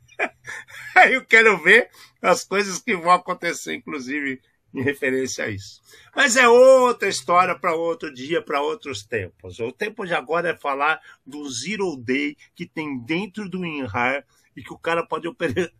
Eu 1.11 1.25
quero 1.25 1.63
ver 1.63 1.91
as 2.21 2.45
coisas 2.45 2.81
que 2.81 2.97
vão 2.97 3.13
acontecer, 3.13 3.75
inclusive 3.75 4.41
em 4.75 4.83
referência 4.83 5.45
a 5.45 5.49
isso. 5.49 5.83
Mas 6.15 6.37
é 6.37 6.49
outra 6.49 7.09
história 7.09 7.59
para 7.59 7.75
outro 7.75 8.13
dia, 8.13 8.43
para 8.43 8.63
outros 8.63 9.05
tempos. 9.05 9.59
O 9.61 9.71
tempo 9.71 10.07
de 10.07 10.15
agora 10.15 10.51
é 10.51 10.57
falar 10.57 11.01
do 11.27 11.49
Zero 11.51 11.97
Day 11.97 12.37
que 12.55 12.67
tem 12.67 12.99
dentro 12.99 13.49
do 13.49 13.61
WinRAR 13.61 14.25
e 14.57 14.63
que 14.63 14.73
o 14.73 14.79
cara 14.79 15.07
pode 15.07 15.29
operar. 15.29 15.71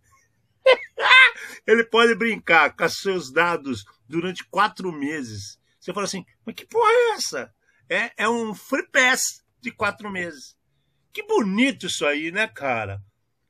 Ele 1.67 1.85
pode 1.85 2.15
brincar 2.15 2.77
com 2.77 2.89
seus 2.89 3.31
dados 3.31 3.85
durante 4.09 4.45
quatro 4.45 4.93
meses. 4.93 5.59
Você 5.81 5.93
fala 5.93 6.05
assim, 6.05 6.25
mas 6.45 6.55
que 6.55 6.67
porra 6.67 6.91
é 6.91 7.11
essa? 7.13 7.55
É, 7.89 8.13
é 8.17 8.29
um 8.29 8.55
free 8.55 8.87
pass 8.89 9.43
de 9.61 9.71
quatro 9.71 10.11
meses. 10.11 10.57
Que 11.13 11.23
bonito 11.23 11.87
isso 11.87 12.07
aí, 12.07 12.31
né, 12.31 12.47
cara? 12.47 13.03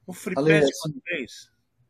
O 0.06 0.12
Free 0.12 0.34
Ale, 0.36 0.60
Pass 0.60 0.70
assim, 0.84 1.00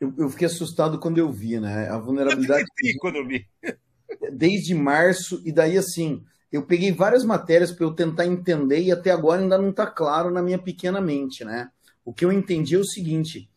eu, 0.01 0.13
eu, 0.19 0.29
fiquei 0.31 0.47
assustado 0.47 0.99
quando 0.99 1.19
eu 1.19 1.31
vi, 1.31 1.61
né? 1.61 1.89
A 1.89 1.99
vulnerabilidade. 1.99 2.65
Eu 2.83 2.99
quando 2.99 3.17
eu 3.17 3.27
vi. 3.27 3.47
Desde 4.33 4.75
março, 4.75 5.41
e 5.45 5.53
daí 5.53 5.79
assim, 5.79 6.25
eu 6.51 6.67
peguei 6.67 6.93
várias 6.93 7.25
matérias 7.25 7.73
para 7.73 7.87
eu 7.87 7.95
tentar 7.95 8.27
entender 8.27 8.81
e 8.83 8.93
até 8.93 9.11
agora 9.11 9.41
ainda 9.41 9.57
não 9.57 9.71
está 9.71 9.87
claro 9.87 10.31
na 10.31 10.43
minha 10.43 10.59
pequena 10.59 11.01
mente, 11.01 11.45
né? 11.45 11.71
O 12.05 12.13
que 12.13 12.25
eu 12.25 12.33
entendi 12.33 12.75
é 12.75 12.79
o 12.79 12.85
seguinte: 12.85 13.49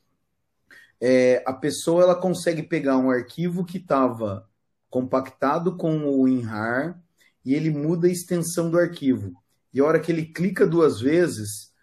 é, 1.01 1.43
a 1.45 1.53
pessoa 1.53 2.03
ela 2.03 2.15
consegue 2.15 2.63
pegar 2.63 2.97
um 2.97 3.09
arquivo 3.11 3.65
que 3.65 3.77
estava 3.77 4.47
compactado 4.89 5.75
com 5.75 5.97
o 6.05 6.21
WinRAR 6.21 7.01
e 7.43 7.53
ele 7.53 7.69
muda 7.69 8.07
a 8.07 8.11
extensão 8.11 8.69
do 8.69 8.79
arquivo. 8.79 9.33
E 9.73 9.79
a 9.81 9.85
hora 9.85 9.99
que 9.99 10.11
ele 10.11 10.25
clica 10.25 10.65
duas 10.65 11.01
vezes, 11.01 11.73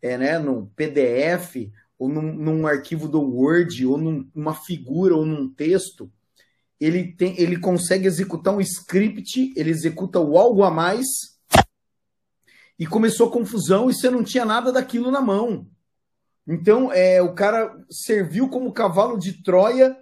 é, 0.00 0.16
né, 0.16 0.38
no 0.38 0.68
PDF, 0.74 1.70
ou 2.02 2.08
num, 2.08 2.34
num 2.34 2.66
arquivo 2.66 3.06
do 3.06 3.20
Word, 3.20 3.86
ou 3.86 3.96
num, 3.96 4.28
numa 4.34 4.52
figura, 4.52 5.14
ou 5.14 5.24
num 5.24 5.48
texto, 5.48 6.10
ele, 6.80 7.12
tem, 7.12 7.40
ele 7.40 7.56
consegue 7.56 8.08
executar 8.08 8.52
um 8.52 8.60
script, 8.60 9.52
ele 9.54 9.70
executa 9.70 10.18
o 10.18 10.36
algo 10.36 10.64
a 10.64 10.70
mais, 10.70 11.06
e 12.76 12.88
começou 12.88 13.30
confusão 13.30 13.88
e 13.88 13.94
você 13.94 14.10
não 14.10 14.24
tinha 14.24 14.44
nada 14.44 14.72
daquilo 14.72 15.12
na 15.12 15.20
mão. 15.20 15.68
Então, 16.44 16.92
é, 16.92 17.22
o 17.22 17.34
cara 17.34 17.72
serviu 17.88 18.48
como 18.48 18.72
cavalo 18.72 19.16
de 19.16 19.40
Troia 19.40 19.96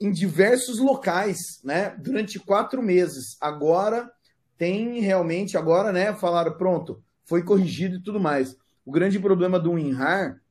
em 0.00 0.10
diversos 0.10 0.80
locais, 0.80 1.60
né? 1.62 1.90
Durante 2.00 2.40
quatro 2.40 2.82
meses. 2.82 3.36
Agora 3.40 4.10
tem 4.58 4.98
realmente, 4.98 5.56
agora, 5.56 5.92
né? 5.92 6.12
Falaram, 6.14 6.58
pronto, 6.58 7.00
foi 7.24 7.44
corrigido 7.44 7.94
e 7.94 8.02
tudo 8.02 8.18
mais. 8.18 8.56
O 8.84 8.90
grande 8.90 9.20
problema 9.20 9.60
do 9.60 9.70
WinRAR 9.70 10.42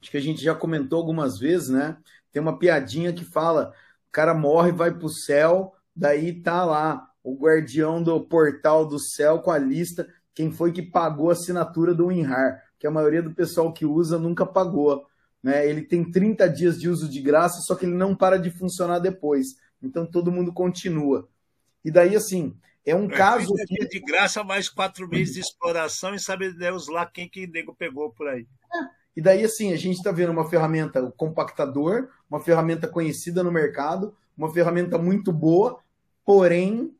acho 0.00 0.10
que 0.10 0.16
a 0.16 0.20
gente 0.20 0.42
já 0.42 0.54
comentou 0.54 0.98
algumas 0.98 1.38
vezes, 1.38 1.68
né? 1.68 1.96
Tem 2.32 2.40
uma 2.40 2.58
piadinha 2.58 3.12
que 3.12 3.24
fala: 3.24 3.72
o 4.08 4.12
cara 4.12 4.34
morre, 4.34 4.72
vai 4.72 4.92
para 4.92 5.06
o 5.06 5.10
céu, 5.10 5.74
daí 5.94 6.40
tá 6.40 6.64
lá 6.64 7.08
o 7.22 7.36
guardião 7.36 8.02
do 8.02 8.20
portal 8.20 8.86
do 8.86 8.98
céu 8.98 9.40
com 9.40 9.50
a 9.50 9.58
lista, 9.58 10.08
quem 10.34 10.50
foi 10.50 10.72
que 10.72 10.82
pagou 10.82 11.30
a 11.30 11.32
assinatura 11.32 11.94
do 11.94 12.06
WinRAR, 12.06 12.62
que 12.78 12.86
a 12.86 12.90
maioria 12.90 13.22
do 13.22 13.34
pessoal 13.34 13.72
que 13.72 13.84
usa 13.84 14.18
nunca 14.18 14.46
pagou. 14.46 15.06
Né? 15.42 15.68
Ele 15.68 15.82
tem 15.82 16.10
30 16.10 16.48
dias 16.48 16.80
de 16.80 16.88
uso 16.88 17.08
de 17.08 17.20
graça, 17.20 17.60
só 17.60 17.74
que 17.74 17.84
ele 17.84 17.94
não 17.94 18.14
para 18.14 18.38
de 18.38 18.50
funcionar 18.50 18.98
depois. 18.98 19.48
Então 19.82 20.06
todo 20.06 20.32
mundo 20.32 20.52
continua. 20.52 21.28
E 21.84 21.90
daí, 21.90 22.16
assim, 22.16 22.56
é 22.84 22.94
um 22.94 23.06
é, 23.06 23.16
caso. 23.16 23.52
Que... 23.66 23.86
de 23.86 24.00
graça, 24.00 24.42
mais 24.42 24.68
quatro 24.68 25.08
meses 25.08 25.34
de 25.34 25.40
exploração 25.40 26.14
e 26.14 26.20
sabe 26.20 26.52
Deus 26.52 26.88
lá 26.88 27.04
quem 27.04 27.28
que 27.28 27.46
nego 27.46 27.74
pegou 27.74 28.10
por 28.12 28.28
aí. 28.28 28.46
É. 28.74 28.98
E 29.18 29.20
daí, 29.20 29.44
assim, 29.44 29.72
a 29.72 29.76
gente 29.76 29.96
está 29.96 30.12
vendo 30.12 30.30
uma 30.30 30.48
ferramenta, 30.48 31.02
o 31.02 31.10
compactador, 31.10 32.08
uma 32.30 32.38
ferramenta 32.38 32.86
conhecida 32.86 33.42
no 33.42 33.50
mercado, 33.50 34.16
uma 34.36 34.48
ferramenta 34.48 34.96
muito 34.96 35.32
boa, 35.32 35.80
porém 36.24 36.96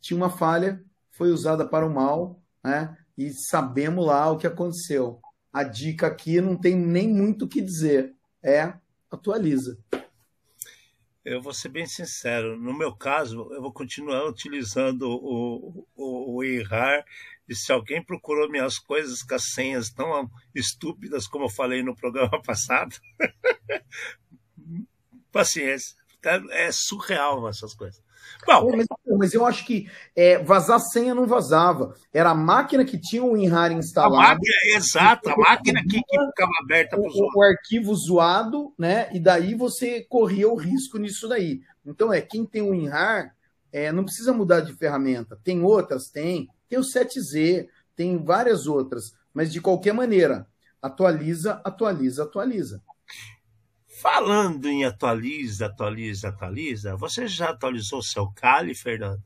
tinha 0.00 0.16
uma 0.16 0.30
falha, 0.30 0.82
foi 1.12 1.30
usada 1.30 1.64
para 1.64 1.86
o 1.86 1.94
mal, 1.94 2.42
né? 2.64 2.98
E 3.16 3.30
sabemos 3.30 4.04
lá 4.04 4.32
o 4.32 4.36
que 4.36 4.48
aconteceu. 4.48 5.20
A 5.52 5.62
dica 5.62 6.08
aqui 6.08 6.40
não 6.40 6.56
tem 6.56 6.74
nem 6.74 7.06
muito 7.06 7.44
o 7.44 7.48
que 7.48 7.60
dizer, 7.60 8.16
é 8.42 8.74
atualiza. 9.08 9.78
Eu 11.24 11.40
vou 11.40 11.54
ser 11.54 11.68
bem 11.68 11.86
sincero, 11.86 12.58
no 12.58 12.76
meu 12.76 12.96
caso, 12.96 13.48
eu 13.52 13.62
vou 13.62 13.72
continuar 13.72 14.26
utilizando 14.26 15.02
o, 15.02 15.86
o, 15.94 16.34
o 16.34 16.42
ERAR 16.42 17.04
e 17.50 17.54
se 17.56 17.72
alguém 17.72 18.00
procurou 18.00 18.48
minhas 18.48 18.78
coisas 18.78 19.24
com 19.24 19.34
as 19.34 19.50
senhas 19.52 19.90
tão 19.90 20.30
estúpidas 20.54 21.26
como 21.26 21.46
eu 21.46 21.50
falei 21.50 21.82
no 21.82 21.96
programa 21.96 22.40
passado, 22.46 22.94
paciência. 25.32 25.98
É 26.50 26.70
surreal 26.70 27.48
essas 27.48 27.74
coisas. 27.74 28.00
Bom, 28.46 28.76
mas, 28.76 28.86
mas, 29.18 29.34
eu 29.34 29.46
acho 29.46 29.64
que 29.66 29.90
é, 30.14 30.38
vazar 30.38 30.78
senha 30.78 31.14
não 31.14 31.26
vazava. 31.26 31.94
Era 32.12 32.30
a 32.30 32.34
máquina 32.34 32.84
que 32.84 33.00
tinha 33.00 33.24
o 33.24 33.32
WinRAR 33.32 33.72
instalado. 33.72 34.16
A 34.16 34.34
máquina, 34.34 34.76
exato, 34.76 35.30
a 35.30 35.36
máquina 35.36 35.82
que, 35.82 36.02
que 36.02 36.20
ficava 36.28 36.52
aberta 36.62 36.96
para 36.96 37.08
o, 37.08 37.30
o 37.34 37.42
arquivo 37.42 37.94
zoado, 37.96 38.72
né? 38.78 39.08
E 39.12 39.18
daí 39.18 39.54
você 39.54 40.02
corria 40.02 40.48
o 40.48 40.56
risco 40.56 40.98
nisso 40.98 41.26
daí. 41.26 41.62
Então, 41.84 42.12
é 42.12 42.20
quem 42.20 42.44
tem 42.44 42.60
o 42.60 42.70
WinRAR 42.70 43.34
é, 43.72 43.90
não 43.90 44.04
precisa 44.04 44.32
mudar 44.32 44.60
de 44.60 44.74
ferramenta. 44.74 45.40
Tem 45.42 45.62
outras? 45.62 46.10
Tem. 46.10 46.48
Tem 46.70 46.78
o 46.78 46.82
7Z, 46.82 47.68
tem 47.96 48.16
várias 48.24 48.68
outras. 48.68 49.12
Mas 49.34 49.52
de 49.52 49.60
qualquer 49.60 49.92
maneira, 49.92 50.46
atualiza, 50.80 51.60
atualiza, 51.64 52.22
atualiza. 52.22 52.80
Falando 54.00 54.66
em 54.66 54.84
atualiza, 54.84 55.66
atualiza, 55.66 56.28
atualiza, 56.28 56.96
você 56.96 57.26
já 57.26 57.50
atualizou 57.50 57.98
o 57.98 58.02
seu 58.02 58.30
Kali, 58.30 58.74
Fernando? 58.74 59.22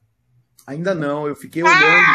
Ainda 0.67 0.95
não, 0.95 1.29
eu 1.29 1.37
fiquei 1.37 1.63
olhando. 1.63 2.07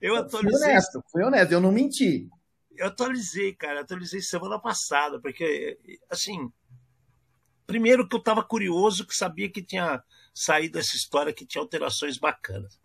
eu 0.00 0.16
atualizei. 0.16 0.58
Fui 0.58 0.68
honesto, 0.68 1.02
fui 1.10 1.24
honesto, 1.24 1.52
eu 1.52 1.60
não 1.62 1.72
menti. 1.72 2.28
Eu 2.76 2.88
atualizei, 2.88 3.54
cara, 3.54 3.80
atualizei 3.80 4.20
semana 4.20 4.58
passada, 4.60 5.18
porque, 5.20 5.78
assim, 6.10 6.52
primeiro 7.66 8.08
que 8.08 8.14
eu 8.14 8.20
estava 8.20 8.42
curioso, 8.42 9.06
que 9.06 9.16
sabia 9.16 9.48
que 9.48 9.62
tinha 9.62 10.02
saído 10.32 10.78
essa 10.78 10.96
história 10.96 11.32
que 11.32 11.46
tinha 11.46 11.62
alterações 11.62 12.18
bacanas. 12.18 12.78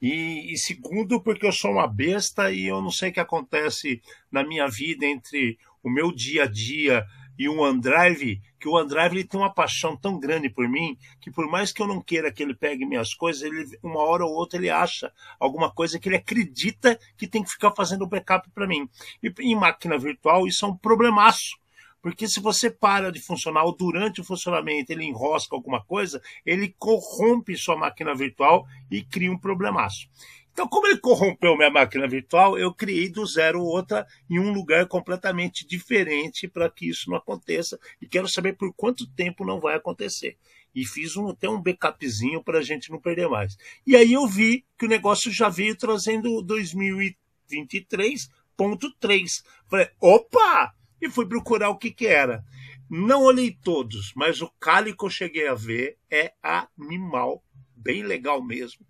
E, 0.00 0.52
e, 0.52 0.56
segundo, 0.56 1.20
porque 1.20 1.46
eu 1.46 1.52
sou 1.52 1.72
uma 1.72 1.86
besta 1.86 2.50
e 2.50 2.66
eu 2.66 2.80
não 2.80 2.90
sei 2.90 3.10
o 3.10 3.12
que 3.12 3.20
acontece 3.20 4.00
na 4.30 4.44
minha 4.44 4.68
vida 4.68 5.04
entre 5.04 5.58
o 5.82 5.90
meu 5.90 6.12
dia 6.12 6.44
a 6.44 6.46
dia 6.46 7.04
e 7.38 7.48
o 7.48 7.58
OneDrive, 7.58 8.40
que 8.58 8.68
o 8.68 8.72
OneDrive 8.72 9.16
ele 9.16 9.24
tem 9.24 9.40
uma 9.40 9.52
paixão 9.52 9.96
tão 9.96 10.20
grande 10.20 10.50
por 10.50 10.68
mim 10.68 10.96
que 11.22 11.30
por 11.30 11.46
mais 11.46 11.72
que 11.72 11.80
eu 11.80 11.86
não 11.86 12.00
queira 12.02 12.30
que 12.30 12.42
ele 12.42 12.54
pegue 12.54 12.84
minhas 12.84 13.14
coisas, 13.14 13.42
ele 13.42 13.78
uma 13.82 14.00
hora 14.00 14.26
ou 14.26 14.34
outra 14.34 14.58
ele 14.58 14.68
acha 14.68 15.10
alguma 15.38 15.70
coisa 15.70 15.98
que 15.98 16.08
ele 16.08 16.16
acredita 16.16 17.00
que 17.16 17.26
tem 17.26 17.42
que 17.42 17.50
ficar 17.50 17.72
fazendo 17.74 18.06
backup 18.06 18.48
para 18.50 18.66
mim. 18.66 18.88
E 19.22 19.32
em 19.40 19.54
máquina 19.54 19.98
virtual 19.98 20.46
isso 20.46 20.66
é 20.66 20.68
um 20.68 20.76
problemaço 20.76 21.58
porque 22.02 22.28
se 22.28 22.40
você 22.40 22.70
para 22.70 23.12
de 23.12 23.20
funcionar 23.20 23.64
ou 23.64 23.76
durante 23.76 24.20
o 24.20 24.24
funcionamento 24.24 24.92
ele 24.92 25.04
enrosca 25.04 25.54
alguma 25.54 25.84
coisa, 25.84 26.20
ele 26.44 26.74
corrompe 26.78 27.56
sua 27.56 27.76
máquina 27.76 28.14
virtual 28.14 28.66
e 28.90 29.02
cria 29.02 29.30
um 29.30 29.38
problemaço. 29.38 30.08
Então, 30.52 30.66
como 30.68 30.88
ele 30.88 30.98
corrompeu 30.98 31.56
minha 31.56 31.70
máquina 31.70 32.08
virtual, 32.08 32.58
eu 32.58 32.74
criei 32.74 33.08
do 33.08 33.24
zero 33.24 33.62
outra 33.62 34.04
em 34.28 34.38
um 34.38 34.52
lugar 34.52 34.86
completamente 34.86 35.66
diferente 35.66 36.46
para 36.48 36.68
que 36.68 36.86
isso 36.88 37.08
não 37.08 37.16
aconteça. 37.16 37.78
E 38.02 38.06
quero 38.06 38.28
saber 38.28 38.52
por 38.54 38.74
quanto 38.74 39.08
tempo 39.12 39.44
não 39.44 39.60
vai 39.60 39.76
acontecer. 39.76 40.36
E 40.74 40.84
fiz 40.84 41.16
um, 41.16 41.28
até 41.28 41.48
um 41.48 41.62
backupzinho 41.62 42.42
para 42.42 42.58
a 42.58 42.62
gente 42.62 42.90
não 42.90 43.00
perder 43.00 43.28
mais. 43.28 43.56
E 43.86 43.94
aí 43.96 44.12
eu 44.12 44.26
vi 44.26 44.64
que 44.76 44.86
o 44.86 44.88
negócio 44.88 45.30
já 45.32 45.48
veio 45.48 45.76
trazendo 45.76 46.44
2023.3. 46.44 49.44
Falei, 49.68 49.88
opa! 50.00 50.74
E 51.00 51.08
fui 51.08 51.26
procurar 51.26 51.70
o 51.70 51.78
que, 51.78 51.90
que 51.90 52.06
era. 52.06 52.44
Não 52.88 53.22
olhei 53.22 53.56
todos, 53.62 54.12
mas 54.14 54.42
o 54.42 54.50
que 54.50 55.04
eu 55.04 55.10
cheguei 55.10 55.46
a 55.46 55.54
ver 55.54 55.96
é 56.10 56.32
animal, 56.42 57.44
bem 57.74 58.02
legal 58.02 58.42
mesmo. 58.42 58.84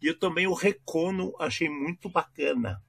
E 0.00 0.06
eu 0.06 0.18
também 0.18 0.46
o 0.46 0.54
Recono 0.54 1.34
achei 1.38 1.68
muito 1.68 2.08
bacana. 2.08 2.82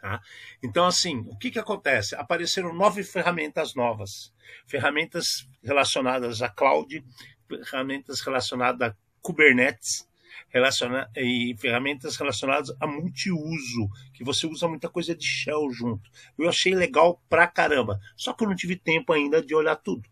Tá? 0.00 0.20
Então, 0.62 0.86
assim, 0.86 1.18
o 1.28 1.36
que, 1.36 1.50
que 1.50 1.58
acontece? 1.58 2.14
Apareceram 2.14 2.72
nove 2.74 3.02
ferramentas 3.02 3.74
novas. 3.74 4.32
Ferramentas 4.66 5.48
relacionadas 5.62 6.42
a 6.42 6.48
cloud, 6.48 7.04
ferramentas 7.48 8.20
relacionadas 8.20 8.90
a 8.90 8.96
Kubernetes, 9.20 10.08
relaciona 10.48 11.10
e 11.16 11.54
ferramentas 11.58 12.16
relacionadas 12.16 12.74
a 12.80 12.86
multiuso, 12.86 13.88
que 14.14 14.24
você 14.24 14.46
usa 14.46 14.68
muita 14.68 14.88
coisa 14.88 15.14
de 15.14 15.24
shell 15.24 15.70
junto. 15.70 16.10
Eu 16.38 16.48
achei 16.48 16.74
legal 16.74 17.22
pra 17.28 17.46
caramba, 17.46 18.00
só 18.16 18.32
que 18.32 18.44
eu 18.44 18.48
não 18.48 18.56
tive 18.56 18.76
tempo 18.76 19.12
ainda 19.12 19.42
de 19.42 19.54
olhar 19.54 19.76
tudo, 19.76 20.08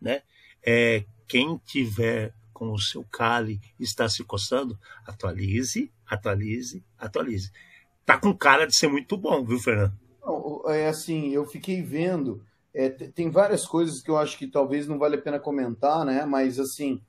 né? 0.00 0.22
É, 0.64 1.04
quem 1.26 1.58
tiver 1.58 2.32
com 2.52 2.72
o 2.72 2.78
seu 2.78 3.04
Kali 3.04 3.60
está 3.78 4.08
se 4.08 4.22
coçando, 4.22 4.78
atualize, 5.06 5.92
atualize, 6.06 6.84
atualize. 6.98 7.50
Tá 8.06 8.18
com 8.18 8.32
cara 8.36 8.66
de 8.66 8.76
ser 8.76 8.88
muito 8.88 9.16
bom, 9.16 9.44
viu, 9.44 9.58
Fernando? 9.58 9.92
É 10.68 10.88
assim, 10.88 11.30
eu 11.30 11.44
fiquei 11.44 11.82
vendo, 11.82 12.42
é, 12.72 12.88
tem 12.88 13.30
várias 13.30 13.66
coisas 13.66 14.02
que 14.02 14.10
eu 14.10 14.16
acho 14.16 14.38
que 14.38 14.46
talvez 14.46 14.88
não 14.88 14.98
vale 14.98 15.16
a 15.16 15.20
pena 15.20 15.38
comentar, 15.38 16.04
né? 16.04 16.24
Mas 16.24 16.58
assim, 16.58 17.00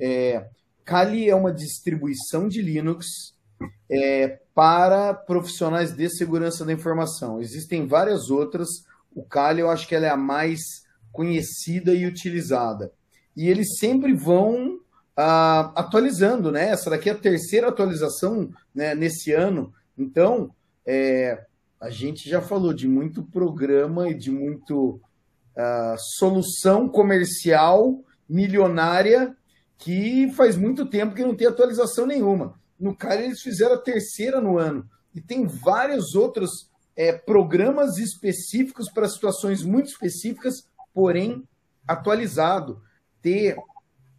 é, 0.00 0.48
Kali 0.90 1.30
é 1.30 1.36
uma 1.36 1.52
distribuição 1.52 2.48
de 2.48 2.60
Linux 2.60 3.06
é, 3.88 4.40
para 4.52 5.14
profissionais 5.14 5.92
de 5.92 6.10
segurança 6.10 6.64
da 6.64 6.72
informação. 6.72 7.40
Existem 7.40 7.86
várias 7.86 8.28
outras. 8.28 8.68
O 9.14 9.22
Kali 9.22 9.60
eu 9.60 9.70
acho 9.70 9.86
que 9.86 9.94
ela 9.94 10.06
é 10.06 10.10
a 10.10 10.16
mais 10.16 10.60
conhecida 11.12 11.94
e 11.94 12.06
utilizada. 12.06 12.90
E 13.36 13.48
eles 13.48 13.78
sempre 13.78 14.12
vão 14.12 14.80
ah, 15.16 15.72
atualizando, 15.76 16.50
né? 16.50 16.70
Essa 16.70 16.90
daqui 16.90 17.08
é 17.08 17.12
a 17.12 17.18
terceira 17.18 17.68
atualização 17.68 18.50
né, 18.74 18.92
nesse 18.92 19.30
ano. 19.30 19.72
Então, 19.96 20.50
é, 20.84 21.46
a 21.80 21.88
gente 21.88 22.28
já 22.28 22.42
falou 22.42 22.72
de 22.72 22.88
muito 22.88 23.22
programa 23.22 24.08
e 24.08 24.14
de 24.14 24.32
muito 24.32 25.00
ah, 25.56 25.94
solução 26.18 26.88
comercial 26.88 28.02
milionária 28.28 29.36
que 29.80 30.30
faz 30.32 30.56
muito 30.56 30.86
tempo 30.86 31.14
que 31.14 31.24
não 31.24 31.34
tem 31.34 31.46
atualização 31.46 32.06
nenhuma. 32.06 32.54
No 32.78 32.94
cara, 32.94 33.22
eles 33.22 33.40
fizeram 33.40 33.74
a 33.74 33.78
terceira 33.78 34.40
no 34.40 34.58
ano. 34.58 34.88
E 35.14 35.20
tem 35.20 35.46
vários 35.46 36.14
outros 36.14 36.70
é, 36.94 37.12
programas 37.12 37.96
específicos 37.96 38.90
para 38.90 39.08
situações 39.08 39.62
muito 39.62 39.88
específicas, 39.88 40.68
porém 40.94 41.42
atualizado. 41.88 42.82
Ter 43.22 43.56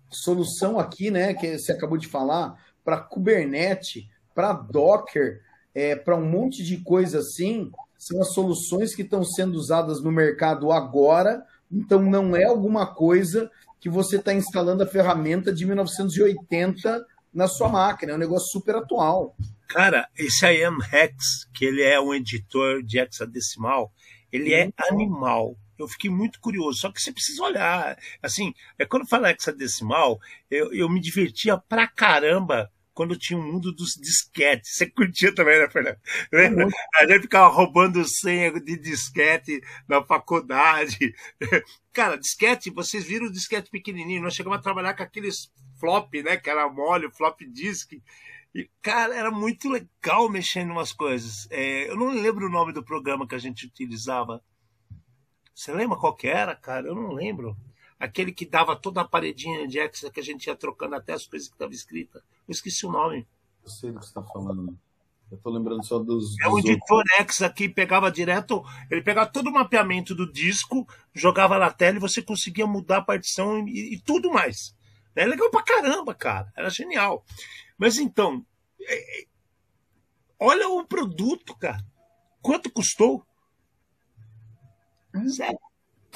solução 0.09 0.79
aqui, 0.79 1.09
né, 1.11 1.33
que 1.33 1.57
você 1.57 1.71
acabou 1.71 1.97
de 1.97 2.07
falar, 2.07 2.55
para 2.83 2.99
Kubernetes, 2.99 4.07
para 4.33 4.53
Docker, 4.53 5.41
é, 5.73 5.95
para 5.95 6.15
um 6.15 6.25
monte 6.25 6.63
de 6.63 6.77
coisa 6.77 7.19
assim, 7.19 7.71
são 7.97 8.19
as 8.19 8.33
soluções 8.33 8.95
que 8.95 9.03
estão 9.03 9.23
sendo 9.23 9.55
usadas 9.55 10.01
no 10.01 10.11
mercado 10.11 10.71
agora. 10.71 11.45
Então, 11.71 12.01
não 12.01 12.35
é 12.35 12.45
alguma 12.45 12.87
coisa 12.87 13.49
que 13.81 13.89
você 13.89 14.17
está 14.17 14.31
instalando 14.31 14.83
a 14.83 14.87
ferramenta 14.87 15.51
de 15.51 15.65
1980 15.65 17.03
na 17.33 17.47
sua 17.47 17.67
máquina. 17.67 18.11
É 18.11 18.15
um 18.15 18.19
negócio 18.19 18.51
super 18.51 18.75
atual. 18.75 19.35
Cara, 19.67 20.07
esse 20.15 20.45
IAM 20.45 20.77
Hex, 20.93 21.47
que 21.51 21.65
ele 21.65 21.81
é 21.81 21.99
um 21.99 22.13
editor 22.13 22.83
de 22.83 22.99
hexadecimal, 22.99 23.91
ele 24.31 24.53
é 24.53 24.71
animal. 24.91 25.57
Eu 25.79 25.87
fiquei 25.87 26.11
muito 26.11 26.39
curioso, 26.39 26.79
só 26.79 26.91
que 26.91 27.01
você 27.01 27.11
precisa 27.11 27.41
olhar. 27.41 27.97
Assim, 28.21 28.53
é 28.77 28.85
quando 28.85 29.07
fala 29.07 29.31
hexadecimal, 29.31 30.19
eu, 30.49 30.71
eu 30.71 30.87
me 30.87 31.01
divertia 31.01 31.57
pra 31.57 31.87
caramba 31.87 32.71
quando 32.93 33.17
tinha 33.17 33.39
o 33.39 33.41
um 33.41 33.53
mundo 33.53 33.71
dos 33.71 33.93
disquetes. 33.93 34.75
Você 34.75 34.89
curtia 34.89 35.33
também, 35.33 35.59
né, 35.59 35.69
Fernando? 35.69 35.97
Lembra? 36.31 36.67
A 36.95 37.07
gente 37.07 37.21
ficava 37.21 37.47
roubando 37.47 38.03
senha 38.05 38.51
de 38.51 38.77
disquete 38.77 39.61
na 39.87 40.03
faculdade. 40.03 41.13
Cara, 41.93 42.17
disquete, 42.17 42.69
vocês 42.69 43.03
viram 43.03 43.27
o 43.27 43.31
disquete 43.31 43.69
pequenininho, 43.69 44.21
nós 44.21 44.33
chegamos 44.33 44.59
a 44.59 44.61
trabalhar 44.61 44.93
com 44.93 45.03
aqueles 45.03 45.51
flop, 45.79 46.13
né, 46.23 46.37
que 46.37 46.49
era 46.49 46.69
mole, 46.69 47.11
flop 47.11 47.41
disk. 47.51 47.93
E, 48.53 48.69
cara, 48.81 49.15
era 49.15 49.31
muito 49.31 49.69
legal 49.69 50.29
mexendo 50.29 50.69
em 50.69 50.71
umas 50.71 50.91
coisas. 50.91 51.47
É, 51.49 51.89
eu 51.89 51.95
não 51.95 52.09
lembro 52.09 52.47
o 52.47 52.51
nome 52.51 52.73
do 52.73 52.83
programa 52.83 53.27
que 53.27 53.35
a 53.35 53.39
gente 53.39 53.65
utilizava. 53.65 54.43
Você 55.55 55.71
lembra 55.73 55.97
qual 55.97 56.15
que 56.15 56.27
era, 56.27 56.55
cara? 56.55 56.87
Eu 56.87 56.95
não 56.95 57.13
lembro 57.13 57.55
aquele 58.01 58.31
que 58.31 58.45
dava 58.45 58.75
toda 58.75 59.01
a 59.01 59.07
paredinha 59.07 59.67
de 59.67 59.79
Hexa 59.79 60.09
que 60.09 60.19
a 60.19 60.23
gente 60.23 60.47
ia 60.47 60.55
trocando 60.55 60.95
até 60.95 61.13
as 61.13 61.27
coisas 61.27 61.47
que 61.47 61.53
estavam 61.53 61.73
escritas. 61.73 62.21
Eu 62.47 62.51
esqueci 62.51 62.85
o 62.85 62.91
nome. 62.91 63.27
Eu 63.63 63.69
sei 63.69 63.91
do 63.91 63.99
que 63.99 64.05
você 64.05 64.09
está 64.09 64.23
falando. 64.23 64.75
Eu 65.29 65.37
estou 65.37 65.53
lembrando 65.53 65.85
só 65.85 65.99
dos. 65.99 66.35
É 66.41 66.47
o 66.47 66.57
editor 66.57 67.03
Hexa 67.19 67.49
que 67.49 67.69
pegava 67.69 68.11
direto. 68.11 68.63
Ele 68.89 69.03
pegava 69.03 69.29
todo 69.29 69.49
o 69.49 69.53
mapeamento 69.53 70.15
do 70.15 70.29
disco, 70.29 70.85
jogava 71.13 71.59
na 71.59 71.69
tela 71.69 71.97
e 71.97 72.01
você 72.01 72.21
conseguia 72.23 72.65
mudar 72.65 72.97
a 72.97 73.03
partição 73.03 73.65
e, 73.67 73.93
e 73.93 73.99
tudo 73.99 74.31
mais. 74.31 74.75
É 75.15 75.25
legal 75.25 75.51
pra 75.51 75.63
caramba, 75.63 76.15
cara. 76.15 76.51
Era 76.57 76.69
genial. 76.69 77.23
Mas 77.77 77.97
então, 77.97 78.43
é, 78.81 79.21
é 79.21 79.25
olha 80.39 80.67
o 80.69 80.85
produto, 80.85 81.55
cara. 81.55 81.85
Quanto 82.41 82.71
custou? 82.71 83.23
Sério. 85.27 85.70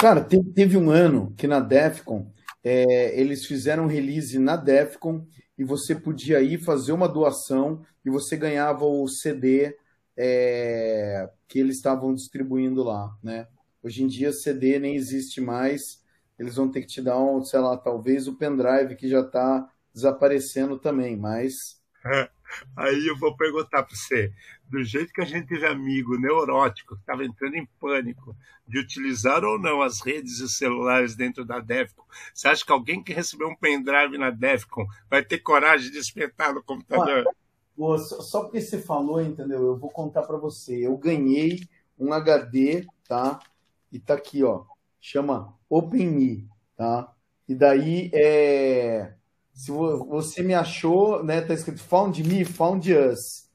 Cara, 0.06 0.24
teve 0.24 0.78
um 0.78 0.92
ano 0.92 1.34
que 1.36 1.48
na 1.48 1.60
Defcon 1.60 2.32
é, 2.64 3.20
eles 3.20 3.44
fizeram 3.44 3.88
release 3.88 4.38
na 4.38 4.56
Defcon 4.56 5.26
e 5.58 5.64
você 5.64 5.96
podia 5.96 6.44
ir 6.44 6.60
fazer 6.60 6.92
uma 6.92 7.10
doação 7.10 7.82
e 8.06 8.12
você 8.12 8.38
ganhava 8.38 8.86
o 8.86 9.08
CD 9.08 9.76
é, 10.16 11.28
que 11.48 11.58
eles 11.58 11.78
estavam 11.78 12.14
distribuindo 12.14 12.84
lá, 12.84 13.18
né? 13.24 13.48
Hoje 13.82 14.04
em 14.04 14.08
dia 14.08 14.32
CD 14.32 14.78
nem 14.78 14.96
existe 14.96 15.42
mais. 15.42 16.04
Eles 16.38 16.56
vão 16.56 16.70
ter 16.70 16.82
que 16.82 16.88
te 16.88 17.02
dar 17.02 17.20
um, 17.20 17.44
sei 17.44 17.60
lá, 17.60 17.76
talvez 17.76 18.28
o 18.28 18.36
pendrive 18.36 18.96
que 18.96 19.10
já 19.10 19.22
está 19.22 19.68
desaparecendo 19.92 20.78
também, 20.78 21.18
mas. 21.18 21.82
Aí 22.76 23.08
eu 23.08 23.18
vou 23.18 23.36
perguntar 23.36 23.84
para 23.84 23.96
você, 23.96 24.32
do 24.70 24.84
jeito 24.84 25.12
que 25.12 25.22
a 25.22 25.26
gente 25.26 25.48
teve 25.48 25.66
amigo 25.66 26.18
neurótico 26.18 26.96
que 26.96 27.02
estava 27.02 27.26
entrando 27.26 27.56
em 27.56 27.66
pânico 27.80 28.36
de 28.68 28.80
utilizar 28.80 29.44
ou 29.44 29.60
não 29.60 29.82
as 29.82 30.02
redes 30.02 30.40
e 30.40 30.48
celulares 30.48 31.16
dentro 31.16 31.44
da 31.44 31.60
Defcon, 31.60 32.04
você 32.34 32.48
acha 32.48 32.66
que 32.66 32.72
alguém 32.72 33.04
que 33.04 33.14
recebeu 33.14 33.50
um 33.50 33.56
pendrive 33.56 34.18
na 34.18 34.30
Defcon 34.30 34.86
vai 35.10 35.24
ter 35.24 35.40
coragem 35.40 35.92
de 35.92 35.98
espetar 35.98 36.54
no 36.54 36.64
computador? 36.64 37.26
Só 38.00 38.44
porque 38.44 38.62
você 38.62 38.80
falou, 38.80 39.22
entendeu? 39.22 39.62
Eu 39.66 39.78
vou 39.78 39.90
contar 39.90 40.24
para 40.24 40.38
você. 40.38 40.86
Eu 40.86 40.98
ganhei 40.98 41.60
um 42.00 42.14
HD, 42.14 42.86
tá? 43.08 43.40
E 43.92 44.00
tá 44.00 44.14
aqui, 44.14 44.44
ó. 44.44 44.64
Chama 45.02 45.54
OpenMe, 45.70 46.48
tá? 46.78 47.14
E 47.48 47.54
daí 47.54 48.10
é 48.14 49.14
se 49.56 49.72
você 49.72 50.44
me 50.44 50.54
achou, 50.54 51.24
né? 51.24 51.40
Tá 51.40 51.54
escrito 51.54 51.82
Found 51.84 52.22
Me, 52.22 52.44
Found 52.44 52.94
Us. 52.94 53.50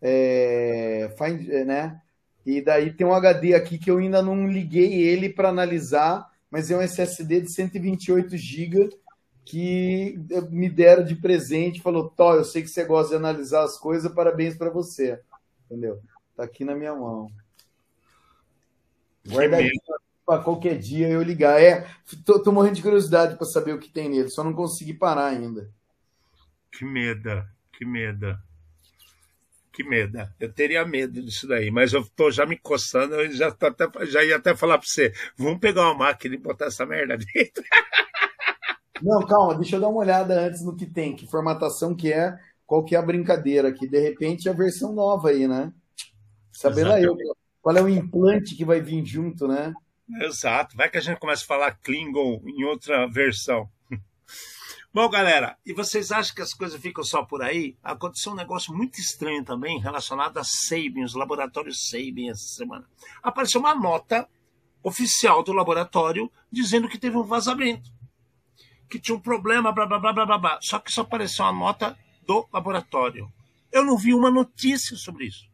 É, 0.00 1.14
find, 1.18 1.48
é, 1.50 1.64
né? 1.64 2.00
E 2.44 2.62
daí 2.62 2.90
tem 2.90 3.06
um 3.06 3.12
HD 3.12 3.54
aqui 3.54 3.78
que 3.78 3.90
eu 3.90 3.98
ainda 3.98 4.22
não 4.22 4.48
liguei 4.48 4.94
ele 5.02 5.28
para 5.28 5.50
analisar, 5.50 6.26
mas 6.50 6.70
é 6.70 6.76
um 6.76 6.80
SSD 6.80 7.42
de 7.42 7.52
128 7.52 8.36
GB 8.36 8.88
que 9.44 10.18
me 10.50 10.70
deram 10.70 11.04
de 11.04 11.14
presente, 11.14 11.82
falou: 11.82 12.08
"Tó, 12.08 12.34
eu 12.34 12.44
sei 12.44 12.62
que 12.62 12.68
você 12.68 12.84
gosta 12.84 13.10
de 13.10 13.16
analisar 13.16 13.62
as 13.62 13.78
coisas, 13.78 14.10
parabéns 14.10 14.56
para 14.56 14.70
você". 14.70 15.20
Entendeu? 15.66 16.00
Tá 16.34 16.44
aqui 16.44 16.64
na 16.64 16.74
minha 16.74 16.94
mão. 16.94 17.30
Guardadinho 19.28 19.70
para 20.32 20.42
qualquer 20.42 20.78
dia 20.78 21.08
eu 21.08 21.22
ligar. 21.22 21.60
É, 21.60 21.86
tô, 22.24 22.42
tô 22.42 22.50
morrendo 22.50 22.76
de 22.76 22.82
curiosidade 22.82 23.36
para 23.36 23.46
saber 23.46 23.74
o 23.74 23.78
que 23.78 23.90
tem 23.90 24.08
nele, 24.08 24.30
só 24.30 24.42
não 24.42 24.54
consegui 24.54 24.94
parar 24.94 25.26
ainda. 25.26 25.70
Que 26.70 26.86
medo, 26.86 27.44
que 27.72 27.84
medo. 27.84 28.38
Que 29.70 29.84
medo. 29.84 30.26
Eu 30.40 30.52
teria 30.52 30.84
medo 30.86 31.22
disso 31.22 31.46
daí, 31.46 31.70
mas 31.70 31.92
eu 31.92 32.04
tô 32.16 32.30
já 32.30 32.46
me 32.46 32.56
coçando, 32.56 33.14
eu 33.14 33.30
já, 33.32 33.50
tô 33.50 33.66
até, 33.66 34.06
já 34.06 34.24
ia 34.24 34.36
até 34.36 34.56
falar 34.56 34.78
para 34.78 34.86
você, 34.86 35.12
vamos 35.36 35.60
pegar 35.60 35.82
uma 35.82 35.94
máquina 35.94 36.34
e 36.34 36.38
botar 36.38 36.66
essa 36.66 36.86
merda 36.86 37.18
dentro. 37.18 37.62
Não, 39.02 39.26
calma, 39.26 39.56
deixa 39.56 39.76
eu 39.76 39.80
dar 39.80 39.88
uma 39.88 40.00
olhada 40.00 40.46
antes 40.46 40.62
no 40.62 40.76
que 40.76 40.86
tem, 40.86 41.16
que 41.16 41.26
formatação 41.26 41.94
que 41.94 42.12
é, 42.12 42.38
qual 42.66 42.84
que 42.84 42.94
é 42.94 42.98
a 42.98 43.02
brincadeira 43.02 43.68
aqui. 43.68 43.86
De 43.86 43.98
repente 43.98 44.48
a 44.48 44.52
versão 44.52 44.94
nova 44.94 45.30
aí, 45.30 45.48
né? 45.48 45.72
Sabendo 46.52 46.92
aí 46.92 47.04
qual 47.60 47.76
é 47.76 47.82
o 47.82 47.88
implante 47.88 48.54
que 48.54 48.64
vai 48.64 48.80
vir 48.80 49.04
junto, 49.04 49.48
né? 49.48 49.74
Exato. 50.20 50.76
Vai 50.76 50.90
que 50.90 50.98
a 50.98 51.00
gente 51.00 51.18
começa 51.18 51.42
a 51.44 51.46
falar 51.46 51.72
Klingon 51.72 52.42
em 52.46 52.64
outra 52.64 53.06
versão. 53.06 53.68
Bom, 54.92 55.08
galera, 55.08 55.56
e 55.64 55.72
vocês 55.72 56.12
acham 56.12 56.34
que 56.34 56.42
as 56.42 56.52
coisas 56.52 56.80
ficam 56.80 57.02
só 57.02 57.24
por 57.24 57.42
aí? 57.42 57.76
Aconteceu 57.82 58.32
um 58.32 58.36
negócio 58.36 58.74
muito 58.74 59.00
estranho 59.00 59.44
também 59.44 59.80
relacionado 59.80 60.36
a 60.38 60.44
Sabin, 60.44 61.02
os 61.02 61.14
laboratórios 61.14 61.88
Sabin 61.88 62.28
essa 62.28 62.46
semana. 62.46 62.86
Apareceu 63.22 63.60
uma 63.60 63.74
nota 63.74 64.28
oficial 64.82 65.42
do 65.42 65.52
laboratório 65.52 66.30
dizendo 66.50 66.88
que 66.88 66.98
teve 66.98 67.16
um 67.16 67.22
vazamento, 67.22 67.90
que 68.90 68.98
tinha 68.98 69.16
um 69.16 69.20
problema, 69.20 69.72
blá 69.72 69.86
blá 69.86 69.98
blá 69.98 70.12
blá 70.12 70.38
blá. 70.38 70.58
Só 70.60 70.78
que 70.78 70.92
só 70.92 71.00
apareceu 71.00 71.46
a 71.46 71.52
nota 71.52 71.96
do 72.26 72.46
laboratório. 72.52 73.32
Eu 73.70 73.84
não 73.84 73.96
vi 73.96 74.12
uma 74.12 74.30
notícia 74.30 74.96
sobre 74.96 75.26
isso. 75.26 75.50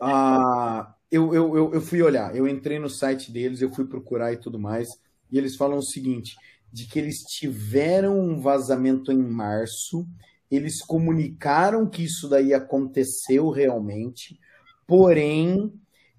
Ah, 0.00 0.94
eu, 1.10 1.34
eu, 1.34 1.74
eu 1.74 1.80
fui 1.80 2.00
olhar, 2.00 2.34
eu 2.36 2.46
entrei 2.46 2.78
no 2.78 2.88
site 2.88 3.32
deles, 3.32 3.60
eu 3.60 3.74
fui 3.74 3.84
procurar 3.84 4.32
e 4.32 4.36
tudo 4.36 4.58
mais, 4.58 4.88
e 5.30 5.36
eles 5.36 5.56
falam 5.56 5.78
o 5.78 5.82
seguinte: 5.82 6.36
de 6.72 6.86
que 6.86 6.98
eles 6.98 7.18
tiveram 7.22 8.18
um 8.18 8.40
vazamento 8.40 9.10
em 9.10 9.22
março, 9.22 10.06
eles 10.50 10.80
comunicaram 10.80 11.88
que 11.88 12.04
isso 12.04 12.28
daí 12.28 12.54
aconteceu 12.54 13.50
realmente, 13.50 14.38
porém, 14.86 15.72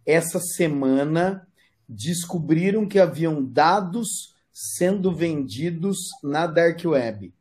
essa 0.05 0.39
semana 0.39 1.47
descobriram 1.87 2.87
que 2.87 2.99
haviam 2.99 3.43
dados 3.43 4.35
sendo 4.51 5.13
vendidos 5.13 5.97
na 6.23 6.47
Dark 6.47 6.79
Web. 6.83 7.33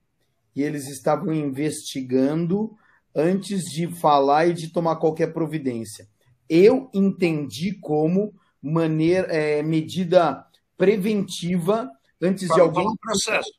E 0.54 0.62
eles 0.62 0.88
estavam 0.88 1.32
investigando 1.32 2.76
antes 3.14 3.64
de 3.64 3.88
falar 3.88 4.46
e 4.46 4.52
de 4.52 4.68
tomar 4.68 4.96
qualquer 4.96 5.32
providência 5.32 6.09
eu 6.50 6.90
entendi 6.92 7.72
como 7.74 8.34
maneira, 8.60 9.28
é, 9.28 9.62
medida 9.62 10.44
preventiva 10.76 11.88
antes 12.20 12.48
Para 12.48 12.56
de 12.56 12.60
alguém. 12.60 12.96
processo. 13.00 13.50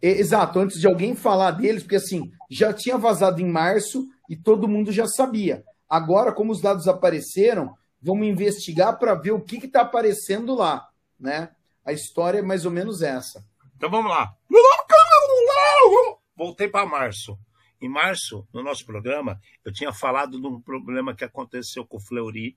Exato, 0.00 0.58
antes 0.58 0.80
de 0.80 0.86
alguém 0.86 1.14
falar 1.14 1.52
deles, 1.52 1.82
porque 1.82 1.96
assim, 1.96 2.32
já 2.50 2.72
tinha 2.72 2.96
vazado 2.98 3.40
em 3.40 3.48
março 3.48 4.08
e 4.28 4.34
todo 4.34 4.66
mundo 4.66 4.90
já 4.90 5.06
sabia. 5.06 5.62
Agora, 5.88 6.32
como 6.32 6.50
os 6.50 6.60
dados 6.60 6.88
apareceram, 6.88 7.76
vamos 8.00 8.26
investigar 8.26 8.98
para 8.98 9.14
ver 9.14 9.32
o 9.32 9.40
que 9.40 9.58
está 9.64 9.82
aparecendo 9.82 10.54
lá, 10.54 10.88
né? 11.20 11.50
A 11.84 11.92
história 11.92 12.38
é 12.38 12.42
mais 12.42 12.64
ou 12.64 12.70
menos 12.72 13.02
essa. 13.02 13.44
Então 13.76 13.90
vamos 13.90 14.10
lá. 14.10 14.34
Voltei 16.36 16.66
para 16.66 16.86
março. 16.86 17.38
Em 17.82 17.88
março, 17.88 18.46
no 18.54 18.62
nosso 18.62 18.86
programa, 18.86 19.40
eu 19.64 19.72
tinha 19.72 19.92
falado 19.92 20.40
de 20.40 20.46
um 20.46 20.60
problema 20.60 21.16
que 21.16 21.24
aconteceu 21.24 21.84
com 21.84 21.96
o 21.96 22.00
Fleury, 22.00 22.56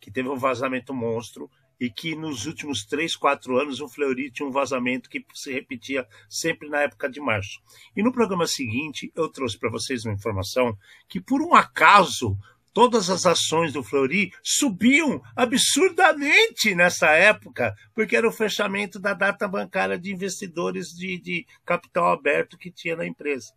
que 0.00 0.12
teve 0.12 0.28
um 0.28 0.36
vazamento 0.36 0.94
monstro 0.94 1.50
e 1.80 1.90
que 1.90 2.14
nos 2.14 2.46
últimos 2.46 2.84
três, 2.84 3.16
quatro 3.16 3.58
anos 3.58 3.80
o 3.80 3.88
Fleury 3.88 4.30
tinha 4.30 4.48
um 4.48 4.52
vazamento 4.52 5.10
que 5.10 5.26
se 5.34 5.52
repetia 5.52 6.06
sempre 6.30 6.68
na 6.68 6.82
época 6.82 7.10
de 7.10 7.20
março. 7.20 7.58
E 7.96 8.02
no 8.02 8.12
programa 8.12 8.46
seguinte, 8.46 9.10
eu 9.16 9.28
trouxe 9.28 9.58
para 9.58 9.72
vocês 9.72 10.04
uma 10.04 10.14
informação 10.14 10.78
que, 11.08 11.20
por 11.20 11.42
um 11.42 11.52
acaso, 11.52 12.38
todas 12.72 13.10
as 13.10 13.26
ações 13.26 13.72
do 13.72 13.82
Fleury 13.82 14.30
subiam 14.40 15.20
absurdamente 15.34 16.76
nessa 16.76 17.10
época, 17.10 17.74
porque 17.92 18.14
era 18.14 18.28
o 18.28 18.32
fechamento 18.32 19.00
da 19.00 19.14
data 19.14 19.48
bancária 19.48 19.98
de 19.98 20.12
investidores 20.12 20.90
de, 20.90 21.18
de 21.18 21.44
capital 21.64 22.12
aberto 22.12 22.56
que 22.56 22.70
tinha 22.70 22.94
na 22.94 23.04
empresa. 23.04 23.52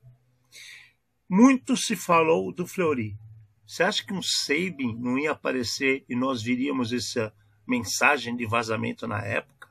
Muito 1.29 1.75
se 1.75 1.95
falou 1.95 2.51
do 2.53 2.65
Fleury. 2.65 3.17
Você 3.65 3.83
acha 3.83 4.05
que 4.05 4.13
um 4.13 4.21
Sabin 4.21 4.95
não 4.97 5.19
ia 5.19 5.31
aparecer 5.31 6.05
e 6.07 6.15
nós 6.15 6.41
viríamos 6.41 6.93
essa 6.93 7.33
mensagem 7.67 8.35
de 8.35 8.45
vazamento 8.45 9.05
na 9.05 9.21
época? 9.21 9.67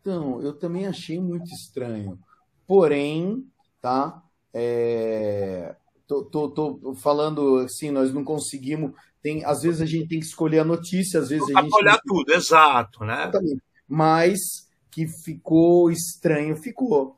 Então, 0.00 0.42
eu 0.42 0.52
também 0.52 0.86
achei 0.86 1.18
muito 1.18 1.50
estranho. 1.50 2.18
Porém, 2.66 3.46
tá? 3.80 4.22
É... 4.52 5.74
Tô, 6.06 6.24
tô, 6.24 6.50
tô, 6.50 6.94
falando 6.94 7.56
assim, 7.58 7.90
nós 7.90 8.12
não 8.12 8.22
conseguimos. 8.22 8.92
Tem, 9.22 9.44
às 9.44 9.62
vezes 9.62 9.80
a 9.80 9.86
gente 9.86 10.08
tem 10.08 10.18
que 10.18 10.26
escolher 10.26 10.58
a 10.58 10.64
notícia, 10.64 11.20
às 11.20 11.30
vezes 11.30 11.48
não 11.48 11.58
a 11.58 11.62
gente. 11.62 11.74
olhar 11.74 11.98
tudo, 12.04 12.34
exato, 12.34 13.04
né? 13.04 13.22
Exatamente. 13.22 13.62
Mas 13.88 14.68
que 14.90 15.06
ficou 15.06 15.90
estranho, 15.90 16.54
ficou. 16.56 17.16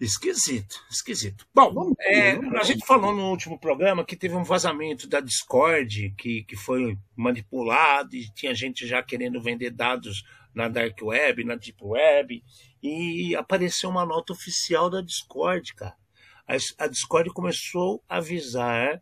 Esquisito, 0.00 0.84
esquisito. 0.90 1.46
Bom, 1.54 1.92
é, 2.00 2.32
a 2.32 2.64
gente 2.64 2.84
falou 2.84 3.14
no 3.14 3.30
último 3.30 3.58
programa 3.58 4.04
que 4.04 4.16
teve 4.16 4.34
um 4.34 4.42
vazamento 4.42 5.08
da 5.08 5.20
Discord 5.20 6.12
que, 6.18 6.42
que 6.44 6.56
foi 6.56 6.98
manipulado 7.16 8.16
e 8.16 8.28
tinha 8.34 8.54
gente 8.54 8.86
já 8.86 9.02
querendo 9.02 9.40
vender 9.40 9.70
dados 9.70 10.24
na 10.52 10.68
Dark 10.68 11.00
Web, 11.00 11.44
na 11.44 11.54
Deep 11.54 11.78
Web, 11.80 12.42
e 12.82 13.34
apareceu 13.36 13.88
uma 13.88 14.04
nota 14.04 14.32
oficial 14.32 14.90
da 14.90 15.00
Discord, 15.00 15.74
cara. 15.74 15.96
A, 16.46 16.84
a 16.84 16.86
Discord 16.86 17.30
começou 17.30 18.02
a 18.08 18.16
avisar 18.16 19.00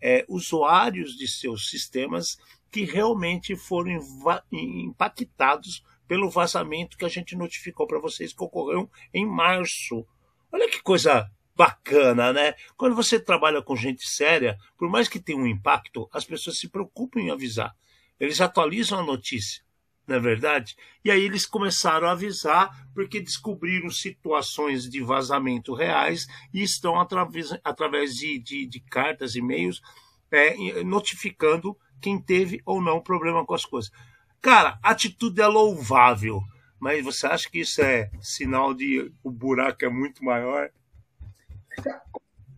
é, 0.00 0.24
usuários 0.28 1.16
de 1.16 1.28
seus 1.28 1.68
sistemas 1.68 2.36
que 2.70 2.84
realmente 2.84 3.54
foram 3.56 3.98
impactados 4.50 5.84
pelo 6.08 6.30
vazamento 6.30 6.96
que 6.96 7.04
a 7.04 7.08
gente 7.08 7.36
notificou 7.36 7.86
para 7.86 8.00
vocês 8.00 8.32
que 8.32 8.42
ocorreu 8.42 8.90
em 9.12 9.26
março 9.26 10.06
Olha 10.52 10.68
que 10.68 10.82
coisa 10.82 11.30
bacana, 11.54 12.32
né? 12.32 12.54
Quando 12.76 12.94
você 12.94 13.20
trabalha 13.20 13.60
com 13.60 13.76
gente 13.76 14.08
séria, 14.08 14.56
por 14.78 14.88
mais 14.88 15.08
que 15.08 15.20
tenha 15.20 15.38
um 15.38 15.46
impacto, 15.46 16.08
as 16.12 16.24
pessoas 16.24 16.58
se 16.58 16.68
preocupam 16.68 17.20
em 17.20 17.30
avisar. 17.30 17.74
Eles 18.18 18.40
atualizam 18.40 18.98
a 18.98 19.02
notícia, 19.02 19.62
não 20.06 20.16
é 20.16 20.20
verdade? 20.20 20.74
E 21.04 21.10
aí 21.10 21.22
eles 21.22 21.46
começaram 21.46 22.08
a 22.08 22.12
avisar 22.12 22.70
porque 22.94 23.20
descobriram 23.20 23.90
situações 23.90 24.88
de 24.88 25.02
vazamento 25.02 25.74
reais 25.74 26.26
e 26.52 26.62
estão 26.62 26.98
através, 26.98 27.50
através 27.62 28.16
de, 28.16 28.38
de, 28.38 28.66
de 28.66 28.80
cartas, 28.80 29.36
e-mails, 29.36 29.80
é, 30.30 30.82
notificando 30.82 31.76
quem 32.00 32.18
teve 32.18 32.62
ou 32.64 32.80
não 32.80 33.00
problema 33.00 33.44
com 33.44 33.54
as 33.54 33.64
coisas. 33.64 33.90
Cara, 34.40 34.78
atitude 34.82 35.42
é 35.42 35.46
louvável. 35.46 36.40
Mas 36.80 37.04
você 37.04 37.26
acha 37.26 37.50
que 37.50 37.60
isso 37.60 37.82
é 37.82 38.10
sinal 38.22 38.72
de 38.72 39.12
o 39.22 39.30
buraco 39.30 39.84
é 39.84 39.88
muito 39.90 40.24
maior? 40.24 40.70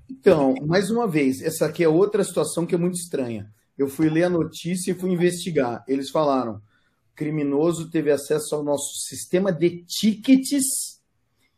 Então, 0.08 0.54
mais 0.64 0.90
uma 0.90 1.08
vez, 1.08 1.42
essa 1.42 1.66
aqui 1.66 1.82
é 1.82 1.88
outra 1.88 2.22
situação 2.22 2.64
que 2.64 2.74
é 2.74 2.78
muito 2.78 2.94
estranha. 2.94 3.52
eu 3.76 3.88
fui 3.88 4.08
ler 4.08 4.24
a 4.24 4.30
notícia 4.30 4.92
e 4.92 4.94
fui 4.94 5.10
investigar. 5.10 5.84
Eles 5.88 6.08
falaram: 6.08 6.54
o 6.54 7.14
criminoso 7.16 7.90
teve 7.90 8.12
acesso 8.12 8.54
ao 8.54 8.62
nosso 8.62 8.94
sistema 9.08 9.52
de 9.52 9.82
tickets 9.84 11.00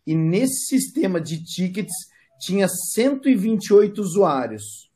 e 0.06 0.14
nesse 0.14 0.66
sistema 0.66 1.20
de 1.20 1.44
tickets 1.44 1.94
tinha 2.40 2.66
128 2.66 4.00
usuários. 4.00 4.90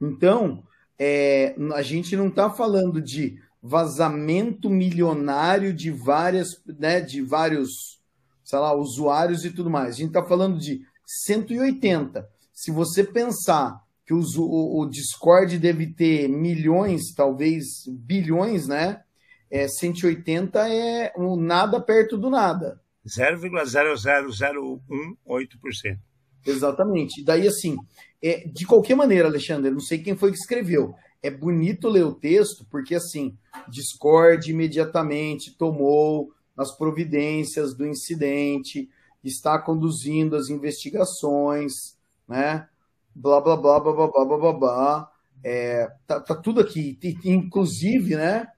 Então, 0.00 0.64
é, 0.98 1.54
a 1.74 1.82
gente 1.82 2.16
não 2.16 2.28
está 2.28 2.50
falando 2.50 3.02
de 3.02 3.40
vazamento 3.68 4.70
milionário 4.70 5.74
de 5.74 5.90
várias, 5.90 6.62
né, 6.66 7.00
de 7.00 7.20
vários, 7.20 8.00
sei 8.42 8.58
lá, 8.58 8.74
usuários 8.74 9.44
e 9.44 9.50
tudo 9.50 9.68
mais. 9.68 9.94
A 9.94 9.98
gente 9.98 10.08
está 10.08 10.24
falando 10.24 10.58
de 10.58 10.80
180. 11.06 12.26
Se 12.52 12.70
você 12.70 13.04
pensar 13.04 13.82
que 14.06 14.14
o, 14.14 14.20
o, 14.20 14.86
Discord 14.86 15.58
deve 15.58 15.88
ter 15.88 16.28
milhões, 16.28 17.12
talvez 17.14 17.84
bilhões, 17.86 18.66
né? 18.66 19.02
É, 19.50 19.68
180 19.68 20.66
é 20.68 21.12
um 21.16 21.36
nada 21.36 21.78
perto 21.80 22.16
do 22.16 22.30
nada. 22.30 22.80
0,00018%. 23.06 25.98
Exatamente. 26.46 27.22
Daí, 27.22 27.46
assim, 27.46 27.76
é, 28.22 28.48
de 28.48 28.66
qualquer 28.66 28.94
maneira, 28.94 29.28
Alexandre, 29.28 29.70
não 29.70 29.80
sei 29.80 29.98
quem 29.98 30.16
foi 30.16 30.30
que 30.30 30.38
escreveu 30.38 30.94
é 31.22 31.30
bonito 31.30 31.88
ler 31.88 32.04
o 32.04 32.14
texto, 32.14 32.66
porque 32.70 32.94
assim, 32.94 33.36
Discord 33.68 34.50
imediatamente 34.50 35.56
tomou 35.56 36.32
as 36.56 36.76
providências 36.76 37.74
do 37.74 37.86
incidente, 37.86 38.88
está 39.22 39.58
conduzindo 39.58 40.36
as 40.36 40.48
investigações, 40.48 41.96
né? 42.26 42.68
Blá 43.14 43.40
blá 43.40 43.56
blá 43.56 43.80
blá 43.80 43.92
blá 43.92 44.06
blá 44.08 44.24
blá 44.24 44.38
blá. 44.38 44.52
blá. 44.52 45.12
É, 45.42 45.88
tá, 46.06 46.20
tá, 46.20 46.34
tudo 46.34 46.60
aqui, 46.60 46.98
inclusive, 47.24 48.16
né? 48.16 48.48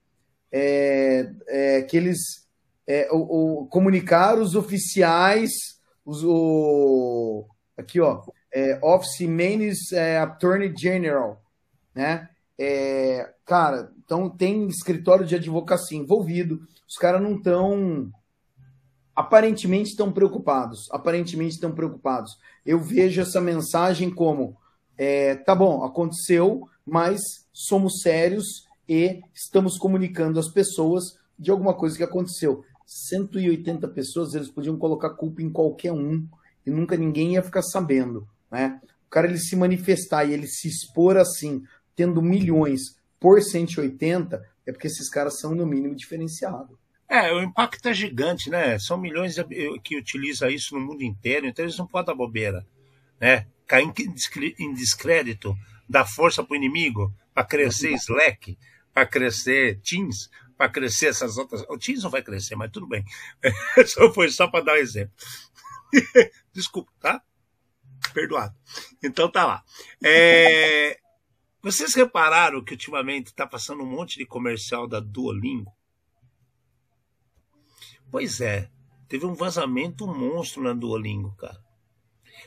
É, 0.51 1.31
é, 1.47 1.83
que 1.83 1.97
eles 1.97 2.49
é, 2.87 3.09
o, 3.13 3.63
o, 3.63 3.67
comunicaram 3.67 4.43
os 4.43 4.55
oficiais, 4.55 5.53
os 6.05 6.25
o, 6.25 7.47
aqui 7.77 8.01
ó, 8.01 8.23
é, 8.53 8.79
Office 8.83 9.29
Maines 9.29 9.93
é, 9.93 10.19
Attorney 10.19 10.75
General, 10.77 11.41
né? 11.95 12.29
É, 12.63 13.33
cara, 13.47 13.91
então 14.05 14.29
tem 14.29 14.69
escritório 14.69 15.25
de 15.25 15.35
advocacia 15.35 15.97
envolvido, 15.97 16.61
os 16.87 16.97
caras 16.97 17.23
não 17.23 17.37
estão 17.37 18.13
aparentemente 19.17 19.91
estão 19.91 20.13
preocupados, 20.13 20.87
aparentemente 20.91 21.55
estão 21.55 21.73
preocupados. 21.73 22.37
Eu 22.65 22.79
vejo 22.79 23.23
essa 23.23 23.41
mensagem 23.41 24.11
como 24.11 24.59
é, 24.99 25.37
tá 25.37 25.55
bom, 25.55 25.83
aconteceu, 25.83 26.69
mas 26.85 27.23
somos 27.51 28.03
sérios 28.03 28.67
e 28.87 29.23
estamos 29.35 29.79
comunicando 29.79 30.39
às 30.39 30.53
pessoas 30.53 31.19
de 31.39 31.51
alguma 31.51 31.73
coisa 31.73 31.97
que 31.97 32.05
aconteceu. 32.05 32.63
180 32.85 33.89
pessoas, 33.89 34.35
eles 34.35 34.51
podiam 34.51 34.77
colocar 34.77 35.11
culpa 35.11 35.41
em 35.41 35.49
qualquer 35.49 35.93
um 35.93 36.29
e 36.67 36.71
nunca 36.71 36.95
ninguém 36.95 37.35
ia 37.35 37.43
ficar 37.43 37.63
sabendo, 37.63 38.29
né? 38.51 38.79
O 39.07 39.11
cara 39.11 39.27
ele 39.27 39.39
se 39.39 39.57
manifestar 39.57 40.25
e 40.25 40.35
ele 40.35 40.47
se 40.47 40.69
expor 40.69 41.17
assim, 41.17 41.63
tendo 42.01 42.23
milhões 42.23 42.97
por 43.21 43.43
180, 43.43 44.43
é 44.67 44.73
porque 44.73 44.87
esses 44.87 45.11
caras 45.11 45.39
são 45.39 45.55
no 45.55 45.67
mínimo 45.67 45.95
diferenciados. 45.95 46.79
É, 47.07 47.31
o 47.31 47.43
impacto 47.43 47.87
é 47.91 47.93
gigante, 47.93 48.49
né? 48.49 48.79
São 48.79 48.97
milhões 48.97 49.37
que 49.85 49.99
utilizam 49.99 50.49
isso 50.49 50.75
no 50.75 50.81
mundo 50.81 51.03
inteiro, 51.03 51.47
então 51.47 51.63
eles 51.63 51.77
não 51.77 51.87
podem 51.87 52.07
dar 52.07 52.15
bobeira, 52.15 52.67
né? 53.21 53.47
Cair 53.67 53.93
em 54.59 54.73
descrédito, 54.73 55.55
dar 55.87 56.07
força 56.07 56.43
para 56.43 56.55
o 56.55 56.57
inimigo, 56.57 57.13
para 57.35 57.45
crescer 57.45 57.93
Slack, 57.93 58.57
para 58.95 59.05
crescer 59.05 59.79
Teams, 59.83 60.31
para 60.57 60.71
crescer 60.71 61.09
essas 61.09 61.37
outras. 61.37 61.61
O 61.69 61.77
Teams 61.77 62.03
não 62.03 62.11
vai 62.11 62.23
crescer, 62.23 62.57
mas 62.57 62.71
tudo 62.71 62.87
bem. 62.87 63.05
só 63.87 64.11
foi 64.11 64.31
só 64.31 64.49
para 64.49 64.65
dar 64.65 64.73
um 64.73 64.77
exemplo. 64.77 65.13
Desculpa, 66.55 66.91
tá? 66.99 67.23
Perdoado. 68.15 68.55
Então 69.03 69.31
tá 69.31 69.45
lá. 69.45 69.63
É... 70.03 70.99
Vocês 71.63 71.95
repararam 71.95 72.65
que 72.65 72.73
ultimamente 72.73 73.27
está 73.27 73.47
passando 73.47 73.83
um 73.83 73.87
monte 73.87 74.19
de 74.19 74.25
comercial 74.25 74.87
da 74.87 74.99
Duolingo? 74.99 75.71
Pois 78.11 78.41
é, 78.41 78.71
teve 79.07 79.27
um 79.27 79.35
vazamento 79.35 80.07
monstro 80.07 80.63
na 80.63 80.73
Duolingo, 80.73 81.35
cara. 81.37 81.61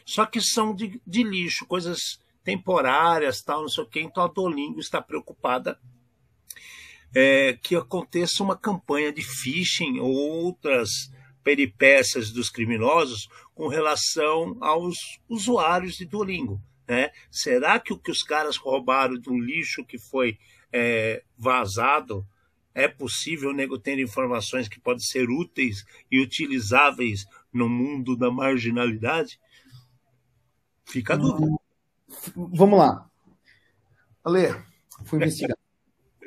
Só 0.03 0.25
que 0.25 0.41
são 0.41 0.75
de, 0.75 0.99
de 1.05 1.23
lixo, 1.23 1.65
coisas 1.67 2.19
temporárias, 2.43 3.41
tal, 3.41 3.61
não 3.61 3.69
sei 3.69 3.83
o 3.83 3.87
quê. 3.87 4.01
Então 4.01 4.23
a 4.23 4.27
Duolingo 4.27 4.79
está 4.79 5.01
preocupada 5.01 5.79
é, 7.13 7.53
que 7.61 7.75
aconteça 7.75 8.43
uma 8.43 8.57
campanha 8.57 9.13
de 9.13 9.21
phishing 9.21 9.99
ou 9.99 10.11
outras 10.11 11.11
peripécias 11.43 12.31
dos 12.31 12.49
criminosos 12.49 13.29
com 13.53 13.67
relação 13.67 14.57
aos 14.59 15.19
usuários 15.29 15.95
de 15.95 16.05
Duolingo. 16.05 16.59
Né? 16.87 17.11
Será 17.31 17.79
que 17.79 17.93
o 17.93 17.97
que 17.97 18.11
os 18.11 18.23
caras 18.23 18.57
roubaram 18.57 19.17
do 19.17 19.37
lixo 19.37 19.85
que 19.85 19.97
foi 19.97 20.37
é, 20.71 21.23
vazado 21.37 22.27
é 22.75 22.87
possível 22.87 23.51
o 23.51 23.53
nego 23.53 23.77
ter 23.77 23.99
informações 23.99 24.67
que 24.67 24.79
podem 24.79 25.03
ser 25.03 25.29
úteis 25.29 25.85
e 26.11 26.19
utilizáveis 26.19 27.25
no 27.51 27.69
mundo 27.69 28.15
da 28.17 28.31
marginalidade? 28.31 29.39
Fica 30.85 31.13
a 31.13 31.17
dúvida. 31.17 31.55
Vamos 32.35 32.79
lá. 32.79 33.09
Ale, 34.23 34.55
fui 35.05 35.19
investigar. 35.19 35.57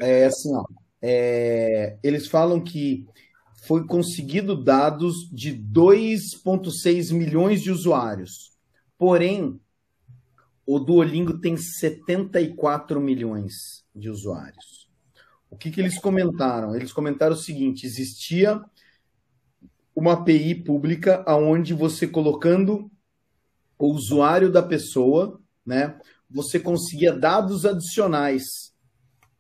É 0.01 0.27
assim, 0.27 0.55
ó. 0.55 0.65
É, 1.03 1.99
eles 2.03 2.27
falam 2.27 2.63
que 2.63 3.07
foi 3.67 3.87
conseguido 3.87 4.63
dados 4.63 5.29
de 5.31 5.53
2,6 5.53 7.13
milhões 7.13 7.63
de 7.63 7.71
usuários. 7.71 8.53
Porém, 8.97 9.61
o 10.67 10.81
Duolingo 10.81 11.39
tem 11.39 11.57
74 11.57 13.01
milhões 13.01 13.85
de 13.95 14.11
usuários. 14.11 14.91
O 15.49 15.57
que, 15.57 15.71
que 15.71 15.81
eles 15.81 15.99
comentaram? 15.99 16.75
Eles 16.75 16.93
comentaram 16.93 17.35
o 17.35 17.39
seguinte: 17.39 17.87
existia 17.87 18.61
uma 19.95 20.15
API 20.15 20.55
pública 20.55 21.23
aonde 21.27 21.73
você 21.73 22.07
colocando 22.07 22.91
o 23.79 23.93
usuário 23.93 24.51
da 24.51 24.63
pessoa, 24.63 25.41
né, 25.65 25.99
você 26.31 26.59
conseguia 26.59 27.13
dados 27.13 27.65
adicionais 27.65 28.45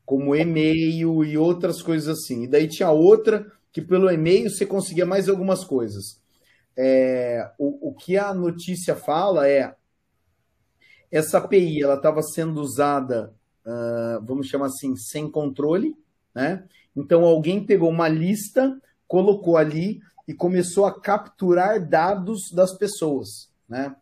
como 0.05 0.37
e-mail 0.37 1.25
e 1.25 1.37
outras 1.37 1.83
coisas 1.83 2.09
assim. 2.09 2.45
E 2.45 2.47
daí 2.47 2.69
tinha 2.69 2.91
outra 2.91 3.51
que 3.73 3.83
pelo 3.83 4.11
e-mail 4.11 4.49
você 4.49 4.65
conseguia 4.65 5.05
mais 5.05 5.29
algumas 5.29 5.65
coisas. 5.65 6.21
É, 6.77 7.51
o, 7.59 7.91
o 7.91 7.95
que 7.95 8.17
a 8.17 8.33
notícia 8.33 8.95
fala 8.95 9.49
é 9.49 9.75
essa 11.11 11.39
API 11.39 11.83
ela 11.83 11.95
estava 11.95 12.23
sendo 12.23 12.61
usada, 12.61 13.35
uh, 13.65 14.25
vamos 14.25 14.47
chamar 14.47 14.67
assim, 14.67 14.97
sem 14.97 15.31
controle, 15.31 15.97
né? 16.35 16.65
Então 16.95 17.25
alguém 17.25 17.65
pegou 17.65 17.91
uma 17.91 18.09
lista, 18.09 18.81
colocou 19.07 19.57
ali 19.57 20.01
e 20.27 20.35
começou 20.35 20.87
a 20.87 21.01
capturar 21.01 21.85
dados 21.87 22.51
das 22.53 22.73
pessoas, 22.73 23.51
né? 23.69 23.95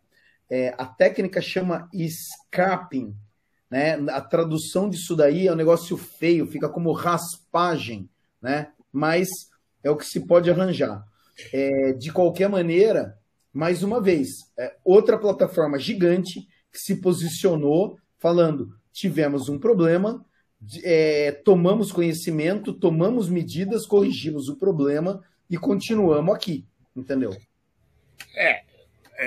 É, 0.49 0.75
a 0.77 0.85
técnica 0.85 1.41
chama 1.41 1.89
scrapping, 1.93 3.15
né? 3.69 3.95
A 4.11 4.21
tradução 4.21 4.89
disso 4.89 5.15
daí 5.15 5.47
é 5.47 5.51
um 5.51 5.55
negócio 5.55 5.97
feio, 5.97 6.47
fica 6.47 6.69
como 6.69 6.91
raspagem, 6.91 8.09
né? 8.41 8.71
Mas 8.91 9.27
é 9.83 9.89
o 9.89 9.97
que 9.97 10.05
se 10.05 10.21
pode 10.21 10.49
arranjar. 10.49 11.05
É, 11.51 11.93
de 11.93 12.11
qualquer 12.11 12.47
maneira, 12.47 13.17
mais 13.51 13.83
uma 13.83 14.01
vez, 14.01 14.29
é 14.57 14.75
outra 14.83 15.17
plataforma 15.17 15.77
gigante 15.77 16.47
que 16.75 16.81
se 16.81 16.97
posicionou 16.97 17.97
falando: 18.19 18.75
tivemos 18.91 19.47
um 19.47 19.57
problema, 19.57 20.23
é, 20.83 21.31
tomamos 21.31 21.91
conhecimento, 21.91 22.73
tomamos 22.73 23.29
medidas, 23.29 23.85
corrigimos 23.85 24.49
o 24.49 24.57
problema 24.57 25.23
e 25.49 25.57
continuamos 25.57 26.35
aqui, 26.35 26.65
entendeu? 26.93 27.35
É, 28.35 28.61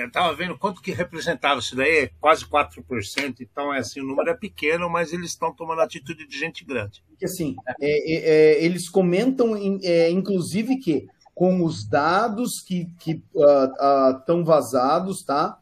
estava 0.05 0.31
é, 0.31 0.35
vendo 0.35 0.57
quanto 0.57 0.81
que 0.81 0.91
representava 0.91 1.59
isso 1.59 1.75
daí, 1.75 2.03
é 2.03 2.11
quase 2.21 2.45
4%, 2.45 3.37
então 3.39 3.73
é 3.73 3.79
assim, 3.79 3.99
o 3.99 4.05
número 4.05 4.29
é 4.29 4.35
pequeno, 4.35 4.87
mas 4.87 5.11
eles 5.11 5.31
estão 5.31 5.51
tomando 5.51 5.81
atitude 5.81 6.27
de 6.27 6.37
gente 6.37 6.63
grande. 6.63 7.03
Porque 7.07 7.25
assim, 7.25 7.55
é, 7.81 8.13
é, 8.13 8.29
é 8.59 8.63
eles 8.63 8.87
comentam, 8.87 9.55
é, 9.81 10.11
inclusive, 10.11 10.77
que 10.77 11.07
com 11.33 11.63
os 11.63 11.87
dados 11.87 12.59
que 12.59 12.93
estão 13.33 14.39
uh, 14.39 14.41
uh, 14.41 14.45
vazados, 14.45 15.23
tá? 15.23 15.57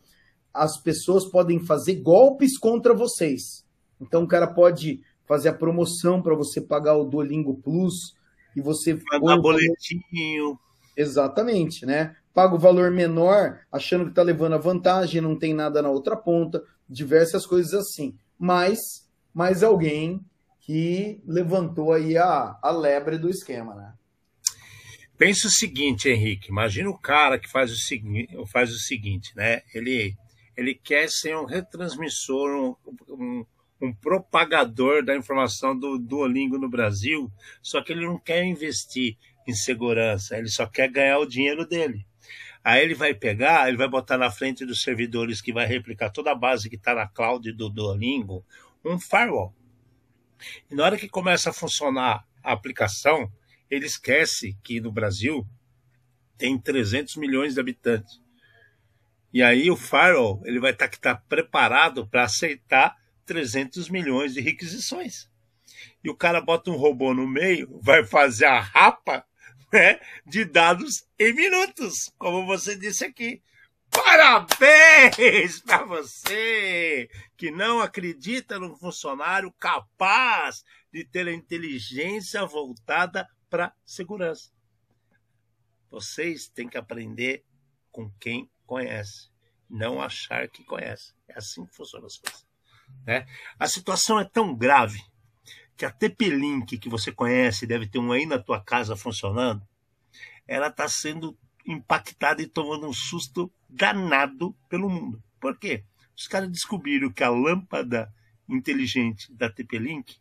As 0.58 0.82
pessoas 0.82 1.26
podem 1.26 1.60
fazer 1.60 1.96
golpes 1.96 2.58
contra 2.58 2.94
vocês. 2.94 3.66
Então 4.00 4.24
o 4.24 4.28
cara 4.28 4.48
pode 4.48 5.02
fazer 5.26 5.50
a 5.50 5.54
promoção 5.54 6.22
para 6.22 6.36
você 6.36 6.62
pagar 6.62 6.96
o 6.96 7.06
Duolingo 7.06 7.56
Plus 7.56 8.16
e 8.56 8.62
você 8.62 9.00
mandar 9.12 9.38
boletinho. 9.40 10.60
Exatamente, 10.96 11.86
né? 11.86 12.16
paga 12.38 12.54
o 12.54 12.60
valor 12.60 12.92
menor, 12.92 13.62
achando 13.72 14.04
que 14.04 14.12
está 14.12 14.22
levando 14.22 14.54
a 14.54 14.60
vantagem, 14.60 15.20
não 15.20 15.36
tem 15.36 15.56
nada 15.56 15.82
na 15.82 15.90
outra 15.90 16.16
ponta, 16.16 16.64
diversas 16.88 17.48
coisas 17.48 17.74
assim. 17.74 18.16
Mas, 18.38 18.78
mais 19.34 19.64
alguém 19.64 20.22
que 20.60 21.20
levantou 21.26 21.92
aí 21.92 22.16
a, 22.16 22.56
a 22.62 22.70
lebre 22.70 23.18
do 23.18 23.28
esquema, 23.28 23.74
né? 23.74 23.92
Pensa 25.18 25.48
o 25.48 25.50
seguinte, 25.50 26.10
Henrique. 26.10 26.52
Imagina 26.52 26.92
o 26.92 27.00
cara 27.00 27.40
que 27.40 27.50
faz 27.50 27.72
o, 27.72 27.76
segui 27.76 28.28
faz 28.54 28.72
o 28.72 28.78
seguinte, 28.78 29.36
né? 29.36 29.62
Ele, 29.74 30.14
ele 30.58 30.74
quer 30.74 31.08
ser 31.10 31.38
um 31.38 31.46
retransmissor, 31.46 32.50
um, 32.50 32.76
um, 33.08 33.46
um 33.80 33.94
propagador 33.94 35.06
da 35.06 35.16
informação 35.16 35.78
do 35.78 36.00
Duolingo 36.00 36.58
no 36.58 36.68
Brasil, 36.68 37.32
só 37.62 37.82
que 37.82 37.94
ele 37.94 38.06
não 38.06 38.18
quer 38.18 38.44
investir 38.44 39.16
em 39.48 39.54
segurança, 39.54 40.36
ele 40.36 40.50
só 40.50 40.66
quer 40.66 40.90
ganhar 40.90 41.20
o 41.20 41.28
dinheiro 41.28 41.66
dele. 41.66 42.06
Aí 42.64 42.84
ele 42.84 42.96
vai 42.96 43.14
pegar, 43.14 43.70
ele 43.70 43.78
vai 43.78 43.88
botar 43.88 44.18
na 44.18 44.32
frente 44.32 44.66
dos 44.66 44.82
servidores 44.82 45.40
que 45.40 45.54
vai 45.54 45.66
replicar 45.66 46.10
toda 46.10 46.32
a 46.32 46.36
base 46.36 46.70
que 46.70 46.76
está 46.76 46.96
na 46.96 47.08
cloud 47.08 47.50
do 47.54 47.70
Duolingo, 47.70 48.44
um 48.84 49.00
firewall. 49.00 49.56
E 50.70 50.76
na 50.76 50.84
hora 50.84 50.98
que 50.98 51.08
começa 51.08 51.52
a 51.52 51.54
funcionar 51.54 52.28
a 52.44 52.52
aplicação, 52.52 53.32
ele 53.70 53.86
esquece 53.86 54.58
que 54.64 54.82
no 54.82 54.92
Brasil 54.92 55.48
tem 56.38 56.58
300 56.58 57.16
milhões 57.16 57.54
de 57.54 57.60
habitantes. 57.60 58.22
E 59.34 59.44
aí 59.44 59.70
o 59.70 59.76
firewall 59.76 60.42
ele 60.46 60.60
vai 60.60 60.72
estar 60.72 60.88
que 60.88 60.96
estar 60.96 61.16
preparado 61.28 62.08
para 62.08 62.24
aceitar 62.24 62.96
300 63.26 63.90
milhões 63.90 64.34
de 64.34 64.42
requisições. 64.42 65.30
E 66.04 66.10
o 66.10 66.16
cara 66.16 66.42
bota 66.42 66.72
um 66.72 66.76
robô 66.76 67.14
no 67.14 67.28
meio, 67.28 67.80
vai 67.82 68.06
fazer 68.06 68.46
a 68.46 68.60
rapa 68.60 69.26
né, 69.72 70.00
de 70.26 70.46
dados 70.46 71.06
em 71.20 71.34
minutos, 71.34 72.12
como 72.18 72.46
você 72.46 72.76
disse 72.76 73.06
aqui. 73.06 73.42
Parabéns 73.90 75.62
para 75.62 75.86
você 75.86 77.10
que 77.36 77.52
não 77.52 77.80
acredita 77.80 78.60
num 78.60 78.76
funcionário 78.76 79.52
capaz 79.54 80.64
de 80.92 81.06
ter 81.06 81.28
a 81.28 81.34
inteligência 81.34 82.46
voltada 82.46 83.28
para 83.50 83.74
segurança. 83.86 84.52
Vocês 85.90 86.48
têm 86.48 86.68
que 86.68 86.78
aprender 86.78 87.46
com 87.92 88.12
quem 88.20 88.50
conhece, 88.68 89.30
não 89.70 90.02
achar 90.02 90.48
que 90.48 90.64
conhece. 90.64 91.14
É 91.28 91.38
assim 91.38 91.66
que 91.66 91.76
funcionam 91.76 92.06
as 92.06 92.18
coisas. 92.18 92.46
Né? 93.06 93.26
A 93.58 93.68
situação 93.68 94.20
é 94.20 94.26
tão 94.26 94.54
grave 94.54 95.02
que 95.76 95.86
a 95.86 95.92
TP-Link 95.92 96.78
que 96.78 96.90
você 96.90 97.12
conhece, 97.12 97.66
deve 97.66 97.88
ter 97.88 98.00
um 98.00 98.12
aí 98.12 98.26
na 98.26 98.40
tua 98.40 98.62
casa 98.62 98.96
funcionando, 98.96 99.66
ela 100.48 100.68
está 100.68 100.88
sendo 100.88 101.38
impactada 101.66 102.42
e 102.42 102.48
tomando 102.48 102.88
um 102.88 102.94
susto 102.94 103.52
danado 103.70 104.56
pelo 104.70 104.90
mundo. 104.90 105.24
Por 105.40 105.58
quê? 105.58 105.84
Os 106.16 106.28
caras 106.28 106.50
descobriram 106.50 107.12
que 107.12 107.24
a 107.24 107.30
lâmpada 107.30 108.12
inteligente 108.50 109.32
da 109.34 109.50
TP-Link 109.50 110.18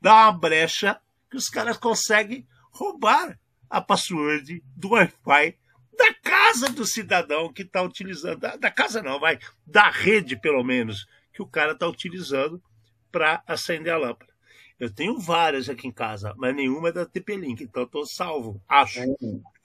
dá 0.00 0.14
uma 0.14 0.32
brecha 0.32 1.00
que 1.30 1.36
os 1.36 1.48
caras 1.48 1.76
conseguem 1.76 2.46
roubar 2.70 3.38
a 3.68 3.80
password 3.80 4.62
do 4.74 4.90
Wi-Fi 4.90 5.58
da 5.96 6.14
casa 6.14 6.68
do 6.68 6.84
cidadão 6.84 7.52
que 7.52 7.62
está 7.62 7.82
utilizando. 7.82 8.40
Da, 8.40 8.56
da, 8.56 8.70
casa 8.70 9.02
não, 9.02 9.18
vai, 9.18 9.38
da 9.66 9.90
rede, 9.90 10.36
pelo 10.36 10.62
menos, 10.62 11.06
que 11.32 11.42
o 11.42 11.46
cara 11.46 11.72
está 11.72 11.86
utilizando 11.86 12.62
para 13.10 13.42
acender 13.46 13.92
a 13.92 13.98
lâmpada. 13.98 14.32
Eu 14.78 14.92
tenho 14.92 15.18
várias 15.18 15.68
aqui 15.68 15.88
em 15.88 15.92
casa, 15.92 16.34
mas 16.36 16.54
nenhuma 16.54 16.90
é 16.90 16.92
da 16.92 17.06
TP-Link, 17.06 17.62
então 17.62 17.84
estou 17.84 18.06
salvo, 18.06 18.60
acho. 18.68 19.00
É, 19.00 19.06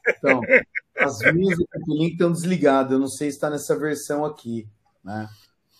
então, 0.07 0.41
as 0.97 1.19
minhas 1.33 1.57
do 1.57 1.65
TP-Link 1.65 2.13
estão 2.13 2.31
desligadas, 2.31 2.93
eu 2.93 2.99
não 2.99 3.09
sei 3.09 3.29
se 3.29 3.35
está 3.35 3.49
nessa 3.49 3.77
versão 3.77 4.23
aqui, 4.23 4.67
né? 5.03 5.29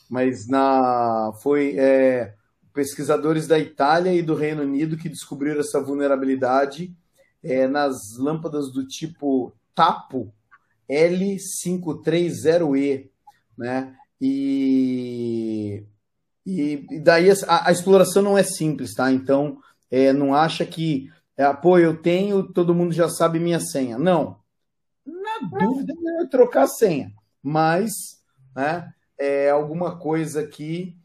Mas 0.10 0.48
na 0.48 1.32
foi 1.42 1.76
é, 1.78 2.36
pesquisadores 2.74 3.48
da 3.48 3.58
Itália 3.58 4.14
e 4.14 4.22
do 4.22 4.36
Reino 4.36 4.64
Unido 4.64 4.98
que 4.98 5.08
descobriram 5.08 5.62
essa 5.62 5.82
vulnerabilidade 5.82 6.94
é, 7.42 7.66
nas 7.68 8.18
lâmpadas 8.18 8.72
do 8.72 8.86
tipo 8.86 9.54
Tapo 9.74 10.34
L530E, 10.92 13.10
né? 13.58 13.96
E, 14.20 15.86
e, 16.46 16.86
e 16.92 17.00
daí 17.00 17.32
a, 17.32 17.68
a, 17.68 17.72
exploração 17.72 18.22
não 18.22 18.38
é 18.38 18.44
simples, 18.44 18.94
tá? 18.94 19.12
Então, 19.12 19.58
é, 19.90 20.14
não 20.14 20.36
acha 20.36 20.66
que, 20.66 21.10
é, 21.38 21.52
pô, 21.54 21.80
eu 21.80 22.02
tenho, 22.02 22.52
todo 22.52 22.76
mundo 22.76 22.94
já 22.94 23.10
sabe 23.10 23.40
minha 23.40 23.60
senha. 23.60 23.98
Não. 23.98 24.40
Na 25.06 25.40
dúvida, 25.60 25.94
é 26.22 26.26
trocar 26.28 26.64
a 26.64 26.68
senha. 26.68 27.12
Mas, 27.42 27.92
né, 28.56 28.94
é 29.18 29.50
alguma 29.50 29.98
coisa 29.98 30.46
que 30.46 30.96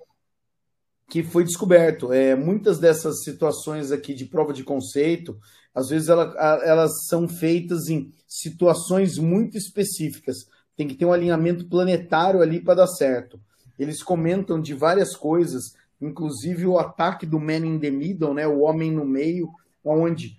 que 1.09 1.23
foi 1.23 1.45
descoberto. 1.45 2.13
É, 2.13 2.35
muitas 2.35 2.79
dessas 2.79 3.23
situações 3.23 3.93
aqui 3.93 4.15
de 4.15 4.25
prova 4.25 4.53
de 4.53 4.65
conceito, 4.65 5.39
às 5.75 5.89
vezes 5.89 6.09
ela, 6.09 6.35
elas 6.65 7.07
são 7.07 7.29
feitas 7.29 7.89
em 7.89 8.13
situações 8.41 9.17
muito 9.17 9.57
específicas. 9.57 10.47
Tem 10.77 10.87
que 10.87 10.95
ter 10.95 11.07
um 11.07 11.13
alinhamento 11.13 11.67
planetário 11.67 12.43
ali 12.43 12.61
para 12.61 12.75
dar 12.75 12.87
certo. 12.87 13.41
Eles 13.79 14.03
comentam 14.03 14.61
de 14.61 14.75
várias 14.75 15.17
coisas, 15.17 15.75
inclusive 16.01 16.67
o 16.67 16.79
ataque 16.79 17.25
do 17.25 17.41
man 17.41 17.65
in 17.65 17.79
the 17.79 17.91
middle, 17.91 18.35
né, 18.35 18.47
o 18.47 18.61
homem 18.61 18.91
no 18.91 19.07
meio, 19.07 19.51
onde 19.83 20.37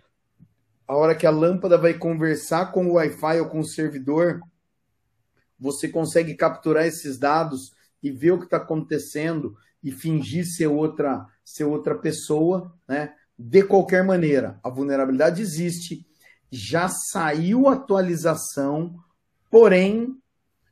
a 0.87 0.95
hora 0.95 1.15
que 1.15 1.25
a 1.25 1.31
lâmpada 1.31 1.77
vai 1.77 1.95
conversar 1.95 2.71
com 2.71 2.87
o 2.87 2.93
Wi-Fi 2.93 3.39
ou 3.41 3.49
com 3.49 3.59
o 3.59 3.67
servidor, 3.67 4.41
você 5.59 5.89
consegue 5.89 6.35
capturar 6.35 6.85
esses 6.85 7.17
dados 7.17 7.73
e 8.01 8.11
ver 8.11 8.31
o 8.31 8.39
que 8.39 8.45
está 8.45 8.57
acontecendo 8.57 9.57
e 9.83 9.91
fingir 9.91 10.45
ser 10.45 10.67
outra, 10.67 11.25
ser 11.43 11.65
outra 11.65 11.95
pessoa, 11.95 12.73
né? 12.87 13.13
De 13.37 13.63
qualquer 13.63 14.03
maneira, 14.03 14.59
a 14.63 14.69
vulnerabilidade 14.69 15.41
existe, 15.41 16.06
já 16.51 16.87
saiu 16.87 17.67
atualização, 17.67 18.95
porém, 19.49 20.17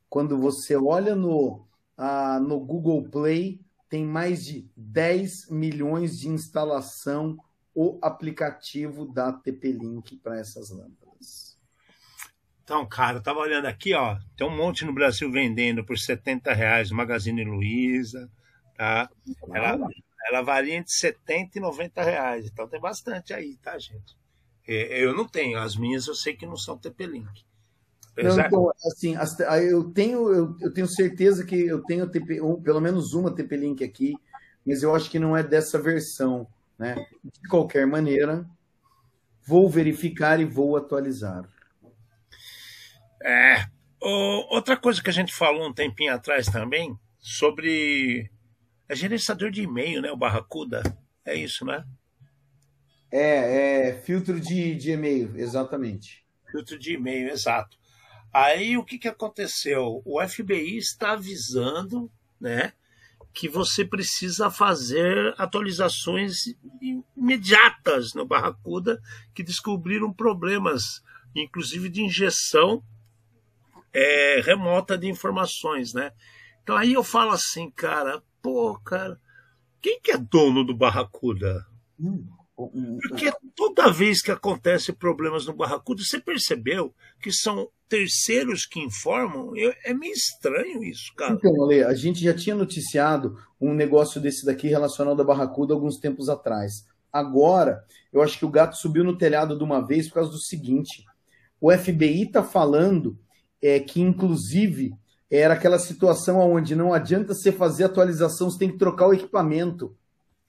quando 0.09 0.37
você 0.37 0.75
olha 0.75 1.15
no, 1.15 1.67
ah, 1.97 2.39
no 2.39 2.59
Google 2.59 3.03
Play, 3.09 3.59
tem 3.89 4.05
mais 4.05 4.43
de 4.45 4.69
10 4.75 5.49
milhões 5.49 6.19
de 6.19 6.29
instalação 6.29 7.37
o 7.73 7.99
aplicativo 8.01 9.05
da 9.05 9.33
TP-Link 9.33 10.17
para 10.17 10.39
essas 10.39 10.69
lâmpadas. 10.69 11.59
Então, 12.63 12.87
cara, 12.87 13.17
eu 13.17 13.21
tava 13.21 13.39
olhando 13.39 13.65
aqui, 13.65 13.93
ó, 13.93 14.17
tem 14.35 14.47
um 14.47 14.55
monte 14.55 14.85
no 14.85 14.93
Brasil 14.93 15.31
vendendo 15.31 15.85
por 15.85 15.99
70 15.99 16.51
reais, 16.53 16.89
Magazine 16.89 17.43
Luiza, 17.43 18.31
tá? 18.75 19.09
Ela, 19.53 19.77
ela 20.27 20.41
varia 20.41 20.75
entre 20.75 20.91
70 20.91 21.59
e 21.59 21.61
90 21.61 22.01
reais, 22.01 22.45
então 22.47 22.67
tem 22.67 22.79
bastante 22.79 23.33
aí, 23.33 23.57
tá, 23.57 23.77
gente? 23.77 24.17
É, 24.67 25.03
eu 25.03 25.15
não 25.15 25.27
tenho, 25.27 25.59
as 25.59 25.75
minhas 25.75 26.07
eu 26.07 26.15
sei 26.15 26.35
que 26.35 26.45
não 26.45 26.57
são 26.57 26.77
TP-Link. 26.77 27.45
Não, 28.17 28.39
então, 28.39 28.71
assim, 28.87 29.15
eu 29.69 29.91
tenho, 29.91 30.33
eu, 30.33 30.57
eu, 30.61 30.73
tenho 30.73 30.87
certeza 30.87 31.43
que 31.45 31.55
eu 31.55 31.83
tenho 31.83 32.09
TP, 32.09 32.41
um, 32.41 32.61
pelo 32.61 32.79
menos 32.79 33.13
uma 33.13 33.33
TP-Link 33.33 33.83
aqui, 33.83 34.15
mas 34.65 34.81
eu 34.81 34.95
acho 34.95 35.11
que 35.11 35.19
não 35.19 35.35
é 35.35 35.43
dessa 35.43 35.77
versão, 35.77 36.47
né? 36.79 36.95
De 37.23 37.49
qualquer 37.49 37.85
maneira, 37.85 38.45
vou 39.45 39.69
verificar 39.69 40.39
e 40.39 40.45
vou 40.45 40.77
atualizar. 40.77 41.43
É, 43.21 43.65
outra 43.99 44.77
coisa 44.77 45.03
que 45.03 45.09
a 45.09 45.13
gente 45.13 45.33
falou 45.33 45.67
um 45.67 45.73
tempinho 45.73 46.13
atrás 46.13 46.47
também, 46.47 46.97
sobre 47.19 48.31
é 48.87 48.95
gerenciador 48.95 49.51
de 49.51 49.63
e-mail, 49.63 50.01
né? 50.01 50.11
O 50.11 50.17
Barracuda. 50.17 50.83
É 51.25 51.35
isso, 51.35 51.65
né? 51.65 51.83
É, 53.11 53.89
é 53.89 54.01
filtro 54.01 54.39
de, 54.39 54.75
de 54.75 54.91
e-mail, 54.91 55.33
exatamente. 55.37 56.25
Filtro 56.51 56.77
de 56.77 56.93
e-mail, 56.93 57.29
exato. 57.29 57.77
Aí 58.33 58.77
o 58.77 58.83
que, 58.83 58.97
que 58.97 59.07
aconteceu? 59.07 60.01
O 60.03 60.21
FBI 60.25 60.77
está 60.77 61.13
avisando, 61.13 62.11
né? 62.39 62.73
Que 63.33 63.47
você 63.47 63.85
precisa 63.85 64.49
fazer 64.49 65.33
atualizações 65.37 66.55
imediatas 67.15 68.13
no 68.13 68.25
Barracuda, 68.25 69.01
que 69.33 69.43
descobriram 69.43 70.11
problemas, 70.11 71.01
inclusive 71.35 71.89
de 71.89 72.01
injeção 72.01 72.83
é, 73.95 74.41
remota 74.41 74.97
de 74.97 75.07
informações, 75.07 75.93
né? 75.93 76.11
Então 76.61 76.75
aí 76.75 76.93
eu 76.93 77.03
falo 77.03 77.31
assim, 77.31 77.71
cara, 77.71 78.21
pô, 78.41 78.77
cara, 78.79 79.17
quem 79.81 80.01
que 80.01 80.11
é 80.11 80.17
dono 80.17 80.65
do 80.65 80.75
Barracuda? 80.75 81.65
Hum, 81.97 82.27
Porque 82.55 83.31
toda 83.53 83.91
vez 83.91 84.21
que 84.21 84.31
acontece 84.31 84.93
problemas 84.93 85.45
no 85.45 85.53
Barracuda, 85.53 86.01
você 86.01 86.19
percebeu 86.19 86.93
que 87.21 87.31
são 87.31 87.69
terceiros 87.89 88.65
que 88.65 88.79
informam? 88.79 89.51
É 89.83 89.93
meio 89.93 90.13
estranho 90.13 90.81
isso, 90.83 91.13
cara. 91.15 91.33
Então, 91.33 91.63
Ale, 91.63 91.83
a 91.83 91.93
gente 91.93 92.23
já 92.23 92.33
tinha 92.33 92.55
noticiado 92.55 93.37
um 93.59 93.73
negócio 93.73 94.21
desse 94.21 94.45
daqui 94.45 94.67
relacionado 94.67 95.21
à 95.21 95.25
Barracuda 95.25 95.73
alguns 95.73 95.97
tempos 95.97 96.29
atrás. 96.29 96.85
Agora, 97.11 97.83
eu 98.11 98.21
acho 98.21 98.39
que 98.39 98.45
o 98.45 98.49
gato 98.49 98.77
subiu 98.77 99.03
no 99.03 99.17
telhado 99.17 99.57
de 99.57 99.63
uma 99.63 99.85
vez 99.85 100.07
por 100.07 100.15
causa 100.15 100.31
do 100.31 100.39
seguinte: 100.39 101.03
o 101.59 101.71
FBI 101.71 102.23
está 102.23 102.43
falando 102.43 103.19
é, 103.61 103.79
que, 103.79 104.01
inclusive, 104.01 104.93
era 105.29 105.53
aquela 105.53 105.79
situação 105.79 106.39
onde 106.39 106.75
não 106.75 106.93
adianta 106.93 107.33
você 107.33 107.51
fazer 107.51 107.85
atualização, 107.85 108.49
você 108.49 108.59
tem 108.59 108.71
que 108.71 108.77
trocar 108.77 109.07
o 109.07 109.13
equipamento. 109.13 109.95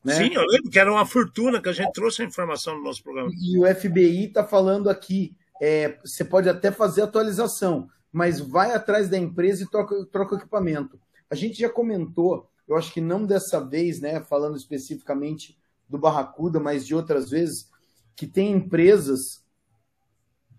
Né? 0.07 0.15
Sim, 0.15 0.35
eu 0.35 0.45
lembro 0.47 0.71
que 0.71 0.79
era 0.79 0.93
uma 0.93 1.05
fortuna 1.05 1.61
que 1.61 1.69
a 1.69 1.73
gente 1.73 1.93
trouxe 1.93 2.23
a 2.23 2.25
informação 2.25 2.77
no 2.77 2.85
nosso 2.85 3.03
programa. 3.03 3.29
E 3.43 3.59
o 3.59 3.67
FBI 3.75 4.27
está 4.27 4.45
falando 4.45 4.89
aqui, 4.89 5.37
é, 5.61 5.99
você 6.05 6.25
pode 6.25 6.49
até 6.49 6.71
fazer 6.71 7.03
atualização, 7.03 7.89
mas 8.13 8.39
vai 8.39 8.71
atrás 8.73 9.09
da 9.09 9.19
empresa 9.19 9.65
e 9.65 9.67
troca, 9.67 10.07
troca 10.07 10.37
o 10.37 10.39
equipamento. 10.39 10.97
A 11.29 11.35
gente 11.35 11.59
já 11.59 11.69
comentou, 11.69 12.49
eu 12.69 12.77
acho 12.77 12.93
que 12.93 13.01
não 13.01 13.27
dessa 13.27 13.59
vez, 13.59 14.01
né, 14.01 14.21
falando 14.21 14.57
especificamente 14.57 15.59
do 15.89 15.99
Barracuda, 15.99 16.61
mas 16.61 16.87
de 16.87 16.95
outras 16.95 17.29
vezes, 17.29 17.69
que 18.15 18.29
tem 18.29 18.53
empresas 18.53 19.45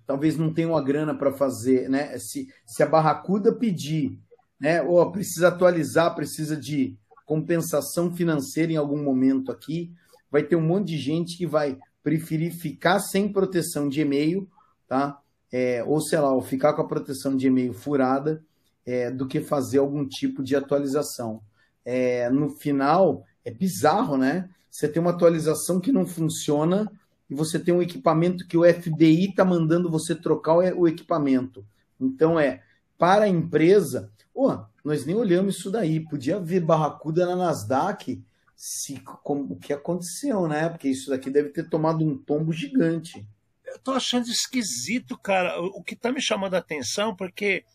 talvez 0.06 0.38
não 0.38 0.54
tenham 0.54 0.76
a 0.76 0.82
grana 0.82 1.14
para 1.14 1.34
fazer, 1.34 1.90
né? 1.90 2.18
Se, 2.18 2.48
se 2.66 2.82
a 2.82 2.88
Barracuda 2.88 3.54
pedir, 3.54 4.18
né, 4.58 4.82
ou 4.82 5.12
precisa 5.12 5.50
atualizar, 5.50 6.16
precisa 6.16 6.56
de 6.56 6.98
compensação 7.28 8.16
financeira 8.16 8.72
em 8.72 8.78
algum 8.78 9.04
momento 9.04 9.52
aqui, 9.52 9.94
vai 10.32 10.42
ter 10.42 10.56
um 10.56 10.62
monte 10.62 10.88
de 10.88 10.98
gente 10.98 11.38
que 11.38 11.46
vai 11.46 11.78
preferir 12.02 12.54
ficar 12.54 13.00
sem 13.00 13.32
proteção 13.32 13.90
de 13.90 14.00
e-mail, 14.00 14.50
tá? 14.88 15.20
É, 15.52 15.84
ou 15.84 16.00
sei 16.02 16.20
lá, 16.20 16.34
ou 16.34 16.42
ficar 16.42 16.74
com 16.74 16.82
a 16.82 16.88
proteção 16.88 17.36
de 17.36 17.48
e-mail 17.48 17.74
furada, 17.74 18.42
é, 18.86 19.12
do 19.12 19.28
que 19.28 19.42
fazer 19.42 19.80
algum 19.80 20.08
tipo 20.08 20.42
de 20.42 20.56
atualização. 20.56 21.42
É, 21.84 22.30
no 22.30 22.50
final, 22.50 23.26
é 23.44 23.52
bizarro, 23.52 24.18
né? 24.18 24.50
Você 24.72 24.88
tem 24.88 25.02
uma 25.02 25.12
atualização 25.12 25.82
que 25.82 25.92
não 25.92 26.06
funciona 26.06 26.90
e 27.30 27.36
você 27.36 27.60
tem 27.60 27.74
um 27.74 27.82
equipamento 27.82 28.48
que 28.48 28.58
o 28.58 28.64
FBI 28.64 29.30
está 29.30 29.44
mandando 29.44 29.92
você 29.92 30.16
trocar 30.16 30.56
o 30.56 30.88
equipamento. 30.88 31.66
Então 32.00 32.40
é 32.40 32.62
para 32.98 33.26
a 33.26 33.30
empresa. 33.30 34.10
Oh, 34.34 34.58
nós 34.88 35.06
nem 35.06 35.16
olhamos 35.16 35.58
isso 35.58 35.70
daí. 35.70 36.00
Podia 36.00 36.40
ver 36.40 36.62
barracuda 36.62 37.26
na 37.26 37.36
Nasdaq 37.36 38.24
se 38.56 39.00
como, 39.02 39.54
o 39.54 39.60
que 39.60 39.74
aconteceu, 39.74 40.48
né? 40.48 40.70
Porque 40.70 40.88
isso 40.88 41.10
daqui 41.10 41.30
deve 41.30 41.50
ter 41.50 41.70
tomado 41.70 42.06
um 42.06 42.18
tombo 42.18 42.54
gigante. 42.54 43.28
Eu 43.66 43.78
tô 43.80 43.92
achando 43.92 44.30
esquisito, 44.30 45.18
cara. 45.18 45.60
O 45.60 45.84
que 45.84 45.94
tá 45.94 46.10
me 46.10 46.22
chamando 46.22 46.54
a 46.54 46.60
atenção, 46.60 47.14
porque 47.14 47.66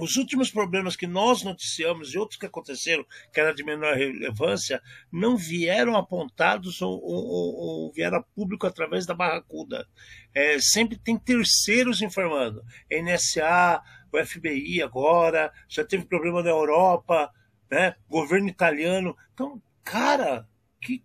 os 0.00 0.16
últimos 0.16 0.50
problemas 0.50 0.96
que 0.96 1.06
nós 1.06 1.44
noticiamos 1.44 2.12
e 2.12 2.18
outros 2.18 2.40
que 2.40 2.46
aconteceram, 2.46 3.06
que 3.32 3.38
era 3.38 3.54
de 3.54 3.62
menor 3.62 3.94
relevância, 3.94 4.82
não 5.12 5.36
vieram 5.36 5.96
apontados 5.96 6.82
ou, 6.82 7.00
ou, 7.00 7.54
ou 7.86 7.92
vieram 7.92 8.18
a 8.18 8.22
público 8.22 8.66
através 8.66 9.06
da 9.06 9.14
Barracuda. 9.14 9.86
É, 10.34 10.58
sempre 10.58 10.98
tem 10.98 11.16
terceiros 11.16 12.02
informando. 12.02 12.64
NSA, 12.90 13.80
o 14.12 14.26
FBI 14.26 14.82
agora, 14.82 15.52
já 15.68 15.84
teve 15.84 16.04
problema 16.04 16.42
na 16.42 16.50
Europa, 16.50 17.30
né? 17.70 17.94
governo 18.08 18.48
italiano. 18.48 19.16
Então, 19.32 19.60
cara, 19.82 20.48
que, 20.80 21.04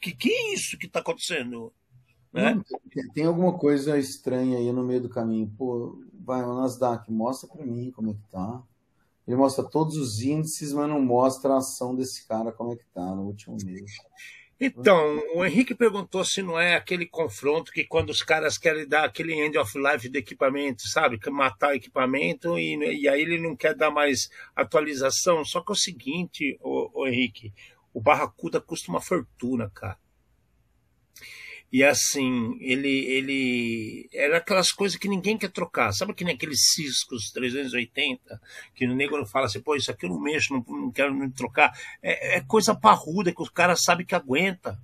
que, 0.00 0.12
que 0.12 0.30
é 0.30 0.54
isso 0.54 0.78
que 0.78 0.86
está 0.86 1.00
acontecendo? 1.00 1.72
Né? 2.32 2.54
Não, 2.54 3.12
tem 3.12 3.26
alguma 3.26 3.58
coisa 3.58 3.98
estranha 3.98 4.58
aí 4.58 4.72
no 4.72 4.84
meio 4.84 5.02
do 5.02 5.08
caminho. 5.08 5.52
Pô, 5.56 6.02
vai, 6.14 6.42
o 6.42 6.54
Nasdaq, 6.54 7.10
mostra 7.10 7.48
para 7.48 7.64
mim 7.64 7.90
como 7.90 8.10
é 8.10 8.14
que 8.14 8.30
tá. 8.30 8.62
Ele 9.26 9.36
mostra 9.36 9.64
todos 9.64 9.96
os 9.96 10.20
índices, 10.20 10.72
mas 10.72 10.88
não 10.88 11.00
mostra 11.00 11.54
a 11.54 11.58
ação 11.58 11.94
desse 11.94 12.26
cara 12.26 12.50
como 12.50 12.72
é 12.72 12.76
que 12.76 12.86
tá 12.92 13.14
no 13.14 13.22
último 13.22 13.56
mês. 13.64 13.92
Então, 14.64 15.20
o 15.34 15.44
Henrique 15.44 15.74
perguntou 15.74 16.24
se 16.24 16.40
não 16.40 16.56
é 16.56 16.76
aquele 16.76 17.04
confronto 17.04 17.72
que 17.72 17.82
quando 17.84 18.10
os 18.10 18.22
caras 18.22 18.56
querem 18.56 18.86
dar 18.86 19.06
aquele 19.06 19.34
end 19.34 19.58
of 19.58 19.76
life 19.76 20.08
do 20.08 20.16
equipamento, 20.16 20.86
sabe? 20.86 21.18
Matar 21.32 21.70
o 21.70 21.74
equipamento 21.74 22.56
e, 22.56 22.76
e 22.76 23.08
aí 23.08 23.22
ele 23.22 23.40
não 23.40 23.56
quer 23.56 23.74
dar 23.74 23.90
mais 23.90 24.30
atualização. 24.54 25.44
Só 25.44 25.60
que 25.62 25.72
é 25.72 25.74
o 25.74 25.76
seguinte, 25.76 26.56
o, 26.62 27.08
Henrique, 27.08 27.52
o 27.92 28.00
Barracuda 28.00 28.60
custa 28.60 28.88
uma 28.88 29.00
fortuna, 29.00 29.68
cara. 29.74 29.98
E 31.72 31.82
assim, 31.82 32.58
ele, 32.60 32.90
ele 33.06 34.08
era 34.12 34.36
aquelas 34.36 34.70
coisas 34.70 34.98
que 34.98 35.08
ninguém 35.08 35.38
quer 35.38 35.50
trocar. 35.50 35.90
Sabe 35.92 36.12
que 36.12 36.22
nem 36.22 36.34
aqueles 36.34 36.70
ciscos 36.74 37.30
380, 37.32 38.40
que 38.74 38.86
o 38.86 38.94
negro 38.94 39.24
fala 39.24 39.46
assim, 39.46 39.62
pô, 39.62 39.74
isso 39.74 39.90
aqui 39.90 40.04
eu 40.04 40.10
não 40.10 40.20
mexo, 40.20 40.52
não, 40.52 40.62
não 40.68 40.92
quero 40.92 41.14
me 41.14 41.30
trocar. 41.30 41.72
É, 42.02 42.36
é 42.36 42.40
coisa 42.42 42.74
parruda 42.74 43.32
que 43.32 43.42
o 43.42 43.50
cara 43.50 43.74
sabe 43.74 44.04
que 44.04 44.14
aguenta. 44.14 44.78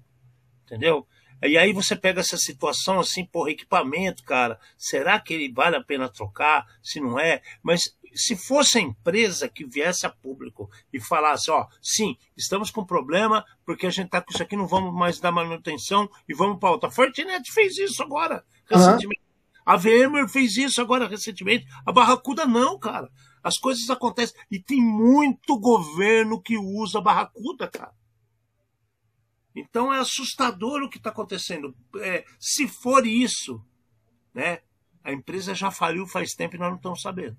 Entendeu? 0.65 1.07
E 1.43 1.57
aí 1.57 1.73
você 1.73 1.95
pega 1.95 2.21
essa 2.21 2.37
situação 2.37 2.99
assim, 2.99 3.25
porra, 3.25 3.51
equipamento, 3.51 4.25
cara, 4.25 4.59
será 4.77 5.21
que 5.21 5.35
ele 5.35 5.53
vale 5.53 5.77
a 5.77 5.83
pena 5.83 6.09
trocar? 6.09 6.67
Se 6.83 7.01
não 7.01 7.19
é, 7.19 7.41
mas 7.63 7.97
se 8.15 8.37
fosse 8.37 8.79
a 8.79 8.83
empresa 8.83 9.49
que 9.49 9.65
viesse 9.65 10.07
a 10.07 10.11
público 10.11 10.71
e 10.93 11.01
falasse, 11.01 11.51
ó, 11.51 11.67
sim, 11.81 12.17
estamos 12.37 12.71
com 12.71 12.85
problema 12.85 13.45
porque 13.65 13.87
a 13.87 13.91
gente 13.91 14.07
está 14.07 14.21
com 14.21 14.33
isso 14.33 14.43
aqui, 14.43 14.57
não 14.57 14.67
vamos 14.67 14.93
mais 14.93 15.21
dar 15.21 15.31
manutenção 15.31 16.09
e 16.29 16.35
vamos 16.35 16.59
para 16.59 16.71
outra. 16.71 16.89
A 16.89 16.93
Fortinet 16.93 17.51
fez 17.53 17.79
isso 17.79 18.03
agora, 18.03 18.45
recentemente. 18.69 19.23
Uhum. 19.23 19.29
A 19.65 19.77
VMware 19.77 20.29
fez 20.29 20.57
isso 20.57 20.81
agora 20.81 21.07
recentemente. 21.07 21.67
A 21.85 21.93
Barracuda 21.93 22.47
não, 22.47 22.79
cara. 22.79 23.11
As 23.43 23.59
coisas 23.59 23.89
acontecem. 23.91 24.35
E 24.51 24.59
tem 24.59 24.81
muito 24.81 25.61
governo 25.61 26.41
que 26.41 26.57
usa 26.57 27.03
Barracuda, 27.03 27.69
cara. 27.69 27.93
Então 29.59 29.93
é 29.93 29.99
assustador 29.99 30.83
o 30.83 30.89
que 30.89 30.99
está 30.99 31.11
acontecendo. 31.11 31.75
É, 32.01 32.25
se 32.39 32.69
for 32.69 33.07
isso, 33.07 33.61
né, 34.33 34.61
a 35.03 35.13
empresa 35.13 35.55
já 35.55 35.71
faliu 35.71 36.07
faz 36.07 36.33
tempo 36.33 36.57
e 36.57 36.59
nós 36.59 36.71
não 36.71 36.77
estamos 36.77 37.03
sabendo. 37.03 37.37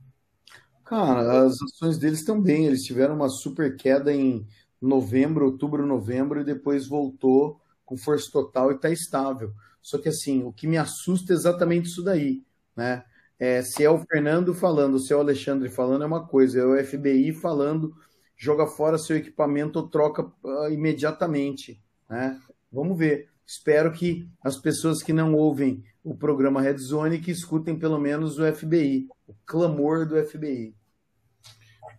Cara, 0.83 1.45
as 1.45 1.61
ações 1.61 1.97
deles 1.97 2.23
bem. 2.41 2.65
Eles 2.65 2.81
tiveram 2.81 3.15
uma 3.15 3.29
super 3.29 3.75
queda 3.77 4.11
em 4.13 4.45
novembro, 4.81 5.45
outubro, 5.45 5.85
novembro, 5.85 6.41
e 6.41 6.43
depois 6.43 6.87
voltou 6.87 7.61
com 7.85 7.97
força 7.97 8.31
total 8.31 8.71
e 8.71 8.75
está 8.75 8.89
estável. 8.89 9.53
Só 9.81 9.97
que 9.97 10.09
assim, 10.09 10.43
o 10.43 10.51
que 10.51 10.67
me 10.67 10.77
assusta 10.77 11.33
é 11.33 11.35
exatamente 11.35 11.87
isso 11.87 12.03
daí, 12.03 12.43
né? 12.75 13.03
É, 13.37 13.61
se 13.61 13.83
é 13.83 13.89
o 13.89 13.99
Fernando 13.99 14.53
falando, 14.53 14.99
se 14.99 15.13
é 15.13 15.15
o 15.15 15.21
Alexandre 15.21 15.69
falando, 15.69 16.03
é 16.03 16.07
uma 16.07 16.27
coisa, 16.27 16.59
é 16.59 16.65
o 16.65 16.83
FBI 16.83 17.31
falando, 17.33 17.95
joga 18.35 18.67
fora 18.67 18.97
seu 18.97 19.15
equipamento 19.15 19.79
ou 19.79 19.87
troca 19.87 20.23
uh, 20.23 20.69
imediatamente, 20.69 21.81
né? 22.09 22.39
Vamos 22.71 22.97
ver. 22.97 23.29
Espero 23.45 23.91
que 23.91 24.27
as 24.43 24.57
pessoas 24.57 25.01
que 25.01 25.11
não 25.11 25.33
ouvem 25.33 25.83
o 26.03 26.15
programa 26.15 26.61
Red 26.61 26.77
Zone 26.77 27.19
que 27.19 27.31
escutem 27.31 27.77
pelo 27.77 27.99
menos 27.99 28.37
o 28.37 28.53
FBI, 28.53 29.07
o 29.27 29.33
clamor 29.45 30.07
do 30.07 30.15
FBI. 30.23 30.75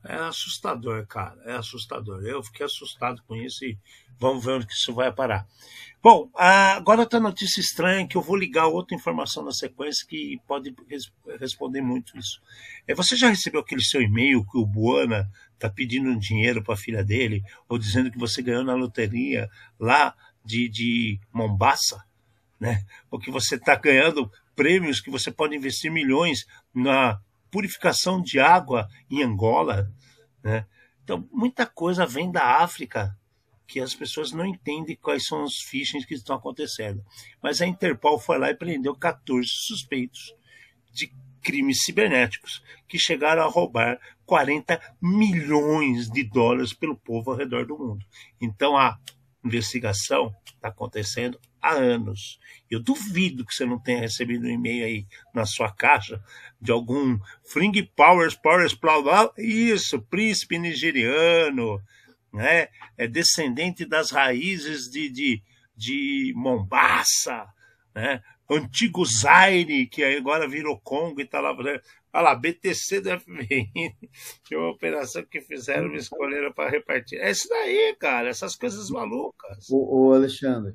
É 0.04 0.14
assustador, 0.14 1.06
cara. 1.06 1.40
É 1.44 1.52
assustador. 1.52 2.22
Eu 2.24 2.42
fiquei 2.42 2.64
assustado 2.64 3.22
com 3.26 3.36
isso 3.36 3.64
e 3.64 3.78
vamos 4.18 4.44
ver 4.44 4.52
onde 4.52 4.66
que 4.66 4.72
isso 4.72 4.94
vai 4.94 5.12
parar. 5.12 5.46
Bom, 6.02 6.30
agora 6.34 7.04
tem 7.04 7.20
notícia 7.20 7.60
estranha 7.60 8.06
que 8.06 8.16
eu 8.16 8.22
vou 8.22 8.34
ligar 8.34 8.66
outra 8.66 8.96
informação 8.96 9.44
na 9.44 9.52
sequência 9.52 10.06
que 10.08 10.40
pode 10.46 10.74
res 10.88 11.12
responder 11.38 11.82
muito 11.82 12.16
isso. 12.16 12.40
É, 12.88 12.94
você 12.94 13.14
já 13.14 13.28
recebeu 13.28 13.60
aquele 13.60 13.82
seu 13.82 14.00
e-mail 14.00 14.44
que 14.46 14.56
o 14.56 14.64
Buana 14.64 15.30
está 15.52 15.68
pedindo 15.68 16.18
dinheiro 16.18 16.62
para 16.62 16.72
a 16.72 16.78
filha 16.78 17.04
dele 17.04 17.42
ou 17.68 17.78
dizendo 17.78 18.10
que 18.10 18.18
você 18.18 18.40
ganhou 18.40 18.64
na 18.64 18.74
loteria 18.74 19.50
lá 19.78 20.14
de, 20.42 20.68
de 20.70 21.20
Mombasa? 21.30 22.02
Né? 22.58 22.82
Ou 23.10 23.18
que 23.18 23.30
você 23.30 23.56
está 23.56 23.74
ganhando 23.74 24.30
prêmios 24.56 25.00
que 25.00 25.10
você 25.10 25.30
pode 25.30 25.54
investir 25.54 25.90
milhões 25.90 26.46
na 26.74 27.20
purificação 27.50 28.20
de 28.20 28.38
água 28.38 28.88
em 29.10 29.22
Angola. 29.22 29.92
Né? 30.42 30.66
Então, 31.02 31.28
muita 31.32 31.66
coisa 31.66 32.06
vem 32.06 32.30
da 32.30 32.58
África 32.62 33.16
que 33.66 33.78
as 33.80 33.94
pessoas 33.94 34.32
não 34.32 34.44
entendem 34.44 34.96
quais 34.96 35.26
são 35.26 35.44
os 35.44 35.62
phishings 35.62 36.04
que 36.04 36.14
estão 36.14 36.34
acontecendo. 36.34 37.04
Mas 37.40 37.60
a 37.60 37.66
Interpol 37.66 38.18
foi 38.18 38.36
lá 38.36 38.50
e 38.50 38.56
prendeu 38.56 38.96
14 38.96 39.48
suspeitos 39.48 40.34
de 40.92 41.12
crimes 41.40 41.84
cibernéticos 41.84 42.62
que 42.88 42.98
chegaram 42.98 43.42
a 43.42 43.46
roubar 43.46 44.00
40 44.26 44.80
milhões 45.00 46.10
de 46.10 46.24
dólares 46.24 46.72
pelo 46.72 46.96
povo 46.96 47.30
ao 47.30 47.36
redor 47.36 47.64
do 47.64 47.78
mundo. 47.78 48.04
Então 48.40 48.76
a 48.76 48.98
investigação 49.44 50.34
está 50.44 50.68
acontecendo 50.68 51.40
há 51.60 51.72
anos. 51.72 52.38
Eu 52.70 52.80
duvido 52.80 53.44
que 53.44 53.54
você 53.54 53.64
não 53.64 53.78
tenha 53.78 54.00
recebido 54.00 54.46
um 54.46 54.50
e-mail 54.50 54.84
aí 54.84 55.06
na 55.34 55.44
sua 55.44 55.70
caixa 55.70 56.22
de 56.60 56.70
algum 56.70 57.18
Fring 57.44 57.72
Powers, 57.96 58.34
Powers, 58.34 58.74
blá, 58.74 59.00
blá, 59.00 59.32
isso, 59.38 60.00
príncipe 60.02 60.58
nigeriano, 60.58 61.80
né? 62.32 62.68
é 62.96 63.06
descendente 63.06 63.84
das 63.84 64.10
raízes 64.10 64.90
de, 64.90 65.08
de, 65.08 65.42
de 65.76 66.32
Mombasa, 66.36 67.46
né? 67.94 68.22
antigo 68.50 69.04
Zaire, 69.04 69.86
que 69.86 70.02
agora 70.02 70.48
virou 70.48 70.80
Congo 70.80 71.20
e 71.20 71.24
está 71.24 71.40
lá. 71.40 71.52
Olha 71.52 71.80
lá, 72.12 72.34
BTC 72.34 73.00
do 73.00 73.20
FBI, 73.20 73.94
que 74.44 74.54
é 74.54 74.58
uma 74.58 74.70
operação 74.70 75.24
que 75.24 75.40
fizeram, 75.40 75.88
me 75.88 75.98
escolheram 75.98 76.52
para 76.52 76.68
repartir. 76.68 77.20
É 77.20 77.30
isso 77.30 77.48
daí, 77.48 77.94
cara, 77.98 78.28
essas 78.28 78.56
coisas 78.56 78.90
malucas. 78.90 79.68
O, 79.70 80.12
Alexandre, 80.12 80.74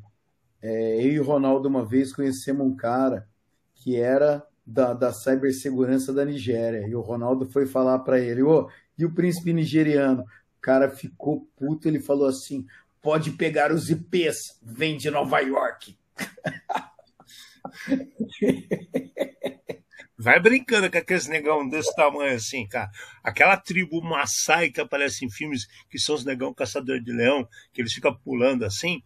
é, 0.68 0.96
eu 1.00 1.12
e 1.12 1.20
o 1.20 1.24
Ronaldo 1.24 1.70
uma 1.70 1.86
vez 1.86 2.12
conhecemos 2.12 2.66
um 2.66 2.76
cara 2.76 3.30
que 3.76 3.96
era 3.96 4.44
da, 4.66 4.94
da 4.94 5.14
cibersegurança 5.14 6.12
da 6.12 6.26
Nigéria. 6.26 6.88
E 6.88 6.96
o 6.96 7.02
Ronaldo 7.02 7.46
foi 7.46 7.68
falar 7.68 8.00
para 8.00 8.20
ele: 8.20 8.42
Ô, 8.42 8.68
e 8.98 9.06
o 9.06 9.14
príncipe 9.14 9.54
nigeriano? 9.54 10.24
O 10.24 10.62
cara 10.62 10.90
ficou 10.90 11.48
puto, 11.56 11.88
ele 11.88 12.00
falou 12.00 12.28
assim: 12.28 12.66
pode 13.00 13.30
pegar 13.34 13.72
os 13.72 13.92
IPs, 13.92 14.60
vem 14.64 14.98
de 14.98 15.12
Nova 15.12 15.40
York. 15.40 15.96
Vai 20.18 20.40
brincando 20.40 20.90
com 20.90 20.98
aqueles 20.98 21.28
negão 21.28 21.70
desse 21.70 21.94
tamanho 21.96 22.36
assim, 22.36 22.68
cara. 22.68 22.90
Aquela 23.24 23.56
tribo 23.58 24.02
Maasai 24.02 24.72
que 24.72 24.82
aparece 24.82 25.24
em 25.26 25.30
filmes, 25.30 25.68
que 25.92 26.00
são 26.00 26.16
os 26.16 26.26
negão 26.26 26.52
caçador 26.52 27.00
de 27.00 27.12
leão, 27.12 27.48
que 27.72 27.82
eles 27.82 27.94
ficam 27.94 28.16
pulando 28.16 28.66
assim, 28.66 29.04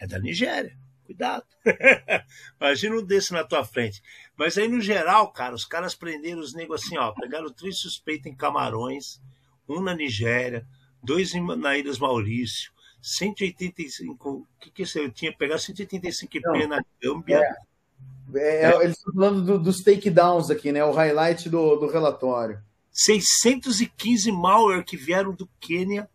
é 0.00 0.06
da 0.06 0.18
Nigéria. 0.18 0.76
Cuidado. 1.06 1.44
Imagina 2.60 2.96
um 2.96 3.02
desse 3.02 3.32
na 3.32 3.44
tua 3.44 3.64
frente. 3.64 4.02
Mas 4.36 4.58
aí, 4.58 4.68
no 4.68 4.80
geral, 4.80 5.32
cara, 5.32 5.54
os 5.54 5.64
caras 5.64 5.94
prenderam 5.94 6.40
os 6.40 6.52
negros 6.52 6.82
assim, 6.82 6.98
ó. 6.98 7.12
Pegaram 7.12 7.52
três 7.52 7.78
suspeitos 7.78 8.26
em 8.26 8.34
Camarões, 8.34 9.20
um 9.68 9.80
na 9.80 9.94
Nigéria, 9.94 10.66
dois 11.02 11.32
na 11.32 11.78
Ilhas 11.78 11.98
Maurício, 11.98 12.72
185. 13.00 14.30
O 14.30 14.46
que 14.58 14.70
que 14.70 14.82
isso? 14.82 14.98
Eu 14.98 15.10
tinha 15.10 15.32
pegado 15.32 15.60
185 15.60 16.36
IP 16.36 16.66
na 16.66 16.80
Gâmbia. 17.00 17.38
É. 17.38 17.76
É, 18.34 18.64
é. 18.64 18.76
Eles 18.82 18.96
estão 18.96 19.14
falando 19.14 19.42
do, 19.42 19.58
dos 19.58 19.82
takedowns 19.82 20.50
aqui, 20.50 20.72
né? 20.72 20.84
O 20.84 20.90
highlight 20.90 21.48
do, 21.48 21.76
do 21.76 21.86
relatório. 21.86 22.60
615 22.90 24.32
malware 24.32 24.84
que 24.84 24.96
vieram 24.96 25.32
do 25.32 25.46
Quênia. 25.60 26.08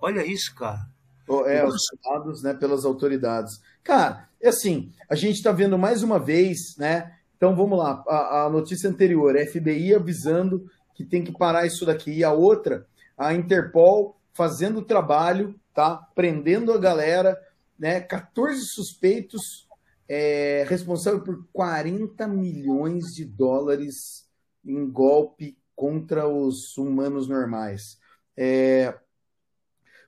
Olha 0.00 0.24
isso, 0.24 0.54
cara. 0.54 0.88
É, 1.46 1.64
os 1.64 1.82
dados 2.04 2.42
né, 2.42 2.52
pelas 2.52 2.84
autoridades. 2.84 3.60
Cara, 3.82 4.28
é 4.40 4.48
assim, 4.48 4.92
a 5.08 5.14
gente 5.14 5.36
está 5.36 5.52
vendo 5.52 5.78
mais 5.78 6.02
uma 6.02 6.18
vez, 6.18 6.76
né? 6.76 7.14
Então 7.36 7.54
vamos 7.56 7.78
lá, 7.78 8.02
a, 8.06 8.44
a, 8.44 8.50
notícia 8.50 8.88
anterior, 8.88 9.36
FBI 9.36 9.94
avisando 9.94 10.68
que 10.94 11.04
tem 11.04 11.24
que 11.24 11.32
parar 11.32 11.66
isso 11.66 11.86
daqui. 11.86 12.12
E 12.12 12.24
a 12.24 12.32
outra, 12.32 12.86
a 13.16 13.32
Interpol 13.34 14.16
fazendo 14.32 14.78
o 14.78 14.84
trabalho, 14.84 15.54
tá? 15.74 15.96
Prendendo 16.14 16.72
a 16.72 16.78
galera, 16.78 17.40
né? 17.78 18.00
14 18.00 18.60
suspeitos 18.66 19.68
é, 20.08 20.64
responsável 20.68 21.20
por 21.22 21.46
40 21.52 22.26
milhões 22.28 23.06
de 23.14 23.24
dólares 23.24 24.28
em 24.64 24.88
golpe 24.90 25.56
contra 25.74 26.28
os 26.28 26.76
humanos 26.76 27.28
normais. 27.28 27.98
É, 28.36 28.94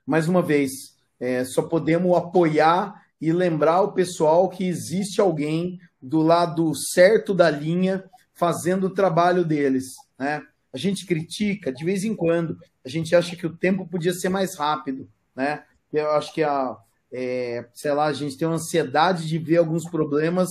mais 0.07 0.29
uma 0.29 0.43
vez, 0.43 0.94
é, 1.21 1.45
só 1.45 1.63
podemos 1.63 2.17
apoiar 2.17 3.03
e 3.21 3.33
lembrar 3.33 3.81
o 3.83 3.93
pessoal 3.93 4.49
que 4.49 4.67
existe 4.67 5.21
alguém 5.21 5.79
do 6.01 6.21
lado 6.21 6.75
certo 6.75 7.33
da 7.33 7.51
linha 7.51 8.05
fazendo 8.35 8.89
o 8.89 8.95
trabalho 8.95 9.45
deles. 9.45 9.95
Né? 10.19 10.43
A 10.73 10.77
gente 10.77 11.07
critica 11.07 11.73
de 11.73 11.85
vez 11.85 12.05
em 12.05 12.15
quando, 12.15 12.59
a 12.85 12.89
gente 12.89 13.15
acha 13.15 13.35
que 13.37 13.47
o 13.47 13.57
tempo 13.57 13.87
podia 13.87 14.13
ser 14.13 14.29
mais 14.29 14.57
rápido. 14.57 15.09
Né? 15.35 15.63
Eu 15.93 16.11
acho 16.11 16.35
que 16.35 16.43
a, 16.43 16.77
é, 17.13 17.67
sei 17.73 17.93
lá, 17.93 18.07
a 18.07 18.13
gente 18.13 18.37
tem 18.37 18.47
uma 18.47 18.57
ansiedade 18.57 19.27
de 19.27 19.39
ver 19.39 19.59
alguns 19.59 19.89
problemas 19.89 20.51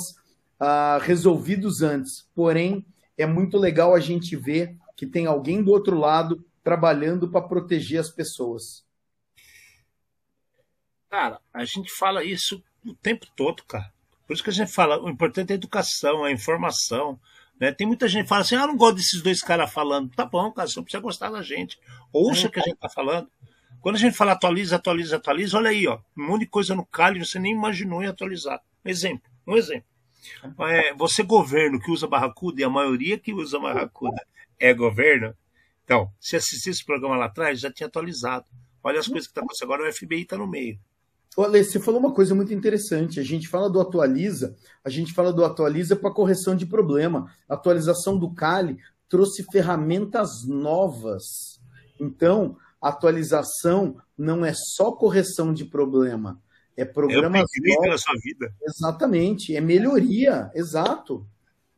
uh, 0.60 1.00
resolvidos 1.02 1.82
antes. 1.82 2.26
Porém, 2.34 2.86
é 3.18 3.26
muito 3.26 3.58
legal 3.58 3.94
a 3.94 4.00
gente 4.00 4.36
ver 4.36 4.76
que 4.96 5.06
tem 5.06 5.26
alguém 5.26 5.62
do 5.62 5.72
outro 5.72 5.98
lado 5.98 6.44
trabalhando 6.64 7.30
para 7.30 7.42
proteger 7.42 8.00
as 8.00 8.10
pessoas. 8.10 8.84
Cara, 11.14 11.40
a 11.54 11.64
gente 11.64 11.92
fala 11.92 12.24
isso 12.24 12.60
o 12.84 12.96
tempo 12.96 13.28
todo, 13.36 13.64
cara. 13.66 13.94
Por 14.26 14.34
isso 14.34 14.44
que 14.44 14.50
a 14.50 14.54
gente 14.54 14.74
fala, 14.74 15.00
o 15.00 15.08
importante 15.08 15.52
é 15.52 15.54
a 15.54 15.58
educação, 15.58 16.24
a 16.24 16.32
informação. 16.32 17.20
Né? 17.60 17.72
Tem 17.72 17.86
muita 17.86 18.08
gente 18.08 18.24
que 18.24 18.30
fala 18.30 18.42
assim, 18.42 18.56
ah, 18.56 18.66
não 18.66 18.76
gosto 18.76 18.96
desses 18.96 19.22
dois 19.22 19.40
caras 19.44 19.72
falando. 19.72 20.10
Tá 20.10 20.26
bom, 20.26 20.52
cara, 20.52 20.68
você 20.68 20.76
não 20.76 20.84
precisa 20.84 21.04
gostar 21.04 21.30
da 21.30 21.44
gente. 21.44 21.80
Ouça 22.12 22.48
o 22.48 22.50
que 22.50 22.60
a 22.60 22.64
gente 22.64 22.78
tá 22.78 22.90
falando. 22.90 23.30
Quando 23.80 23.98
a 23.98 24.00
gente 24.00 24.18
fala 24.18 24.32
atualiza, 24.32 24.78
atualiza, 24.78 25.18
atualiza, 25.18 25.56
olha 25.56 25.70
aí, 25.70 25.88
ó, 25.88 26.00
um 26.18 26.26
monte 26.26 26.46
de 26.46 26.48
coisa 26.48 26.74
no 26.74 26.84
Kali 26.84 27.20
você 27.24 27.38
nem 27.38 27.54
imaginou 27.54 28.02
em 28.02 28.08
atualizar. 28.08 28.60
Um 28.84 28.90
exemplo, 28.90 29.30
um 29.46 29.56
exemplo. 29.56 29.86
É, 30.62 30.96
você 30.96 31.22
governo 31.22 31.80
que 31.80 31.92
usa 31.92 32.08
Barracuda 32.08 32.60
e 32.60 32.64
a 32.64 32.70
maioria 32.72 33.20
que 33.20 33.32
usa 33.36 33.60
Barracuda 33.60 34.20
é 34.60 34.74
governo, 34.74 35.38
então, 35.86 36.12
se 36.20 36.36
assistisse 36.36 36.72
esse 36.72 36.84
programa 36.84 37.16
lá 37.18 37.26
atrás, 37.26 37.60
já 37.60 37.72
tinha 37.72 37.86
atualizado. 37.86 38.46
Olha 38.84 39.00
as 39.00 39.08
coisas 39.08 39.28
que 39.28 39.32
está 39.32 39.42
acontecendo 39.42 39.72
agora, 39.72 39.88
o 39.88 39.94
FBI 39.94 40.24
está 40.24 40.40
no 40.40 40.48
meio. 40.48 40.80
Olha, 41.38 41.64
você 41.64 41.80
falou 41.80 42.00
uma 42.00 42.14
coisa 42.14 42.36
muito 42.36 42.54
interessante. 42.54 43.20
A 43.20 43.24
gente 43.24 43.48
fala 43.48 43.70
do 43.70 43.82
atualiza, 43.82 44.56
a 44.84 44.90
gente 44.90 45.14
fala 45.14 45.34
do 45.34 45.44
atualiza 45.44 45.96
para 45.96 46.12
correção 46.12 46.56
de 46.56 46.66
problema. 46.66 47.32
A 47.50 47.56
atualização 47.56 48.18
do 48.18 48.34
Kali 48.34 48.78
trouxe 49.10 49.44
ferramentas 49.52 50.46
novas. 50.46 51.62
Então, 52.00 52.58
atualização 52.82 53.98
não 54.18 54.46
é 54.46 54.54
só 54.54 54.92
correção 54.92 55.54
de 55.54 55.66
problema, 55.66 56.42
é 56.76 56.84
programa 56.84 57.38
é 57.38 57.88
na 57.88 57.98
sua 57.98 58.16
vida. 58.22 58.54
Exatamente, 58.62 59.56
é 59.56 59.62
melhoria, 59.62 60.52
exato. 60.54 61.26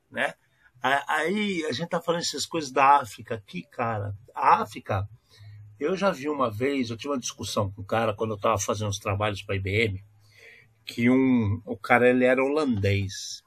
Né? 0.10 0.34
Aí 0.82 1.66
a 1.66 1.72
gente 1.72 1.89
tá 1.89 2.01
falando 2.01 2.22
essas 2.22 2.45
coisas 2.45 2.72
da 2.72 2.97
África 2.97 3.36
aqui, 3.36 3.64
cara. 3.64 4.16
A 4.34 4.62
África, 4.62 5.08
eu 5.80 5.95
já 5.95 6.11
vi 6.11 6.30
uma 6.30 6.49
vez, 6.49 6.89
eu 6.89 6.97
tive 6.97 7.09
uma 7.09 7.19
discussão 7.19 7.69
com 7.69 7.82
um 7.82 7.86
cara 7.86 8.13
quando 8.13 8.32
eu 8.32 8.38
estava 8.38 8.57
fazendo 8.57 8.89
os 8.89 8.99
trabalhos 8.99 9.41
para 9.41 9.55
a 9.55 9.57
IBM, 9.57 10.03
que 10.86 11.09
um, 11.09 11.61
o 11.65 11.76
cara 11.76 12.09
ele 12.09 12.26
era 12.26 12.43
holandês. 12.43 13.43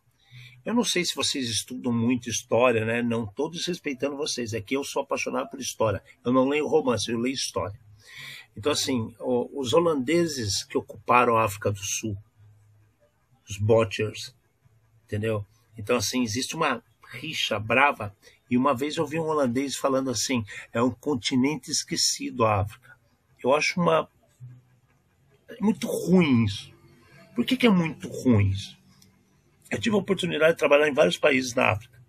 Eu 0.64 0.74
não 0.74 0.84
sei 0.84 1.04
se 1.04 1.14
vocês 1.14 1.48
estudam 1.48 1.92
muito 1.92 2.28
história, 2.28 2.84
né? 2.84 3.00
Não 3.00 3.26
todos 3.26 3.64
respeitando 3.66 4.16
vocês. 4.16 4.52
É 4.52 4.60
que 4.60 4.76
eu 4.76 4.84
sou 4.84 5.02
apaixonado 5.02 5.48
por 5.48 5.58
história. 5.58 6.02
Eu 6.22 6.32
não 6.32 6.46
leio 6.46 6.66
romance, 6.66 7.10
eu 7.10 7.18
leio 7.18 7.32
história. 7.32 7.78
Então, 8.54 8.72
assim, 8.72 9.14
os 9.18 9.72
holandeses 9.72 10.64
que 10.64 10.76
ocuparam 10.76 11.36
a 11.36 11.44
África 11.44 11.70
do 11.70 11.78
Sul, 11.78 12.18
os 13.48 13.56
Botchers, 13.56 14.34
entendeu? 15.04 15.46
Então, 15.76 15.96
assim, 15.96 16.22
existe 16.22 16.56
uma 16.56 16.82
rixa 17.10 17.58
brava. 17.58 18.14
E 18.50 18.56
uma 18.56 18.74
vez 18.74 18.96
eu 18.96 19.06
vi 19.06 19.18
um 19.18 19.26
holandês 19.26 19.76
falando 19.76 20.10
assim: 20.10 20.44
é 20.72 20.82
um 20.82 20.90
continente 20.90 21.70
esquecido 21.70 22.44
a 22.44 22.60
África. 22.60 22.96
Eu 23.42 23.54
acho 23.54 23.80
uma. 23.80 24.08
É 25.48 25.56
muito 25.60 25.86
ruim 25.86 26.44
isso. 26.44 26.72
Por 27.34 27.44
que, 27.44 27.56
que 27.56 27.66
é 27.66 27.70
muito 27.70 28.08
ruim 28.08 28.50
isso? 28.50 28.76
Eu 29.70 29.80
tive 29.80 29.94
a 29.96 29.98
oportunidade 29.98 30.52
de 30.52 30.58
trabalhar 30.58 30.88
em 30.88 30.94
vários 30.94 31.16
países 31.16 31.54
na 31.54 31.70
África, 31.70 32.02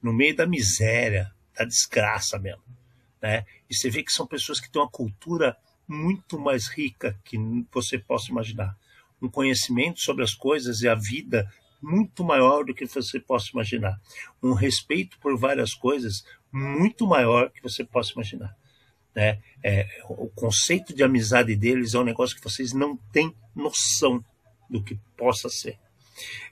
no 0.00 0.12
meio 0.12 0.34
da 0.34 0.46
miséria, 0.46 1.32
da 1.54 1.64
desgraça 1.64 2.38
mesmo. 2.38 2.62
Né? 3.20 3.44
E 3.68 3.74
você 3.74 3.90
vê 3.90 4.02
que 4.02 4.12
são 4.12 4.26
pessoas 4.26 4.60
que 4.60 4.70
têm 4.70 4.80
uma 4.80 4.88
cultura 4.88 5.56
muito 5.86 6.38
mais 6.38 6.68
rica 6.68 7.18
que 7.24 7.36
você 7.72 7.98
possa 7.98 8.30
imaginar. 8.30 8.76
Um 9.20 9.28
conhecimento 9.28 10.00
sobre 10.00 10.24
as 10.24 10.34
coisas 10.34 10.80
e 10.82 10.88
a 10.88 10.94
vida 10.94 11.48
muito 11.82 12.22
maior 12.22 12.64
do 12.64 12.74
que 12.74 12.86
você 12.86 13.18
possa 13.18 13.50
imaginar. 13.52 14.00
Um 14.42 14.52
respeito 14.52 15.18
por 15.18 15.36
várias 15.36 15.74
coisas 15.74 16.24
muito 16.52 17.06
maior 17.06 17.50
que 17.50 17.62
você 17.62 17.84
possa 17.84 18.12
imaginar. 18.12 18.56
Né? 19.14 19.40
É, 19.62 19.86
o 20.08 20.28
conceito 20.28 20.94
de 20.94 21.02
amizade 21.02 21.54
deles 21.56 21.94
é 21.94 21.98
um 21.98 22.04
negócio 22.04 22.36
que 22.36 22.44
vocês 22.44 22.72
não 22.72 22.96
têm 23.12 23.34
noção 23.54 24.24
do 24.70 24.82
que 24.82 24.98
possa 25.16 25.48
ser. 25.48 25.78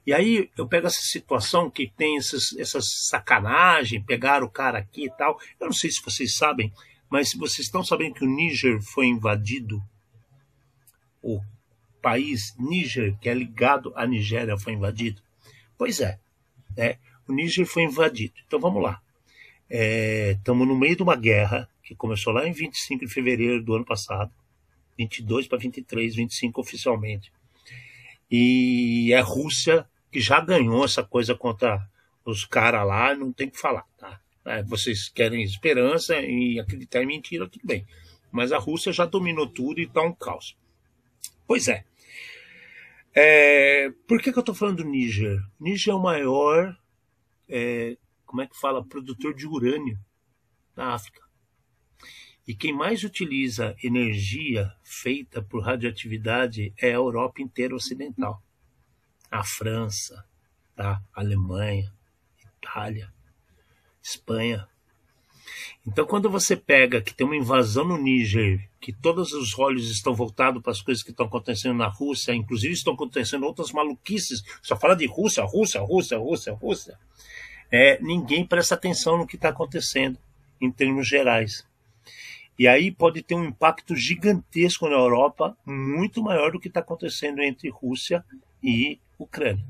E 0.07 0.12
aí 0.12 0.51
eu 0.57 0.66
pego 0.66 0.86
essa 0.86 1.01
situação 1.01 1.70
que 1.70 1.90
tem 1.97 2.16
essas, 2.16 2.57
essas 2.59 3.07
sacanagem, 3.09 4.02
pegar 4.02 4.43
o 4.43 4.51
cara 4.51 4.78
aqui 4.78 5.07
e 5.07 5.11
tal. 5.11 5.39
Eu 5.59 5.66
não 5.66 5.73
sei 5.73 5.90
se 5.90 6.02
vocês 6.02 6.36
sabem, 6.36 6.73
mas 7.09 7.35
vocês 7.35 7.66
estão 7.66 7.85
sabendo 7.85 8.15
que 8.15 8.24
o 8.24 8.28
Níger 8.28 8.81
foi 8.81 9.07
invadido? 9.07 9.82
O 11.23 11.40
país 12.01 12.55
Níger, 12.59 13.17
que 13.21 13.29
é 13.29 13.35
ligado 13.35 13.93
à 13.97 14.07
Nigéria, 14.07 14.59
foi 14.59 14.73
invadido? 14.73 15.23
Pois 15.77 16.01
é, 16.01 16.19
né? 16.77 16.99
o 17.27 17.33
Níger 17.33 17.67
foi 17.67 17.85
invadido. 17.85 18.35
Então 18.47 18.61
vamos 18.61 18.83
lá. 18.83 19.01
Estamos 19.69 20.67
é, 20.67 20.69
no 20.69 20.77
meio 20.77 20.97
de 20.97 21.03
uma 21.03 21.17
guerra 21.17 21.69
que 21.83 21.95
começou 21.95 22.33
lá 22.33 22.47
em 22.47 22.53
25 22.53 23.07
de 23.07 23.13
fevereiro 23.13 23.63
do 23.63 23.75
ano 23.75 23.85
passado, 23.85 24.33
22 24.99 25.47
para 25.47 25.59
23, 25.59 26.15
25 26.15 26.61
oficialmente. 26.61 27.33
E 28.31 29.13
é 29.13 29.19
a 29.19 29.23
Rússia 29.23 29.87
que 30.11 30.21
já 30.21 30.41
ganhou 30.41 30.85
essa 30.85 31.03
coisa 31.03 31.35
contra 31.35 31.89
os 32.25 32.45
caras 32.45 32.87
lá, 32.87 33.15
não 33.15 33.33
tem 33.33 33.49
que 33.49 33.59
falar, 33.59 33.85
tá? 33.99 34.21
É, 34.45 34.63
vocês 34.63 35.09
querem 35.09 35.43
esperança 35.43 36.21
e 36.21 36.59
acreditar 36.59 37.03
em 37.03 37.07
mentira, 37.07 37.49
tudo 37.49 37.67
bem. 37.67 37.87
Mas 38.31 38.53
a 38.53 38.59
Rússia 38.59 38.93
já 38.93 39.05
dominou 39.05 39.47
tudo 39.47 39.81
e 39.81 39.85
está 39.85 40.03
um 40.03 40.13
caos. 40.13 40.57
Pois 41.47 41.69
é. 41.69 41.85
É 43.15 43.91
por 44.07 44.20
que, 44.20 44.32
que 44.32 44.39
eu 44.39 44.41
estou 44.41 44.55
falando 44.55 44.78
do 44.78 44.89
Níger? 44.89 45.41
Níger 45.59 45.93
é 45.93 45.97
o 45.97 46.03
maior, 46.03 46.77
é, 47.49 47.97
como 48.24 48.43
é 48.43 48.47
que 48.47 48.59
fala, 48.59 48.85
produtor 48.85 49.35
de 49.35 49.47
urânio 49.47 49.99
na 50.77 50.95
África. 50.95 51.20
E 52.47 52.55
quem 52.55 52.73
mais 52.73 53.05
utiliza 53.05 53.77
energia 53.82 54.73
feita 54.82 55.43
por 55.43 55.62
radioatividade 55.62 56.73
é 56.77 56.89
a 56.89 56.95
Europa 56.95 57.41
inteira 57.41 57.74
ocidental. 57.74 58.43
A 59.31 59.45
França, 59.45 60.27
tá? 60.74 61.01
a 61.12 61.20
Alemanha, 61.20 61.95
Itália, 62.59 63.12
Espanha. 64.03 64.69
Então, 65.87 66.07
quando 66.07 66.31
você 66.31 66.57
pega 66.57 67.01
que 67.01 67.15
tem 67.15 67.27
uma 67.27 67.37
invasão 67.37 67.85
no 67.85 67.97
Níger, 67.97 68.69
que 68.81 68.93
todos 68.93 69.32
os 69.32 69.59
olhos 69.59 69.91
estão 69.91 70.15
voltados 70.15 70.62
para 70.62 70.73
as 70.73 70.81
coisas 70.81 71.03
que 71.03 71.11
estão 71.11 71.27
acontecendo 71.27 71.74
na 71.77 71.89
Rússia, 71.89 72.35
inclusive 72.35 72.74
estão 72.74 72.95
acontecendo 72.95 73.45
outras 73.45 73.73
maluquices, 73.73 74.43
só 74.62 74.77
fala 74.77 74.95
de 74.95 75.07
Rússia, 75.07 75.45
Rússia, 75.45 75.81
Rússia, 75.81 76.19
Rússia, 76.19 76.53
Rússia, 76.53 76.99
é, 77.70 78.01
ninguém 78.03 78.45
presta 78.45 78.74
atenção 78.74 79.19
no 79.19 79.27
que 79.27 79.37
está 79.37 79.51
acontecendo 79.51 80.19
em 80.61 80.70
termos 80.70 81.09
gerais. 81.09 81.66
E 82.59 82.69
aí 82.69 82.91
pode 82.91 83.23
ter 83.23 83.35
um 83.35 83.45
impacto 83.45 83.97
gigantesco 83.97 84.87
na 84.87 84.97
Europa, 84.97 85.57
muito 85.65 86.23
maior 86.23 86.53
do 86.53 86.61
que 86.61 86.69
está 86.69 86.81
acontecendo 86.81 87.41
entre 87.41 87.70
Rússia 87.70 88.24
e 88.62 88.99
Ucrânia. 89.19 89.65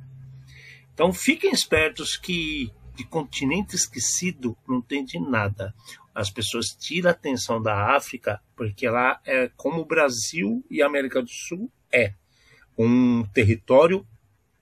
Então 0.92 1.12
fiquem 1.12 1.52
espertos 1.52 2.16
que 2.16 2.72
de 3.00 3.06
continente 3.06 3.74
esquecido 3.74 4.54
não 4.68 4.82
tem 4.82 5.02
de 5.02 5.18
nada. 5.18 5.74
As 6.14 6.30
pessoas 6.30 6.66
tiram 6.66 7.08
a 7.08 7.12
atenção 7.12 7.62
da 7.62 7.96
África 7.96 8.42
porque 8.54 8.86
lá 8.86 9.18
é 9.24 9.48
como 9.56 9.80
o 9.80 9.86
Brasil 9.86 10.62
e 10.70 10.82
a 10.82 10.86
América 10.86 11.22
do 11.22 11.30
Sul 11.30 11.72
é 11.90 12.12
um 12.76 13.24
território 13.32 14.06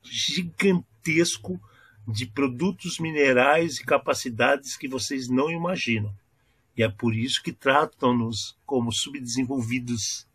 gigantesco 0.04 1.60
de 2.06 2.26
produtos 2.26 3.00
minerais 3.00 3.78
e 3.78 3.84
capacidades 3.84 4.76
que 4.76 4.86
vocês 4.86 5.28
não 5.28 5.50
imaginam. 5.50 6.14
E 6.76 6.84
é 6.84 6.88
por 6.88 7.12
isso 7.12 7.42
que 7.42 7.52
tratam-nos 7.52 8.56
como 8.64 8.92
subdesenvolvidos, 8.92 10.28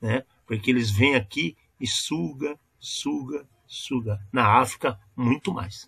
né? 0.00 0.24
Porque 0.46 0.70
eles 0.70 0.90
vêm 0.90 1.16
aqui 1.16 1.54
e 1.78 1.86
suga, 1.86 2.58
suga, 2.80 3.46
suga. 3.66 4.26
Na 4.32 4.58
África, 4.58 4.98
muito 5.14 5.52
mais. 5.52 5.86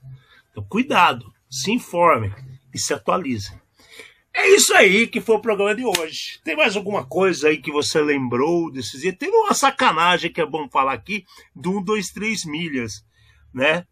Então, 0.50 0.62
cuidado, 0.62 1.34
se 1.54 1.70
informem 1.70 2.34
e 2.74 2.78
se 2.78 2.92
atualizem. 2.92 3.56
É 4.34 4.48
isso 4.48 4.74
aí 4.74 5.06
que 5.06 5.20
foi 5.20 5.36
o 5.36 5.40
programa 5.40 5.76
de 5.76 5.84
hoje. 5.84 6.40
Tem 6.42 6.56
mais 6.56 6.74
alguma 6.74 7.06
coisa 7.06 7.48
aí 7.48 7.58
que 7.58 7.70
você 7.70 8.00
lembrou 8.00 8.72
desses 8.72 9.00
dias? 9.00 9.14
Teve 9.16 9.36
uma 9.36 9.54
sacanagem 9.54 10.32
que 10.32 10.40
é 10.40 10.46
bom 10.46 10.68
falar 10.68 10.94
aqui 10.94 11.24
do 11.54 11.78
1, 11.78 11.84
2, 11.84 12.10
3 12.10 12.44
milhas, 12.46 13.04
né? 13.54 13.86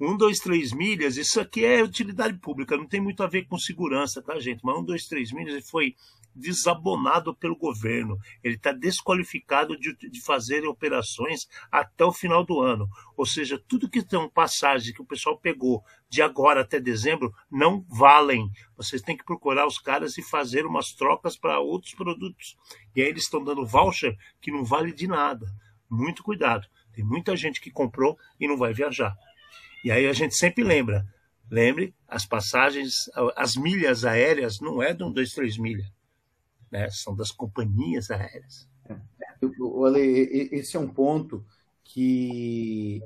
Um, 0.00 0.16
dois, 0.16 0.38
três 0.38 0.72
milhas, 0.72 1.16
isso 1.16 1.40
aqui 1.40 1.64
é 1.64 1.82
utilidade 1.82 2.38
pública, 2.38 2.76
não 2.76 2.86
tem 2.86 3.00
muito 3.00 3.20
a 3.20 3.26
ver 3.26 3.48
com 3.48 3.58
segurança, 3.58 4.22
tá, 4.22 4.38
gente? 4.38 4.60
Mas 4.62 4.78
um, 4.78 4.84
dois, 4.84 5.08
três 5.08 5.32
milhas 5.32 5.68
foi 5.68 5.96
desabonado 6.38 7.34
pelo 7.34 7.56
governo. 7.56 8.16
Ele 8.42 8.54
está 8.54 8.72
desqualificado 8.72 9.78
de, 9.78 9.96
de 9.96 10.22
fazer 10.22 10.64
operações 10.66 11.48
até 11.70 12.04
o 12.04 12.12
final 12.12 12.44
do 12.44 12.60
ano. 12.60 12.88
Ou 13.16 13.26
seja, 13.26 13.62
tudo 13.68 13.90
que 13.90 14.02
tem 14.02 14.28
passagem 14.30 14.94
que 14.94 15.02
o 15.02 15.06
pessoal 15.06 15.38
pegou 15.38 15.82
de 16.08 16.22
agora 16.22 16.60
até 16.60 16.80
dezembro 16.80 17.32
não 17.50 17.84
valem. 17.88 18.50
Vocês 18.76 19.02
têm 19.02 19.16
que 19.16 19.24
procurar 19.24 19.66
os 19.66 19.78
caras 19.78 20.16
e 20.16 20.22
fazer 20.22 20.64
umas 20.64 20.92
trocas 20.92 21.36
para 21.36 21.60
outros 21.60 21.94
produtos. 21.94 22.56
E 22.94 23.02
aí 23.02 23.08
eles 23.08 23.24
estão 23.24 23.42
dando 23.42 23.66
voucher 23.66 24.16
que 24.40 24.50
não 24.50 24.64
vale 24.64 24.92
de 24.92 25.06
nada. 25.06 25.46
Muito 25.90 26.22
cuidado. 26.22 26.66
Tem 26.92 27.04
muita 27.04 27.36
gente 27.36 27.60
que 27.60 27.70
comprou 27.70 28.16
e 28.38 28.46
não 28.46 28.56
vai 28.56 28.72
viajar. 28.72 29.14
E 29.84 29.90
aí 29.90 30.06
a 30.06 30.12
gente 30.12 30.34
sempre 30.34 30.64
lembra. 30.64 31.06
Lembre, 31.50 31.94
as 32.06 32.26
passagens, 32.26 33.08
as 33.34 33.56
milhas 33.56 34.04
aéreas 34.04 34.60
não 34.60 34.82
é 34.82 34.92
de 34.92 35.02
um, 35.02 35.10
dois, 35.10 35.32
três 35.32 35.56
milhas. 35.56 35.86
Né? 36.70 36.88
São 36.90 37.14
das 37.14 37.30
companhias 37.30 38.10
aéreas. 38.10 38.68
É. 38.88 38.96
Olha, 39.60 39.98
esse 39.98 40.76
é 40.76 40.80
um 40.80 40.88
ponto 40.88 41.44
que 41.84 43.00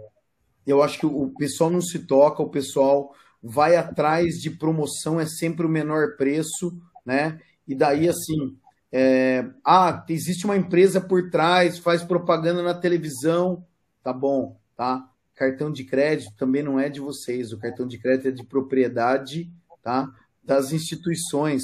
eu 0.66 0.82
acho 0.82 0.98
que 0.98 1.06
o 1.06 1.30
pessoal 1.36 1.70
não 1.70 1.80
se 1.80 2.00
toca, 2.00 2.42
o 2.42 2.50
pessoal 2.50 3.14
vai 3.42 3.76
atrás 3.76 4.34
de 4.34 4.50
promoção, 4.50 5.20
é 5.20 5.26
sempre 5.26 5.66
o 5.66 5.68
menor 5.68 6.16
preço, 6.16 6.80
né? 7.04 7.40
E 7.66 7.74
daí, 7.74 8.08
assim, 8.08 8.56
é, 8.90 9.44
ah, 9.64 10.04
existe 10.08 10.44
uma 10.44 10.56
empresa 10.56 11.00
por 11.00 11.30
trás, 11.30 11.78
faz 11.78 12.02
propaganda 12.02 12.62
na 12.62 12.74
televisão, 12.74 13.64
tá 14.02 14.12
bom, 14.12 14.56
tá? 14.76 15.08
cartão 15.34 15.72
de 15.72 15.84
crédito 15.84 16.32
também 16.36 16.62
não 16.62 16.78
é 16.78 16.88
de 16.88 17.00
vocês, 17.00 17.52
o 17.52 17.58
cartão 17.58 17.86
de 17.86 17.98
crédito 17.98 18.28
é 18.28 18.30
de 18.30 18.44
propriedade 18.44 19.50
tá? 19.82 20.08
das 20.42 20.72
instituições. 20.72 21.62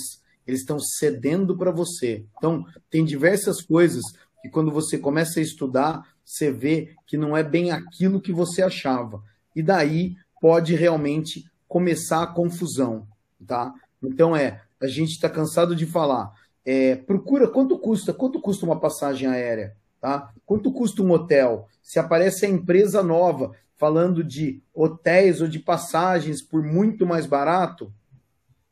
Eles 0.49 0.61
estão 0.61 0.81
cedendo 0.81 1.55
para 1.55 1.71
você. 1.71 2.25
Então, 2.39 2.65
tem 2.89 3.05
diversas 3.05 3.61
coisas 3.61 4.03
que 4.41 4.49
quando 4.49 4.73
você 4.73 4.97
começa 4.97 5.39
a 5.39 5.43
estudar, 5.43 6.03
você 6.25 6.51
vê 6.51 6.95
que 7.07 7.19
não 7.19 7.37
é 7.37 7.43
bem 7.43 7.71
aquilo 7.71 8.19
que 8.19 8.33
você 8.33 8.63
achava. 8.63 9.23
E 9.55 9.63
daí 9.63 10.17
pode 10.41 10.75
realmente 10.75 11.45
começar 11.69 12.23
a 12.23 12.27
confusão. 12.27 13.07
Tá? 13.47 13.75
Então, 14.03 14.35
é, 14.35 14.63
a 14.81 14.87
gente 14.87 15.11
está 15.11 15.29
cansado 15.29 15.77
de 15.77 15.85
falar. 15.85 16.33
É, 16.65 16.97
procura 16.97 17.47
quanto 17.47 17.79
custa, 17.79 18.15
quanto 18.15 18.41
custa 18.41 18.65
uma 18.65 18.81
passagem 18.81 19.29
aérea? 19.29 19.77
Tá? 20.01 20.33
Quanto 20.47 20.73
custa 20.73 21.03
um 21.03 21.11
hotel? 21.11 21.69
Se 21.83 21.99
aparece 21.99 22.47
a 22.47 22.49
empresa 22.49 23.03
nova 23.03 23.53
falando 23.77 24.25
de 24.25 24.63
hotéis 24.73 25.43
ou 25.43 25.47
de 25.47 25.59
passagens 25.59 26.41
por 26.41 26.63
muito 26.63 27.05
mais 27.05 27.27
barato, 27.27 27.93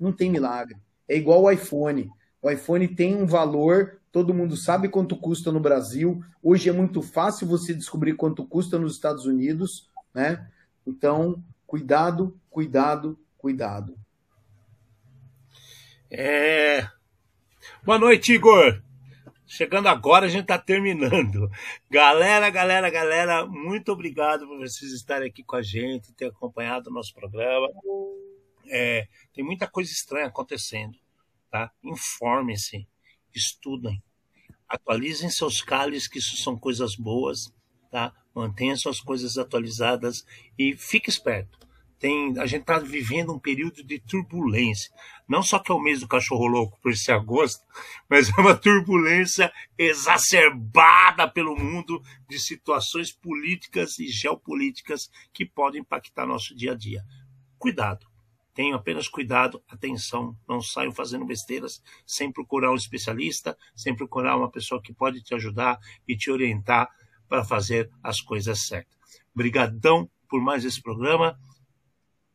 não 0.01 0.11
tem 0.11 0.31
milagre. 0.31 0.78
É 1.09 1.16
igual 1.16 1.43
o 1.43 1.51
iPhone. 1.51 2.11
O 2.43 2.51
iPhone 2.51 2.87
tem 2.89 3.15
um 3.15 3.27
valor, 3.27 3.99
todo 4.12 4.35
mundo 4.35 4.57
sabe 4.57 4.89
quanto 4.89 5.16
custa 5.16 5.51
no 5.51 5.61
Brasil. 5.61 6.23
Hoje 6.43 6.69
é 6.69 6.73
muito 6.73 7.03
fácil 7.03 7.47
você 7.47 7.74
descobrir 7.74 8.15
quanto 8.15 8.45
custa 8.47 8.78
nos 8.78 8.95
Estados 8.95 9.27
Unidos, 9.27 9.91
né? 10.15 10.49
Então, 10.87 11.43
cuidado, 11.66 12.39
cuidado, 12.49 13.19
cuidado. 13.37 13.99
É. 16.11 16.89
Boa 17.85 17.99
noite, 17.99 18.33
Igor. 18.33 18.81
Chegando 19.47 19.89
agora, 19.89 20.27
a 20.27 20.28
gente 20.28 20.43
está 20.43 20.59
terminando. 20.59 21.49
Galera, 21.89 22.51
galera, 22.51 22.91
galera, 22.91 23.47
muito 23.47 23.93
obrigado 23.93 24.47
por 24.47 24.59
vocês 24.59 24.93
estarem 24.93 25.28
aqui 25.28 25.45
com 25.45 25.55
a 25.55 25.62
gente, 25.62 26.12
ter 26.15 26.27
acompanhado 26.27 26.91
o 26.91 26.93
nosso 26.93 27.15
programa. 27.15 27.69
É, 28.69 29.09
tem 29.33 29.45
muita 29.45 29.67
coisa 29.67 29.91
estranha 29.91 30.27
acontecendo, 30.27 30.99
tá? 31.51 31.71
Informem-se, 31.83 32.87
estudem, 33.35 34.03
atualizem 34.69 35.31
seus 35.31 35.61
cales, 35.63 36.09
que 36.09 36.19
isso 36.19 36.37
são 36.37 36.59
coisas 36.59 36.97
boas, 36.97 37.53
tá? 37.91 38.15
Mantenham 38.35 38.77
suas 38.77 39.01
coisas 39.01 39.39
atualizadas 39.39 40.25
e 40.59 40.77
fique 40.77 41.09
esperto 41.09 41.67
tem, 41.99 42.39
a 42.39 42.47
gente 42.47 42.63
está 42.63 42.79
vivendo 42.79 43.33
um 43.33 43.39
período 43.39 43.83
de 43.83 43.99
turbulência. 43.99 44.93
Não 45.29 45.43
só 45.43 45.59
que 45.59 45.73
é 45.73 45.75
o 45.75 45.81
mês 45.81 46.01
do 46.01 46.09
cachorro 46.09 46.47
louco 46.47 46.79
por 46.81 46.95
ser 46.97 47.13
agosto, 47.13 47.65
mas 48.09 48.29
é 48.29 48.41
uma 48.41 48.55
turbulência 48.55 49.53
exacerbada 49.79 51.29
pelo 51.29 51.57
mundo 51.57 52.03
de 52.29 52.39
situações 52.39 53.13
políticas 53.13 53.99
e 53.99 54.09
geopolíticas 54.09 55.11
que 55.33 55.45
podem 55.45 55.81
impactar 55.81 56.27
nosso 56.27 56.55
dia 56.55 56.73
a 56.73 56.77
dia. 56.77 57.03
Cuidado. 57.59 58.07
Tenham 58.57 58.74
apenas 58.74 59.07
cuidado, 59.07 59.62
atenção, 59.69 60.35
não 60.49 60.62
saiam 60.62 60.91
fazendo 60.91 61.27
besteiras 61.27 61.83
sem 62.07 62.33
procurar 62.33 62.73
um 62.73 62.74
especialista, 62.74 63.55
sem 63.74 63.95
procurar 63.95 64.35
uma 64.35 64.51
pessoa 64.51 64.81
que 64.83 64.95
pode 64.95 65.23
te 65.23 65.35
ajudar 65.35 65.78
e 66.09 66.16
te 66.16 66.31
orientar 66.31 66.89
para 67.28 67.45
fazer 67.45 67.91
as 68.03 68.19
coisas 68.23 68.66
certas. 68.66 68.97
Obrigadão 69.35 70.09
por 70.27 70.41
mais 70.41 70.65
esse 70.65 70.81
programa. 70.81 71.39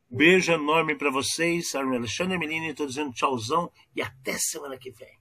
Beijo 0.07 0.51
enorme 0.51 0.95
para 0.95 1.09
vocês. 1.09 1.73
Alexandre 1.73 2.37
Melini, 2.37 2.69
estou 2.69 2.85
dizendo 2.85 3.13
tchauzão 3.13 3.71
e 3.95 4.01
até 4.03 4.37
semana 4.37 4.77
que 4.77 4.91
vem. 4.91 5.19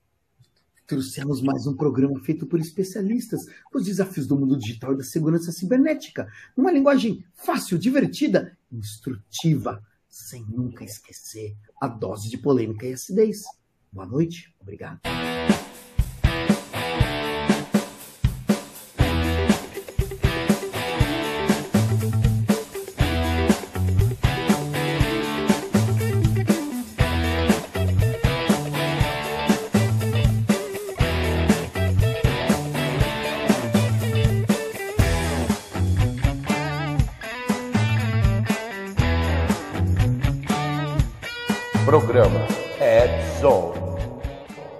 Trouxemos 0.85 1.41
mais 1.41 1.65
um 1.65 1.75
programa 1.75 2.19
feito 2.19 2.45
por 2.45 2.59
especialistas 2.59 3.39
os 3.73 3.85
desafios 3.85 4.27
do 4.27 4.37
mundo 4.37 4.55
digital 4.55 4.93
e 4.93 4.97
da 4.97 5.03
segurança 5.03 5.51
cibernética, 5.51 6.31
numa 6.55 6.71
linguagem 6.71 7.25
fácil, 7.33 7.79
divertida, 7.79 8.55
instrutiva, 8.71 9.81
sem 10.11 10.45
nunca 10.47 10.83
esquecer 10.83 11.55
a 11.79 11.87
dose 11.87 12.29
de 12.29 12.37
polêmica 12.37 12.85
e 12.85 12.93
acidez. 12.93 13.43
Boa 13.91 14.05
noite, 14.05 14.53
obrigado. 14.59 14.99